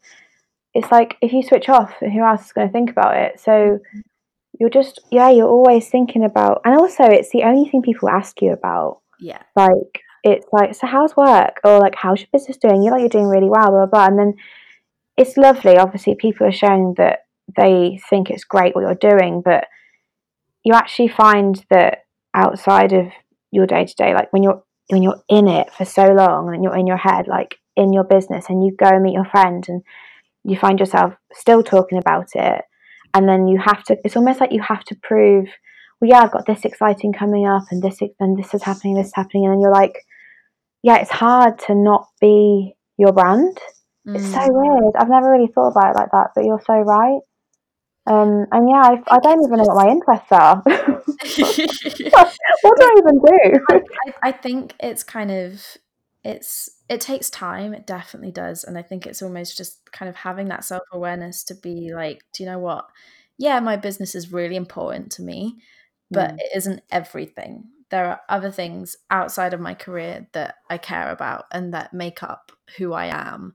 it's 0.74 0.92
like 0.92 1.18
if 1.22 1.34
you 1.34 1.42
switch 1.42 1.70
off 1.70 1.94
who 2.00 2.24
else 2.24 2.46
is 2.46 2.54
going 2.54 2.68
to 2.68 2.74
think 2.74 2.90
about 2.90 3.18
it? 3.18 3.40
So 3.40 3.80
you're 4.60 4.70
just 4.70 5.00
yeah 5.12 5.30
you're 5.30 5.50
always 5.50 5.90
thinking 5.90 6.24
about 6.24 6.62
and 6.66 6.76
also 6.78 7.04
it's 7.04 7.32
the 7.32 7.44
only 7.44 7.70
thing 7.70 7.82
people 7.82 8.10
ask 8.10 8.42
you 8.42 8.52
about. 8.52 9.02
Yeah. 9.20 9.42
Like 9.56 10.02
it's 10.24 10.46
like 10.52 10.76
so 10.76 10.88
how's 10.88 11.16
work? 11.16 11.60
or 11.64 11.80
like 11.80 11.96
how's 11.96 12.20
your 12.20 12.30
business 12.32 12.58
doing? 12.58 12.84
You're 12.84 12.94
like 12.94 13.02
you're 13.02 13.10
doing 13.10 13.28
really 13.28 13.50
well 13.50 13.70
blah 13.70 13.86
blah 13.86 13.86
blah 13.86 14.06
and 14.08 14.20
then 14.20 14.34
it's 15.18 15.38
lovely. 15.38 15.78
Obviously 15.78 16.16
people 16.16 16.46
are 16.46 16.52
showing 16.52 16.94
that 16.98 17.22
they 17.56 18.00
think 18.10 18.30
it's 18.30 18.44
great 18.44 18.76
what 18.76 18.82
you're 18.82 19.18
doing 19.18 19.42
but 19.44 19.68
you 20.64 20.74
actually 20.74 21.08
find 21.08 21.66
that 21.70 22.00
outside 22.34 22.92
of 22.92 23.08
your 23.52 23.66
day 23.66 23.86
to 23.86 23.96
day 23.96 24.14
like 24.14 24.32
when 24.34 24.44
you're 24.44 24.62
when 24.90 25.04
you're 25.04 25.22
in 25.30 25.48
it 25.48 25.72
for 25.74 25.86
so 25.86 26.06
long 26.08 26.54
and 26.54 26.64
you're 26.64 26.78
in 26.78 26.88
your 26.88 26.98
head 26.98 27.28
like 27.28 27.56
in 27.76 27.94
your 27.94 28.04
business 28.04 28.46
and 28.50 28.66
you 28.66 28.76
go 28.78 28.88
and 28.88 29.04
meet 29.04 29.14
your 29.14 29.26
friend 29.26 29.66
and 29.68 29.82
you 30.44 30.58
find 30.58 30.80
yourself 30.80 31.14
still 31.34 31.64
talking 31.64 31.98
about 31.98 32.28
it 32.36 32.64
and 33.14 33.28
then 33.28 33.48
you 33.48 33.60
have 33.60 33.84
to 33.84 33.98
it's 34.04 34.16
almost 34.16 34.40
like 34.40 34.52
you 34.52 34.62
have 34.62 34.84
to 34.84 34.96
prove 35.04 35.48
well 36.00 36.10
yeah 36.10 36.22
i've 36.22 36.32
got 36.32 36.46
this 36.46 36.66
exciting 36.66 37.12
coming 37.14 37.46
up 37.48 37.64
and 37.72 37.82
this 37.84 38.00
and 38.20 38.38
this 38.38 38.54
is 38.54 38.64
happening 38.64 38.96
this 38.96 39.08
is 39.08 39.14
happening 39.16 39.46
and 39.46 39.54
then 39.54 39.60
you're 39.62 39.74
like 39.74 40.00
yeah 40.84 40.98
it's 40.98 41.12
hard 41.12 41.58
to 41.60 41.76
not 41.76 42.08
be 42.22 42.74
your 42.98 43.12
brand 43.14 43.58
it's 44.14 44.26
so 44.32 44.40
Mm. 44.40 44.50
weird 44.50 44.96
i've 44.98 45.10
never 45.10 45.30
really 45.32 45.52
thought 45.54 45.70
about 45.72 45.96
it 45.96 46.00
like 46.00 46.12
that 46.12 46.30
but 46.36 46.46
you're 46.46 46.62
so 46.66 46.74
right 46.80 47.20
Um, 48.08 48.46
and 48.52 48.70
yeah, 48.70 48.82
I, 48.82 49.04
I 49.08 49.20
don't 49.20 49.44
even 49.44 49.58
know 49.58 49.66
what 49.68 49.84
my 49.86 49.92
interests 49.92 50.32
are. 50.32 50.64
what 52.62 52.78
do 52.78 52.84
I 52.84 52.96
even 52.98 53.22
do? 53.26 53.60
I, 53.72 53.82
I 54.24 54.32
think 54.32 54.76
it's 54.80 55.04
kind 55.04 55.32
of 55.32 55.78
it's 56.28 56.70
it 56.90 57.00
takes 57.00 57.30
time 57.30 57.74
it 57.74 57.88
definitely 57.88 58.32
does 58.32 58.66
and 58.66 58.78
i 58.78 58.82
think 58.82 59.06
it's 59.06 59.22
almost 59.22 59.56
just 59.56 59.80
kind 59.92 60.10
of 60.10 60.16
having 60.16 60.50
that 60.50 60.66
self-awareness 60.66 61.44
to 61.44 61.56
be 61.56 61.94
like 61.94 62.22
do 62.34 62.44
you 62.44 62.50
know 62.50 62.60
what 62.60 62.86
yeah 63.38 63.60
my 63.62 63.78
business 63.78 64.14
is 64.14 64.34
really 64.34 64.58
important 64.58 65.10
to 65.10 65.22
me 65.22 65.56
but 66.12 66.32
mm. 66.32 66.40
it 66.40 66.50
isn't 66.54 66.82
everything 66.92 67.64
there 67.90 68.08
are 68.08 68.20
other 68.28 68.52
things 68.52 68.98
outside 69.10 69.54
of 69.54 69.62
my 69.62 69.74
career 69.74 70.28
that 70.34 70.56
i 70.70 70.78
care 70.78 71.12
about 71.12 71.46
and 71.52 71.74
that 71.74 71.94
make 71.94 72.22
up 72.22 72.52
who 72.78 72.92
i 72.92 73.06
am 73.06 73.54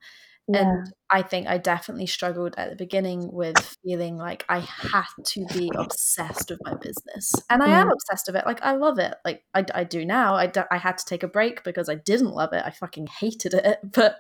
yeah. 0.49 0.61
And 0.61 0.93
I 1.09 1.23
think 1.23 1.47
I 1.47 1.59
definitely 1.59 2.07
struggled 2.07 2.55
at 2.59 2.71
the 2.71 2.77
beginning 2.77 3.31
with 3.33 3.77
feeling 3.85 4.17
like 4.17 4.45
I 4.49 4.59
had 4.59 5.05
to 5.27 5.47
be 5.55 5.71
obsessed 5.77 6.51
with 6.51 6.59
my 6.65 6.75
business. 6.75 7.33
And 7.49 7.63
I 7.63 7.69
am 7.69 7.89
mm. 7.89 7.93
obsessed 7.93 8.27
with 8.27 8.37
it. 8.37 8.47
Like, 8.47 8.63
I 8.63 8.73
love 8.73 8.99
it. 8.99 9.15
Like, 9.25 9.45
I, 9.55 9.65
I 9.75 9.85
do 9.85 10.05
now. 10.05 10.35
I, 10.35 10.51
I 10.71 10.79
had 10.79 10.99
to 10.99 11.05
take 11.05 11.23
a 11.23 11.29
break 11.29 11.63
because 11.63 11.89
I 11.89 11.95
didn't 11.95 12.33
love 12.33 12.53
it. 12.53 12.63
I 12.65 12.71
fucking 12.71 13.07
hated 13.07 13.55
it. 13.55 13.79
But 13.93 14.17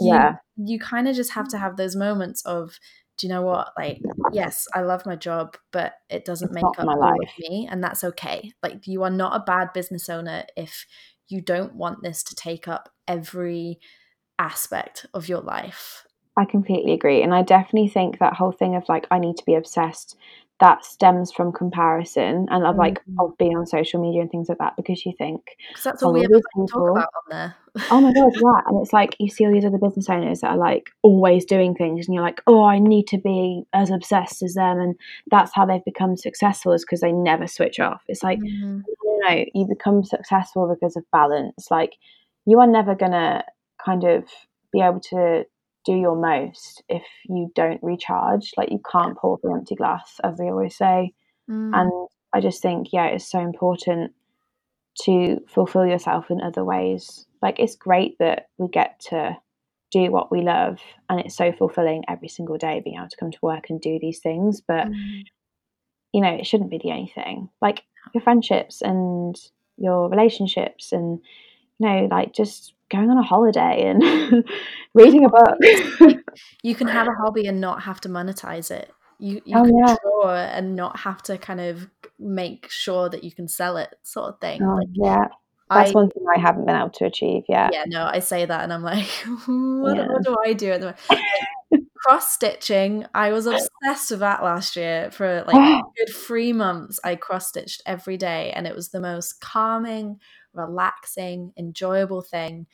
you, 0.00 0.14
yeah. 0.14 0.36
you 0.56 0.78
kind 0.78 1.08
of 1.08 1.16
just 1.16 1.32
have 1.32 1.48
to 1.48 1.58
have 1.58 1.76
those 1.76 1.96
moments 1.96 2.42
of, 2.46 2.78
do 3.18 3.26
you 3.26 3.32
know 3.32 3.42
what? 3.42 3.72
Like, 3.76 4.00
yes, 4.32 4.66
I 4.72 4.82
love 4.82 5.04
my 5.04 5.16
job, 5.16 5.56
but 5.72 5.94
it 6.08 6.24
doesn't 6.24 6.50
it's 6.50 6.54
make 6.54 6.64
up 6.64 6.86
my 6.86 6.94
life. 6.94 7.32
me. 7.40 7.68
And 7.68 7.82
that's 7.82 8.04
okay. 8.04 8.52
Like, 8.62 8.86
you 8.86 9.02
are 9.02 9.10
not 9.10 9.34
a 9.34 9.44
bad 9.44 9.72
business 9.72 10.08
owner 10.08 10.44
if 10.56 10.86
you 11.28 11.40
don't 11.40 11.74
want 11.74 12.02
this 12.02 12.22
to 12.24 12.34
take 12.36 12.68
up 12.68 12.90
every 13.08 13.80
aspect 14.38 15.06
of 15.14 15.28
your 15.28 15.40
life. 15.40 16.04
I 16.36 16.44
completely 16.44 16.92
agree. 16.92 17.22
And 17.22 17.34
I 17.34 17.42
definitely 17.42 17.88
think 17.88 18.18
that 18.18 18.34
whole 18.34 18.52
thing 18.52 18.76
of 18.76 18.88
like, 18.88 19.06
I 19.10 19.18
need 19.18 19.36
to 19.38 19.44
be 19.44 19.54
obsessed, 19.54 20.16
that 20.60 20.84
stems 20.84 21.30
from 21.30 21.52
comparison 21.52 22.46
and 22.50 22.66
of 22.66 22.76
like 22.76 22.94
mm-hmm. 23.00 23.20
of 23.20 23.38
being 23.38 23.56
on 23.56 23.66
social 23.66 24.02
media 24.02 24.20
and 24.20 24.30
things 24.30 24.48
like 24.48 24.58
that 24.58 24.74
because 24.76 25.06
you 25.06 25.12
think 25.16 25.40
because 25.68 25.84
that's 25.84 26.02
all 26.02 26.12
we 26.12 26.24
ever 26.24 26.40
people, 26.54 26.66
talk 26.66 26.90
about 26.90 27.08
on 27.14 27.30
there. 27.30 27.56
oh 27.90 28.00
my 28.00 28.12
god, 28.12 28.32
yeah. 28.34 28.62
And 28.66 28.82
it's 28.82 28.92
like 28.92 29.14
you 29.20 29.28
see 29.28 29.46
all 29.46 29.52
these 29.52 29.64
other 29.64 29.78
business 29.78 30.08
owners 30.08 30.40
that 30.40 30.50
are 30.50 30.56
like 30.56 30.90
always 31.02 31.44
doing 31.44 31.74
things 31.74 32.06
and 32.06 32.14
you're 32.14 32.24
like, 32.24 32.42
oh, 32.48 32.64
I 32.64 32.80
need 32.80 33.06
to 33.08 33.18
be 33.18 33.62
as 33.72 33.90
obsessed 33.90 34.42
as 34.42 34.54
them 34.54 34.80
and 34.80 34.96
that's 35.30 35.54
how 35.54 35.64
they've 35.64 35.84
become 35.84 36.16
successful 36.16 36.72
is 36.72 36.84
because 36.84 37.00
they 37.00 37.12
never 37.12 37.46
switch 37.46 37.78
off. 37.78 38.02
It's 38.08 38.24
like 38.24 38.40
mm-hmm. 38.40 38.80
you 39.04 39.20
know, 39.28 39.44
you 39.54 39.66
become 39.66 40.02
successful 40.02 40.68
because 40.68 40.96
of 40.96 41.04
balance. 41.12 41.70
Like 41.70 41.94
you 42.46 42.58
are 42.58 42.66
never 42.66 42.96
gonna 42.96 43.44
kind 43.84 44.04
of 44.04 44.24
be 44.72 44.80
able 44.80 45.00
to 45.00 45.44
do 45.84 45.94
your 45.94 46.16
most 46.16 46.82
if 46.88 47.04
you 47.28 47.50
don't 47.54 47.82
recharge. 47.82 48.52
Like 48.56 48.70
you 48.70 48.80
can't 48.90 49.16
pour 49.16 49.38
from 49.38 49.54
empty 49.54 49.74
glass, 49.74 50.20
as 50.22 50.36
they 50.36 50.44
always 50.44 50.76
say. 50.76 51.14
Mm. 51.50 51.70
And 51.74 52.08
I 52.32 52.40
just 52.40 52.60
think, 52.60 52.88
yeah, 52.92 53.06
it's 53.06 53.30
so 53.30 53.38
important 53.38 54.12
to 55.02 55.38
fulfill 55.48 55.86
yourself 55.86 56.30
in 56.30 56.40
other 56.40 56.64
ways. 56.64 57.26
Like 57.40 57.58
it's 57.58 57.76
great 57.76 58.18
that 58.18 58.48
we 58.58 58.68
get 58.68 59.00
to 59.08 59.36
do 59.90 60.10
what 60.10 60.30
we 60.30 60.42
love 60.42 60.78
and 61.08 61.20
it's 61.20 61.36
so 61.36 61.50
fulfilling 61.50 62.04
every 62.08 62.28
single 62.28 62.58
day 62.58 62.82
being 62.84 62.96
able 62.96 63.08
to 63.08 63.16
come 63.16 63.30
to 63.30 63.38
work 63.40 63.70
and 63.70 63.80
do 63.80 63.98
these 64.00 64.18
things. 64.18 64.60
But 64.60 64.88
mm. 64.88 65.22
you 66.12 66.20
know, 66.20 66.34
it 66.34 66.46
shouldn't 66.46 66.70
be 66.70 66.78
the 66.82 66.90
only 66.90 67.12
thing. 67.14 67.48
Like 67.62 67.84
your 68.12 68.22
friendships 68.22 68.82
and 68.82 69.36
your 69.76 70.08
relationships 70.08 70.92
and 70.92 71.20
you 71.78 71.86
know, 71.88 72.08
like 72.10 72.34
just 72.34 72.74
going 72.90 73.10
on 73.10 73.18
a 73.18 73.22
holiday 73.22 73.84
and 73.86 74.44
reading 74.94 75.24
a 75.24 75.28
book. 75.28 75.58
you 76.62 76.74
can 76.74 76.88
have 76.88 77.06
a 77.06 77.12
hobby 77.22 77.46
and 77.46 77.60
not 77.60 77.82
have 77.82 78.00
to 78.02 78.08
monetize 78.08 78.70
it. 78.70 78.90
You, 79.18 79.40
you 79.44 79.56
oh, 79.56 79.64
can 79.64 79.78
yeah. 79.78 79.96
draw 80.02 80.34
and 80.34 80.76
not 80.76 81.00
have 81.00 81.22
to 81.24 81.38
kind 81.38 81.60
of 81.60 81.88
make 82.18 82.70
sure 82.70 83.08
that 83.08 83.24
you 83.24 83.32
can 83.32 83.48
sell 83.48 83.76
it, 83.76 83.94
sort 84.02 84.34
of 84.34 84.40
thing. 84.40 84.62
Oh, 84.62 84.76
like, 84.76 84.88
yeah. 84.92 85.28
That's 85.70 85.90
I, 85.90 85.92
one 85.92 86.08
thing 86.10 86.24
I 86.34 86.40
haven't 86.40 86.64
been 86.64 86.76
able 86.76 86.90
to 86.90 87.04
achieve 87.04 87.42
yet. 87.48 87.70
Yeah, 87.74 87.84
no, 87.86 88.04
I 88.04 88.20
say 88.20 88.46
that 88.46 88.62
and 88.62 88.72
I'm 88.72 88.82
like, 88.82 89.06
what, 89.46 89.96
yeah. 89.96 90.06
what 90.06 90.24
do 90.24 90.36
I 90.44 90.52
do 90.54 90.70
at 90.70 90.80
the 90.80 90.86
moment? 90.86 91.28
cross 91.98 92.32
stitching. 92.32 93.04
I 93.14 93.32
was 93.32 93.46
obsessed 93.46 94.10
with 94.10 94.20
that 94.20 94.42
last 94.42 94.76
year 94.76 95.10
for 95.10 95.44
like 95.46 95.82
good 95.98 96.14
three 96.14 96.52
months. 96.52 96.98
I 97.04 97.16
cross 97.16 97.48
stitched 97.48 97.82
every 97.86 98.16
day 98.16 98.52
and 98.54 98.66
it 98.66 98.74
was 98.74 98.88
the 98.88 99.00
most 99.00 99.40
calming, 99.40 100.20
relaxing, 100.54 101.52
enjoyable 101.56 102.22
thing 102.22 102.66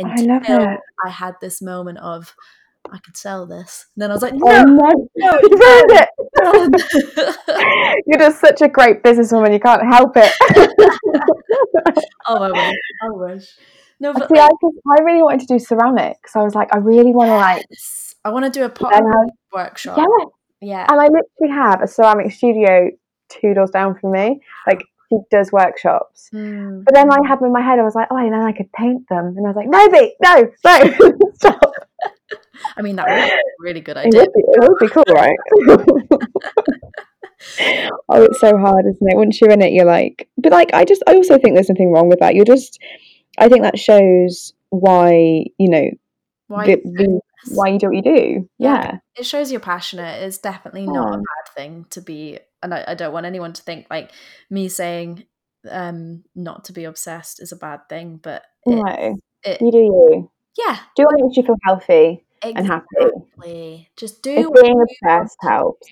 oh, 0.00 0.08
until 0.08 0.60
I. 0.60 0.78
I 1.04 1.10
had 1.10 1.34
this 1.40 1.62
moment 1.62 1.98
of 1.98 2.34
I 2.90 2.98
could 2.98 3.16
sell 3.16 3.46
this. 3.46 3.86
And 3.94 4.02
then 4.02 4.10
I 4.10 4.14
was 4.14 4.22
like, 4.22 4.34
oh, 4.34 4.38
no, 4.38 4.44
oh, 4.44 4.64
no, 5.16 5.26
no 5.30 5.38
you 5.40 5.56
ruined 5.56 5.92
it. 5.92 6.08
You're 8.06 8.18
just 8.18 8.40
such 8.40 8.60
a 8.60 8.68
great 8.68 9.02
businesswoman. 9.02 9.52
You 9.52 9.60
can't 9.60 9.86
help 9.86 10.16
it. 10.16 10.32
oh, 12.26 12.42
I 12.42 12.50
wish. 12.50 12.74
I 13.02 13.10
wish. 13.10 13.54
No, 14.00 14.12
but 14.12 14.28
See, 14.28 14.34
like, 14.34 14.50
I, 14.50 14.54
I 14.98 15.02
really 15.04 15.22
wanted 15.22 15.46
to 15.46 15.54
do 15.54 15.60
ceramics. 15.60 16.34
I 16.34 16.42
was 16.42 16.54
like, 16.54 16.74
I 16.74 16.78
really 16.78 17.12
want 17.12 17.28
to 17.28 17.36
like. 17.36 17.66
I 18.24 18.30
want 18.30 18.44
to 18.44 18.50
do 18.50 18.64
a 18.64 18.68
pottery 18.68 19.30
workshop. 19.52 19.98
Yeah. 19.98 20.24
Yeah. 20.60 20.86
And 20.88 21.00
I 21.00 21.04
literally 21.04 21.54
have 21.54 21.82
a 21.82 21.88
ceramic 21.88 22.32
studio 22.32 22.90
two 23.28 23.54
doors 23.54 23.70
down 23.70 23.96
from 23.98 24.12
me. 24.12 24.40
Like 24.66 24.82
she 25.12 25.18
does 25.30 25.52
workshops. 25.52 26.30
Mm. 26.32 26.84
But 26.84 26.94
then 26.94 27.10
I 27.10 27.18
had 27.26 27.40
in 27.40 27.52
my 27.52 27.60
head, 27.60 27.78
I 27.78 27.82
was 27.82 27.94
like, 27.94 28.08
oh, 28.10 28.16
and 28.16 28.32
then 28.32 28.42
I 28.42 28.52
could 28.52 28.72
paint 28.72 29.06
them. 29.08 29.34
And 29.36 29.46
I 29.46 29.50
was 29.50 29.56
like, 29.56 29.68
maybe, 29.68 30.14
no, 30.22 30.50
no, 30.64 30.94
stop. 31.34 31.74
I 32.76 32.82
mean, 32.82 32.96
that 32.96 33.08
would 33.08 33.14
be 33.14 33.30
a 33.30 33.38
really 33.60 33.80
good 33.80 33.96
idea. 33.96 34.22
It 34.22 34.26
would 34.26 34.32
be, 34.32 34.42
it 34.46 34.68
would 34.68 34.78
be 34.78 34.88
cool, 34.88 35.04
right? 35.08 35.38
oh, 38.08 38.24
it's 38.24 38.40
so 38.40 38.56
hard, 38.56 38.86
isn't 38.86 39.10
it? 39.10 39.16
Once 39.16 39.40
you're 39.40 39.50
in 39.50 39.62
it, 39.62 39.72
you're 39.72 39.84
like, 39.84 40.28
but 40.38 40.52
like, 40.52 40.72
I 40.72 40.84
just, 40.84 41.02
I 41.06 41.14
also 41.14 41.38
think 41.38 41.54
there's 41.54 41.68
nothing 41.68 41.90
wrong 41.90 42.08
with 42.08 42.20
that. 42.20 42.34
You're 42.34 42.44
just, 42.44 42.78
I 43.38 43.48
think 43.48 43.62
that 43.62 43.78
shows 43.78 44.52
why, 44.70 45.44
you 45.58 45.68
know, 45.68 45.90
why, 46.46 46.66
the, 46.66 46.76
the, 46.84 47.20
why 47.50 47.68
you 47.68 47.78
do 47.78 47.88
what 47.88 47.96
you 47.96 48.02
do. 48.02 48.48
Yeah. 48.58 48.74
yeah. 48.74 48.98
It 49.16 49.26
shows 49.26 49.50
you're 49.50 49.60
passionate. 49.60 50.22
It's 50.22 50.38
definitely 50.38 50.86
not 50.86 51.14
a 51.14 51.18
bad 51.18 51.54
thing 51.54 51.86
to 51.90 52.00
be 52.00 52.38
and 52.62 52.74
I, 52.74 52.84
I 52.88 52.94
don't 52.94 53.12
want 53.12 53.26
anyone 53.26 53.52
to 53.52 53.62
think 53.62 53.86
like 53.90 54.10
me 54.50 54.68
saying 54.68 55.24
um 55.70 56.24
not 56.34 56.64
to 56.64 56.72
be 56.72 56.84
obsessed 56.84 57.40
is 57.40 57.52
a 57.52 57.56
bad 57.56 57.88
thing, 57.88 58.20
but 58.22 58.44
no, 58.66 59.16
it, 59.44 59.60
you 59.60 59.70
do 59.70 59.78
you. 59.78 60.30
Yeah, 60.58 60.78
do 60.96 61.04
what 61.04 61.16
makes 61.18 61.36
you 61.36 61.42
feel 61.44 61.56
healthy 61.64 62.24
exactly. 62.42 62.54
and 62.56 62.66
happy. 62.66 63.90
Just 63.96 64.22
do. 64.22 64.30
If 64.30 64.62
being 64.62 64.80
obsessed 64.80 65.36
helps. 65.40 65.88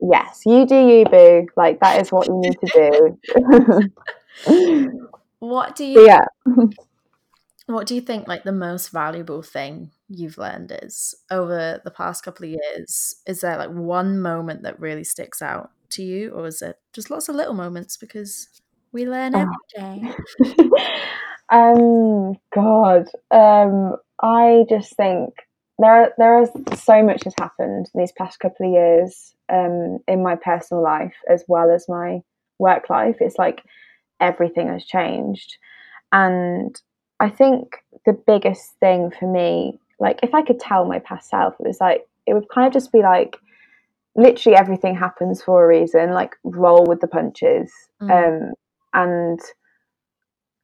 Yes, 0.00 0.42
you 0.44 0.66
do 0.66 0.74
you, 0.74 1.04
boo. 1.04 1.46
Like 1.56 1.80
that 1.80 2.00
is 2.00 2.10
what 2.10 2.26
you 2.26 2.40
need 2.40 2.56
to 2.64 3.16
do. 4.44 5.00
what 5.38 5.76
do 5.76 5.84
you? 5.84 6.06
yeah. 6.06 6.24
what 7.66 7.86
do 7.86 7.94
you 7.94 8.00
think? 8.00 8.26
Like 8.26 8.42
the 8.42 8.50
most 8.52 8.88
valuable 8.90 9.42
thing 9.42 9.92
you've 10.08 10.38
learned 10.38 10.76
is 10.82 11.14
over 11.30 11.80
the 11.84 11.90
past 11.90 12.24
couple 12.24 12.46
of 12.46 12.50
years. 12.50 13.14
Is 13.26 13.42
there 13.42 13.56
like 13.56 13.70
one 13.70 14.20
moment 14.20 14.64
that 14.64 14.80
really 14.80 15.04
sticks 15.04 15.40
out? 15.40 15.70
To 15.92 16.02
you, 16.02 16.30
or 16.30 16.46
is 16.46 16.62
it 16.62 16.78
just 16.92 17.10
lots 17.10 17.28
of 17.28 17.34
little 17.34 17.54
moments 17.54 17.96
because 17.96 18.48
we 18.92 19.06
learn 19.06 19.34
every 19.34 19.54
day? 19.74 20.12
um, 21.50 22.34
God, 22.54 23.08
um, 23.30 23.96
I 24.22 24.64
just 24.68 24.96
think 24.96 25.34
there 25.78 25.90
are, 25.90 26.12
there 26.18 26.42
is 26.42 26.50
so 26.80 27.02
much 27.02 27.24
has 27.24 27.34
happened 27.38 27.90
these 27.94 28.12
past 28.12 28.38
couple 28.40 28.66
of 28.66 28.72
years 28.72 29.34
um, 29.52 29.98
in 30.06 30.22
my 30.22 30.36
personal 30.36 30.82
life 30.82 31.14
as 31.28 31.44
well 31.48 31.70
as 31.70 31.88
my 31.88 32.20
work 32.58 32.88
life. 32.90 33.16
It's 33.20 33.38
like 33.38 33.62
everything 34.20 34.68
has 34.68 34.84
changed, 34.84 35.56
and 36.12 36.80
I 37.20 37.28
think 37.28 37.76
the 38.04 38.12
biggest 38.12 38.72
thing 38.80 39.12
for 39.18 39.30
me, 39.30 39.78
like 39.98 40.20
if 40.22 40.34
I 40.34 40.42
could 40.42 40.60
tell 40.60 40.84
my 40.84 40.98
past 40.98 41.30
self, 41.30 41.54
it 41.58 41.66
was 41.66 41.80
like 41.80 42.06
it 42.26 42.34
would 42.34 42.48
kind 42.48 42.66
of 42.66 42.72
just 42.72 42.92
be 42.92 43.02
like 43.02 43.36
literally 44.16 44.56
everything 44.56 44.94
happens 44.94 45.42
for 45.42 45.64
a 45.64 45.68
reason 45.68 46.12
like 46.12 46.36
roll 46.44 46.84
with 46.86 47.00
the 47.00 47.06
punches 47.06 47.72
mm. 48.00 48.10
um 48.10 48.52
and 48.92 49.40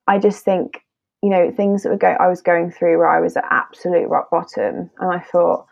i 0.07 0.18
just 0.18 0.44
think 0.44 0.84
you 1.22 1.30
know 1.30 1.51
things 1.51 1.82
that 1.82 1.90
were 1.90 1.96
going 1.96 2.16
i 2.20 2.28
was 2.28 2.42
going 2.42 2.70
through 2.70 2.99
where 2.99 3.09
i 3.09 3.20
was 3.20 3.36
at 3.36 3.44
absolute 3.51 4.09
rock 4.09 4.30
bottom 4.30 4.90
and 4.99 5.12
i 5.12 5.18
thought 5.18 5.66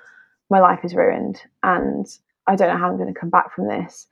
my 0.50 0.60
life 0.60 0.80
is 0.84 0.94
ruined 0.94 1.42
and 1.62 2.18
i 2.46 2.56
don't 2.56 2.68
know 2.68 2.78
how 2.78 2.88
i'm 2.88 2.96
going 2.96 3.12
to 3.12 3.18
come 3.18 3.30
back 3.30 3.54
from 3.54 3.68
this 3.68 4.06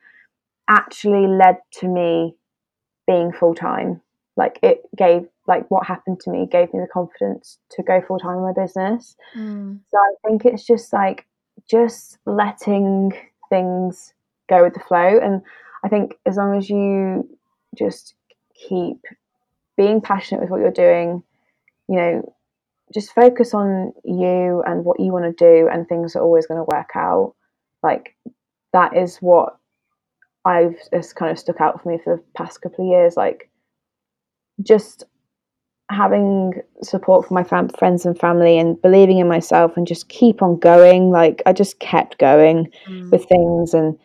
actually 0.69 1.27
led 1.27 1.57
to 1.71 1.89
me 1.89 2.35
being 3.07 3.33
full-time 3.33 4.01
like 4.37 4.59
it 4.63 4.83
gave 4.97 5.27
like 5.47 5.71
what 5.71 5.87
happened 5.87 6.19
to 6.21 6.31
me 6.31 6.47
gave 6.51 6.73
me 6.73 6.81
the 6.81 6.89
confidence 6.93 7.59
to 7.71 7.83
go 7.83 8.01
full-time 8.01 8.37
in 8.37 8.43
my 8.43 8.53
business 8.53 9.17
mm. 9.37 9.79
so 9.91 9.99
i 9.99 10.29
think 10.29 10.45
it's 10.45 10.65
just 10.65 10.93
like 10.93 11.27
just 11.69 12.19
letting 12.27 13.13
things 13.55 14.13
go 14.49 14.65
with 14.65 14.75
the 14.75 14.81
flow. 14.81 15.19
And 15.23 15.43
I 15.85 15.89
think 15.89 16.15
as 16.27 16.37
long 16.37 16.59
as 16.59 16.69
you 16.69 17.29
just 17.79 18.15
keep 18.69 18.99
being 19.77 20.01
passionate 20.01 20.41
with 20.41 20.51
what 20.51 20.61
you're 20.61 20.71
doing, 20.71 21.23
you 21.89 21.97
know, 21.97 22.35
just 22.93 23.15
focus 23.15 23.55
on 23.55 23.93
you 24.05 24.63
and 24.67 24.85
what 24.85 25.01
you 25.01 25.13
want 25.13 25.25
to 25.25 25.45
do, 25.45 25.69
and 25.69 25.87
things 25.87 26.17
are 26.17 26.23
always 26.23 26.47
going 26.47 26.59
to 26.59 26.77
work 26.77 26.91
out. 26.95 27.35
Like 27.83 28.17
that 28.73 28.97
is 28.97 29.19
what 29.19 29.57
I've 30.45 30.77
just 30.93 31.17
kind 31.17 31.31
of 31.31 31.39
stuck 31.39 31.61
out 31.61 31.83
for 31.83 31.89
me 31.89 31.99
for 32.03 32.17
the 32.17 32.23
past 32.37 32.61
couple 32.61 32.85
of 32.85 32.91
years. 32.91 33.17
Like 33.17 33.51
just 34.63 35.05
having 35.95 36.61
support 36.83 37.27
from 37.27 37.35
my 37.37 37.45
fam- 37.45 37.69
friends 37.71 38.05
and 38.05 38.19
family 38.19 38.59
and 38.59 38.81
believing 38.83 39.19
in 39.19 39.29
myself 39.29 39.77
and 39.77 39.87
just 39.87 40.09
keep 40.09 40.43
on 40.43 40.59
going. 40.59 41.11
Like 41.11 41.43
I 41.47 41.53
just 41.53 41.79
kept 41.79 42.19
going 42.19 42.71
mm. 42.87 43.11
with 43.11 43.25
things 43.27 43.75
and 43.75 43.99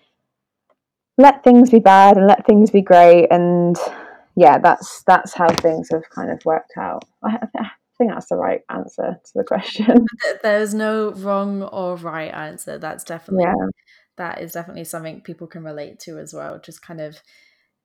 let 1.18 1.44
things 1.44 1.70
be 1.70 1.80
bad 1.80 2.18
and 2.18 2.28
let 2.28 2.46
things 2.46 2.72
be 2.72 2.82
great. 2.82 3.28
And 3.30 3.76
yeah, 4.36 4.58
that's 4.58 5.04
that's 5.06 5.34
how 5.34 5.50
things 5.50 5.90
have 5.92 6.10
kind 6.10 6.32
of 6.32 6.40
worked 6.46 6.74
out. 6.78 7.04
I, 7.24 7.40
I 7.58 7.70
think 7.98 8.12
that's 8.14 8.30
the 8.30 8.38
right 8.38 8.62
answer 8.70 9.20
to 9.22 9.32
the 9.36 9.44
question. 9.44 10.06
There's 10.44 10.74
no 10.74 11.12
wrong 11.12 11.64
or 11.64 11.98
right 11.98 12.34
answer. 12.34 12.78
That's 12.78 13.04
definitely 13.04 13.44
yeah. 13.44 13.68
that 14.18 14.42
is 14.42 14.54
definitely 14.54 14.86
something 14.86 15.22
people 15.22 15.48
can 15.48 15.64
relate 15.64 16.00
to 16.02 16.18
as 16.18 16.34
well. 16.34 16.60
Just 16.60 16.82
kind 16.82 17.02
of 17.02 17.22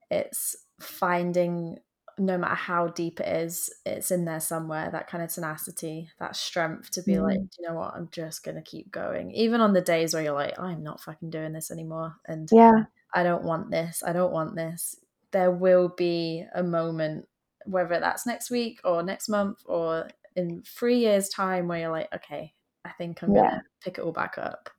it's 0.09 0.55
finding 0.79 1.77
no 2.17 2.37
matter 2.37 2.55
how 2.55 2.87
deep 2.87 3.19
it 3.19 3.27
is, 3.27 3.69
it's 3.85 4.11
in 4.11 4.25
there 4.25 4.39
somewhere. 4.39 4.89
That 4.91 5.07
kind 5.07 5.23
of 5.23 5.29
tenacity, 5.29 6.09
that 6.19 6.35
strength 6.35 6.91
to 6.91 7.03
be 7.03 7.13
mm. 7.13 7.23
like, 7.23 7.39
you 7.39 7.67
know 7.67 7.73
what, 7.73 7.93
I'm 7.93 8.09
just 8.11 8.43
gonna 8.43 8.61
keep 8.61 8.91
going, 8.91 9.31
even 9.31 9.61
on 9.61 9.73
the 9.73 9.81
days 9.81 10.13
where 10.13 10.23
you're 10.23 10.33
like, 10.33 10.57
I'm 10.59 10.83
not 10.83 11.01
fucking 11.01 11.29
doing 11.29 11.53
this 11.53 11.71
anymore, 11.71 12.15
and 12.25 12.49
yeah, 12.51 12.83
I 13.13 13.23
don't 13.23 13.43
want 13.43 13.71
this, 13.71 14.03
I 14.05 14.13
don't 14.13 14.33
want 14.33 14.55
this. 14.55 14.95
There 15.31 15.51
will 15.51 15.89
be 15.89 16.45
a 16.55 16.63
moment, 16.63 17.27
whether 17.65 17.99
that's 17.99 18.25
next 18.25 18.49
week 18.49 18.79
or 18.83 19.03
next 19.03 19.27
month 19.27 19.59
or 19.65 20.07
in 20.35 20.63
three 20.65 20.99
years' 20.99 21.29
time, 21.29 21.67
where 21.67 21.79
you're 21.79 21.91
like, 21.91 22.13
okay, 22.15 22.53
I 22.85 22.91
think 22.91 23.21
I'm 23.21 23.33
gonna 23.33 23.63
pick 23.83 23.97
it 23.97 24.01
all 24.01 24.13
back 24.13 24.37
up. 24.37 24.69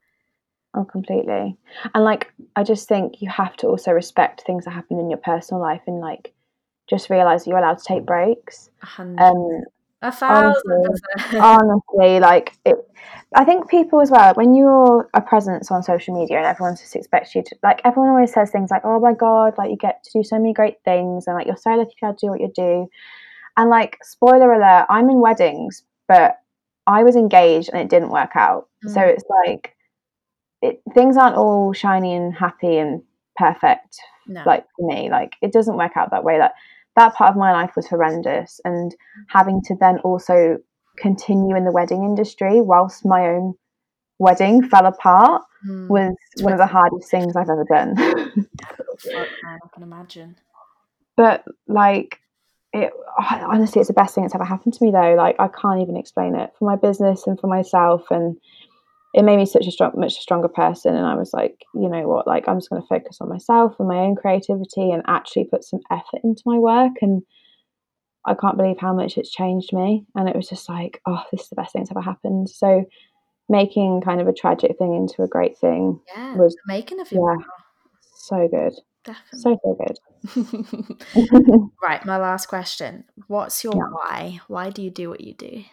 Oh, 0.75 0.85
completely. 0.85 1.57
And 1.95 2.05
like, 2.05 2.33
I 2.55 2.63
just 2.63 2.87
think 2.87 3.23
you 3.23 3.31
have 3.31 3.57
to 3.57 3.67
also 3.67 3.93
respect 3.93 4.43
things 4.47 4.67
that 4.67 4.73
happen 4.73 4.99
in 4.99 5.09
your 5.09 5.19
personal 5.19 5.61
life 5.61 5.81
and 5.87 6.01
like 6.01 6.35
just 6.89 7.11
realize 7.11 7.47
you're 7.47 7.59
allowed 7.59 7.79
to 7.79 7.85
take 7.85 8.07
breaks. 8.07 8.71
Um, 8.99 9.63
a 10.03 10.13
thousand 10.13 10.63
honestly, 10.67 11.39
honestly, 11.41 12.21
like 12.21 12.53
it, 12.65 12.77
I 13.35 13.45
think 13.45 13.69
people 13.69 14.01
as 14.01 14.11
well. 14.11 14.35
When 14.35 14.55
you're 14.55 15.09
a 15.15 15.21
presence 15.21 15.71
on 15.71 15.83
social 15.83 16.19
media 16.19 16.37
and 16.37 16.47
everyone 16.47 16.77
just 16.77 16.95
expects 16.95 17.35
you 17.35 17.43
to, 17.43 17.57
like, 17.63 17.81
everyone 17.85 18.11
always 18.11 18.33
says 18.33 18.51
things 18.51 18.71
like, 18.71 18.83
"Oh 18.85 19.01
my 19.01 19.15
god, 19.15 19.55
like 19.59 19.71
you 19.71 19.77
get 19.77 20.05
to 20.05 20.19
do 20.19 20.23
so 20.23 20.39
many 20.39 20.53
great 20.53 20.77
things," 20.85 21.27
and 21.27 21.37
like 21.37 21.47
you're 21.47 21.57
so 21.57 21.71
lucky 21.71 21.95
to 22.01 22.15
do 22.21 22.29
what 22.29 22.41
you 22.41 22.53
do. 22.55 22.89
And 23.57 23.71
like, 23.71 23.99
spoiler 24.03 24.53
alert, 24.53 24.87
I'm 24.91 25.09
in 25.09 25.21
weddings, 25.21 25.83
but 26.09 26.41
I 26.87 27.03
was 27.03 27.17
engaged 27.17 27.71
and 27.73 27.81
it 27.81 27.89
didn't 27.89 28.11
work 28.11 28.37
out. 28.37 28.69
Mm. 28.85 28.95
So 28.95 29.01
it's 29.01 29.25
like, 29.45 29.75
it, 30.61 30.83
things 30.95 31.17
aren't 31.17 31.37
all 31.37 31.73
shiny 31.73 32.15
and 32.15 32.35
happy 32.35 32.77
and 32.77 33.03
perfect. 33.37 33.99
No. 34.27 34.43
Like 34.45 34.67
for 34.77 34.87
me, 34.87 35.11
like 35.11 35.35
it 35.41 35.53
doesn't 35.53 35.77
work 35.77 35.97
out 35.97 36.11
that 36.11 36.25
way. 36.25 36.39
Like 36.39 36.53
that 36.97 37.15
part 37.15 37.31
of 37.31 37.37
my 37.37 37.53
life 37.53 37.77
was 37.77 37.87
horrendous 37.87 38.61
and 38.65 38.95
having 39.29 39.63
to 39.63 39.77
then 39.79 39.99
also 39.99 40.59
continue 40.97 41.55
in 41.55 41.65
the 41.65 41.73
wedding 41.73 42.03
industry 42.05 42.61
whilst 42.61 43.05
my 43.05 43.27
own 43.29 43.55
wedding 44.19 44.67
fell 44.69 44.87
apart 44.87 45.43
mm. 45.67 45.89
was 45.89 46.17
one 46.41 46.53
of 46.53 46.59
the 46.59 46.67
hardest 46.67 47.11
things 47.11 47.37
I've 47.37 47.51
ever 47.51 47.67
done. 47.69 47.95
I 47.99 49.59
can 49.75 49.83
imagine. 49.83 50.37
But 51.17 51.45
like 51.67 52.19
it 52.73 52.93
honestly 53.19 53.81
it's 53.81 53.89
the 53.89 53.95
best 53.95 54.15
thing 54.15 54.25
that's 54.25 54.35
ever 54.35 54.45
happened 54.45 54.75
to 54.75 54.85
me 54.85 54.91
though. 54.91 55.15
Like 55.15 55.37
I 55.39 55.49
can't 55.49 55.81
even 55.81 55.97
explain 55.97 56.35
it 56.35 56.53
for 56.59 56.65
my 56.65 56.77
business 56.77 57.27
and 57.27 57.39
for 57.39 57.47
myself 57.47 58.11
and 58.11 58.39
it 59.17 59.25
made 59.25 59.39
me 59.39 59.47
such 59.47 59.67
a 59.67 59.71
strong, 59.71 59.93
much 59.97 60.13
stronger 60.13 60.49
person. 60.49 60.95
And 60.95 61.07
I 61.07 61.15
was 61.15 61.33
like, 61.33 61.65
you 61.75 61.89
know 61.89 62.07
what, 62.07 62.27
like 62.27 62.47
I'm 62.47 62.59
just 62.59 62.69
going 62.69 62.83
to 62.83 62.89
focus 62.89 63.17
on 63.23 63.31
myself 63.31 63.75
and 63.79 63.89
my 63.89 63.97
own 63.97 64.15
creativity 64.15 64.91
and 64.91 65.03
actually 65.07 65.45
put 65.51 65.65
some 65.65 65.81
effort 65.91 66.21
into 66.23 66.43
my 66.45 66.59
work. 66.59 66.93
And 67.01 67.23
I 68.27 68.35
can't 68.35 68.59
believe 68.59 68.77
how 68.79 68.93
much 68.93 69.17
it's 69.17 69.31
changed 69.31 69.73
me. 69.73 70.05
And 70.15 70.29
it 70.29 70.37
was 70.37 70.51
just 70.51 70.69
like, 70.69 71.01
oh, 71.07 71.23
this 71.33 71.45
is 71.45 71.49
the 71.49 71.57
best 71.57 71.73
thing 71.73 71.81
that's 71.81 71.91
ever 71.91 72.03
happened. 72.03 72.51
So 72.51 72.85
making 73.49 74.03
kind 74.05 74.21
of 74.21 74.29
a 74.29 74.35
tragic 74.35 74.77
thing 74.77 74.95
into 74.95 75.23
a 75.23 75.29
great 75.29 75.57
thing 75.57 75.99
yeah, 76.15 76.37
was 76.37 76.55
making 76.67 77.01
of 77.01 77.11
you. 77.11 77.27
Yeah, 77.27 77.43
so 78.17 78.49
good. 78.49 78.75
Definitely. 79.03 79.39
So 79.39 79.59
so 79.63 79.79
good. 81.25 81.71
right, 81.83 82.05
my 82.05 82.19
last 82.19 82.47
question. 82.49 83.05
What's 83.29 83.65
your 83.65 83.77
yeah. 83.77 83.89
why? 83.93 84.41
Why 84.49 84.69
do 84.69 84.83
you 84.83 84.91
do 84.91 85.09
what 85.09 85.23
you 85.23 85.33
do? 85.33 85.65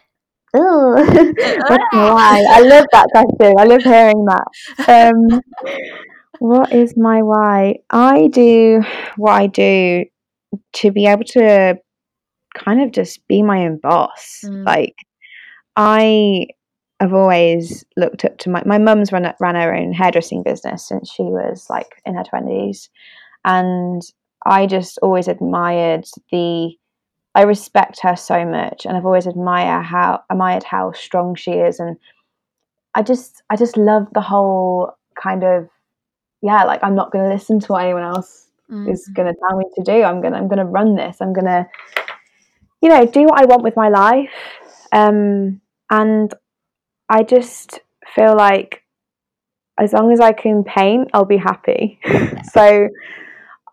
Oh, 0.54 0.94
what's 0.94 1.84
why? 1.92 2.44
I 2.48 2.60
love 2.60 2.86
that 2.92 3.08
question. 3.10 3.54
I 3.58 3.64
love 3.64 3.82
hearing 3.82 4.24
that. 4.26 5.12
Um, 5.12 5.40
what 6.38 6.72
is 6.72 6.94
my 6.96 7.22
why? 7.22 7.76
I 7.90 8.28
do 8.28 8.82
what 9.16 9.32
I 9.32 9.46
do 9.48 10.04
to 10.74 10.92
be 10.92 11.06
able 11.06 11.24
to 11.24 11.76
kind 12.56 12.80
of 12.80 12.92
just 12.92 13.26
be 13.26 13.42
my 13.42 13.66
own 13.66 13.78
boss. 13.82 14.40
Mm. 14.44 14.64
Like, 14.64 14.94
I 15.76 16.46
have 17.00 17.12
always 17.12 17.84
looked 17.96 18.24
up 18.24 18.38
to 18.38 18.50
my 18.50 18.62
my 18.64 18.78
mum's 18.78 19.10
run 19.10 19.30
ran 19.40 19.54
her 19.56 19.74
own 19.74 19.92
hairdressing 19.92 20.44
business 20.44 20.86
since 20.86 21.10
she 21.10 21.24
was 21.24 21.66
like 21.68 22.00
in 22.04 22.14
her 22.14 22.24
twenties, 22.24 22.90
and 23.44 24.02
I 24.46 24.66
just 24.66 24.98
always 25.02 25.26
admired 25.26 26.04
the 26.30 26.76
I 27.34 27.42
respect 27.42 28.00
her 28.00 28.16
so 28.16 28.44
much, 28.44 28.86
and 28.86 28.96
I've 28.96 29.06
always 29.06 29.26
admired 29.26 29.84
how 29.84 30.22
admired 30.30 30.62
how 30.62 30.92
strong 30.92 31.34
she 31.34 31.52
is, 31.52 31.80
and 31.80 31.96
I 32.94 33.02
just 33.02 33.42
I 33.50 33.56
just 33.56 33.76
love 33.76 34.06
the 34.12 34.20
whole 34.20 34.92
kind 35.20 35.42
of 35.42 35.68
yeah, 36.42 36.64
like 36.64 36.84
I'm 36.84 36.94
not 36.94 37.10
going 37.10 37.24
to 37.24 37.34
listen 37.34 37.58
to 37.60 37.72
what 37.72 37.84
anyone 37.84 38.02
else 38.02 38.48
mm. 38.70 38.90
is 38.90 39.08
going 39.08 39.32
to 39.32 39.40
tell 39.40 39.56
me 39.56 39.64
to 39.76 39.82
do. 39.82 40.02
I'm 40.02 40.20
gonna 40.20 40.36
I'm 40.36 40.48
gonna 40.48 40.66
run 40.66 40.94
this. 40.94 41.16
I'm 41.20 41.32
gonna 41.32 41.66
you 42.82 42.88
know 42.88 43.06
do 43.06 43.22
what 43.22 43.40
I 43.40 43.46
want 43.46 43.62
with 43.62 43.76
my 43.76 43.88
life, 43.88 44.30
um, 44.92 45.60
and 45.90 46.32
I 47.08 47.22
just 47.22 47.80
feel 48.14 48.36
like 48.36 48.82
as 49.78 49.92
long 49.92 50.12
as 50.12 50.20
I 50.20 50.32
can 50.32 50.62
paint, 50.64 51.10
I'll 51.12 51.24
be 51.24 51.36
happy. 51.36 51.98
so 52.52 52.88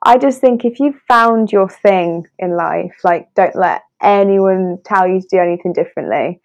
I 0.03 0.17
just 0.17 0.41
think 0.41 0.65
if 0.65 0.79
you've 0.79 0.99
found 1.07 1.51
your 1.51 1.69
thing 1.69 2.27
in 2.39 2.55
life, 2.55 2.95
like 3.03 3.33
don't 3.35 3.55
let 3.55 3.83
anyone 4.01 4.79
tell 4.83 5.07
you 5.07 5.21
to 5.21 5.27
do 5.29 5.37
anything 5.37 5.73
differently. 5.73 6.41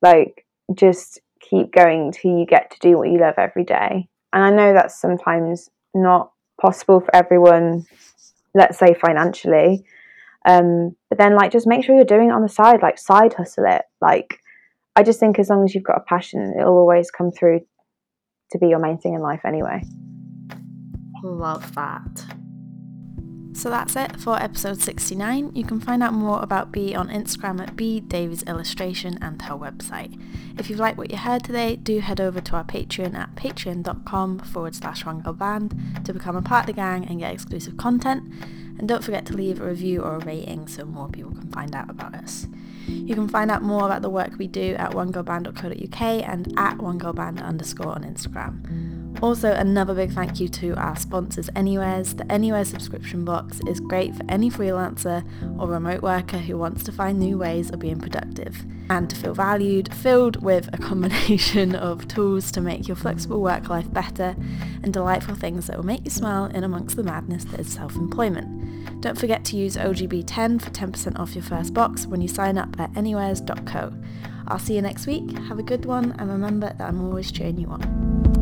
Like 0.00 0.46
just 0.74 1.20
keep 1.40 1.72
going 1.72 2.12
till 2.12 2.38
you 2.38 2.46
get 2.46 2.70
to 2.70 2.78
do 2.80 2.96
what 2.96 3.10
you 3.10 3.18
love 3.18 3.34
every 3.36 3.64
day. 3.64 4.08
And 4.32 4.44
I 4.44 4.50
know 4.50 4.72
that's 4.72 5.00
sometimes 5.00 5.70
not 5.92 6.30
possible 6.60 7.00
for 7.00 7.14
everyone, 7.14 7.84
let's 8.54 8.78
say 8.78 8.94
financially. 8.94 9.84
Um, 10.46 10.96
but 11.08 11.18
then 11.18 11.34
like 11.34 11.50
just 11.50 11.66
make 11.66 11.84
sure 11.84 11.96
you're 11.96 12.04
doing 12.04 12.28
it 12.28 12.32
on 12.32 12.42
the 12.42 12.48
side, 12.48 12.80
like 12.80 12.98
side 12.98 13.34
hustle 13.34 13.64
it. 13.66 13.82
Like 14.00 14.40
I 14.94 15.02
just 15.02 15.18
think 15.18 15.38
as 15.38 15.50
long 15.50 15.64
as 15.64 15.74
you've 15.74 15.84
got 15.84 15.98
a 15.98 16.04
passion, 16.04 16.54
it'll 16.58 16.78
always 16.78 17.10
come 17.10 17.32
through 17.32 17.60
to 18.52 18.58
be 18.58 18.68
your 18.68 18.78
main 18.78 18.98
thing 18.98 19.14
in 19.14 19.20
life 19.20 19.40
anyway. 19.44 19.82
Love 21.22 21.74
that. 21.74 22.39
So 23.60 23.68
that's 23.68 23.94
it 23.94 24.18
for 24.18 24.42
episode 24.42 24.80
69. 24.80 25.54
You 25.54 25.64
can 25.64 25.80
find 25.80 26.02
out 26.02 26.14
more 26.14 26.40
about 26.40 26.72
Bee 26.72 26.94
on 26.94 27.10
Instagram 27.10 27.60
at 27.60 27.76
Bee 27.76 28.00
Davies 28.00 28.42
Illustration 28.44 29.18
and 29.20 29.42
her 29.42 29.54
website. 29.54 30.18
If 30.58 30.70
you've 30.70 30.78
liked 30.78 30.96
what 30.96 31.10
you 31.10 31.18
heard 31.18 31.44
today, 31.44 31.76
do 31.76 32.00
head 32.00 32.22
over 32.22 32.40
to 32.40 32.56
our 32.56 32.64
Patreon 32.64 33.14
at 33.14 33.34
patreon.com 33.34 34.38
forward 34.38 34.74
slash 34.74 35.04
band 35.04 35.78
to 36.06 36.14
become 36.14 36.36
a 36.36 36.40
part 36.40 36.62
of 36.62 36.66
the 36.68 36.72
gang 36.72 37.04
and 37.04 37.18
get 37.20 37.34
exclusive 37.34 37.76
content. 37.76 38.32
And 38.78 38.88
don't 38.88 39.04
forget 39.04 39.26
to 39.26 39.34
leave 39.34 39.60
a 39.60 39.66
review 39.66 40.00
or 40.00 40.14
a 40.14 40.20
rating 40.20 40.66
so 40.66 40.86
more 40.86 41.10
people 41.10 41.32
can 41.32 41.52
find 41.52 41.74
out 41.74 41.90
about 41.90 42.14
us. 42.14 42.46
You 42.86 43.14
can 43.14 43.28
find 43.28 43.50
out 43.50 43.60
more 43.60 43.84
about 43.84 44.00
the 44.00 44.08
work 44.08 44.38
we 44.38 44.46
do 44.46 44.74
at 44.76 44.92
onegirlband.co.uk 44.92 46.00
and 46.00 46.58
at 46.58 46.78
onegirlband 46.78 47.42
underscore 47.42 47.94
on 47.94 48.04
Instagram. 48.04 48.89
Also, 49.22 49.52
another 49.52 49.94
big 49.94 50.12
thank 50.12 50.40
you 50.40 50.48
to 50.48 50.74
our 50.76 50.96
sponsors 50.96 51.50
Anywheres. 51.54 52.14
The 52.14 52.30
Anywhere 52.32 52.64
subscription 52.64 53.24
box 53.24 53.60
is 53.66 53.78
great 53.78 54.14
for 54.14 54.24
any 54.28 54.50
freelancer 54.50 55.24
or 55.58 55.68
remote 55.68 56.02
worker 56.02 56.38
who 56.38 56.56
wants 56.56 56.84
to 56.84 56.92
find 56.92 57.18
new 57.18 57.36
ways 57.36 57.70
of 57.70 57.80
being 57.80 58.00
productive 58.00 58.64
and 58.88 59.10
to 59.10 59.16
feel 59.16 59.34
valued, 59.34 59.92
filled 59.94 60.42
with 60.42 60.68
a 60.72 60.78
combination 60.78 61.74
of 61.76 62.08
tools 62.08 62.50
to 62.52 62.60
make 62.60 62.88
your 62.88 62.96
flexible 62.96 63.40
work 63.40 63.68
life 63.68 63.92
better 63.92 64.34
and 64.82 64.92
delightful 64.92 65.34
things 65.34 65.66
that 65.66 65.76
will 65.76 65.86
make 65.86 66.04
you 66.04 66.10
smile 66.10 66.46
in 66.46 66.64
amongst 66.64 66.96
the 66.96 67.02
madness 67.02 67.44
that 67.44 67.60
is 67.60 67.70
self 67.70 67.94
employment. 67.96 69.00
Don't 69.02 69.18
forget 69.18 69.44
to 69.46 69.56
use 69.56 69.76
OGB10 69.76 70.60
for 70.60 70.70
10% 70.70 71.18
off 71.18 71.34
your 71.34 71.44
first 71.44 71.74
box 71.74 72.06
when 72.06 72.20
you 72.20 72.28
sign 72.28 72.58
up 72.58 72.78
at 72.80 72.92
anywheres.co. 72.94 73.92
I'll 74.48 74.58
see 74.58 74.74
you 74.74 74.82
next 74.82 75.06
week. 75.06 75.30
Have 75.38 75.58
a 75.58 75.62
good 75.62 75.84
one 75.84 76.14
and 76.18 76.30
remember 76.30 76.74
that 76.76 76.88
I'm 76.88 77.04
always 77.04 77.30
cheering 77.30 77.58
you 77.58 77.68
on. 77.68 78.39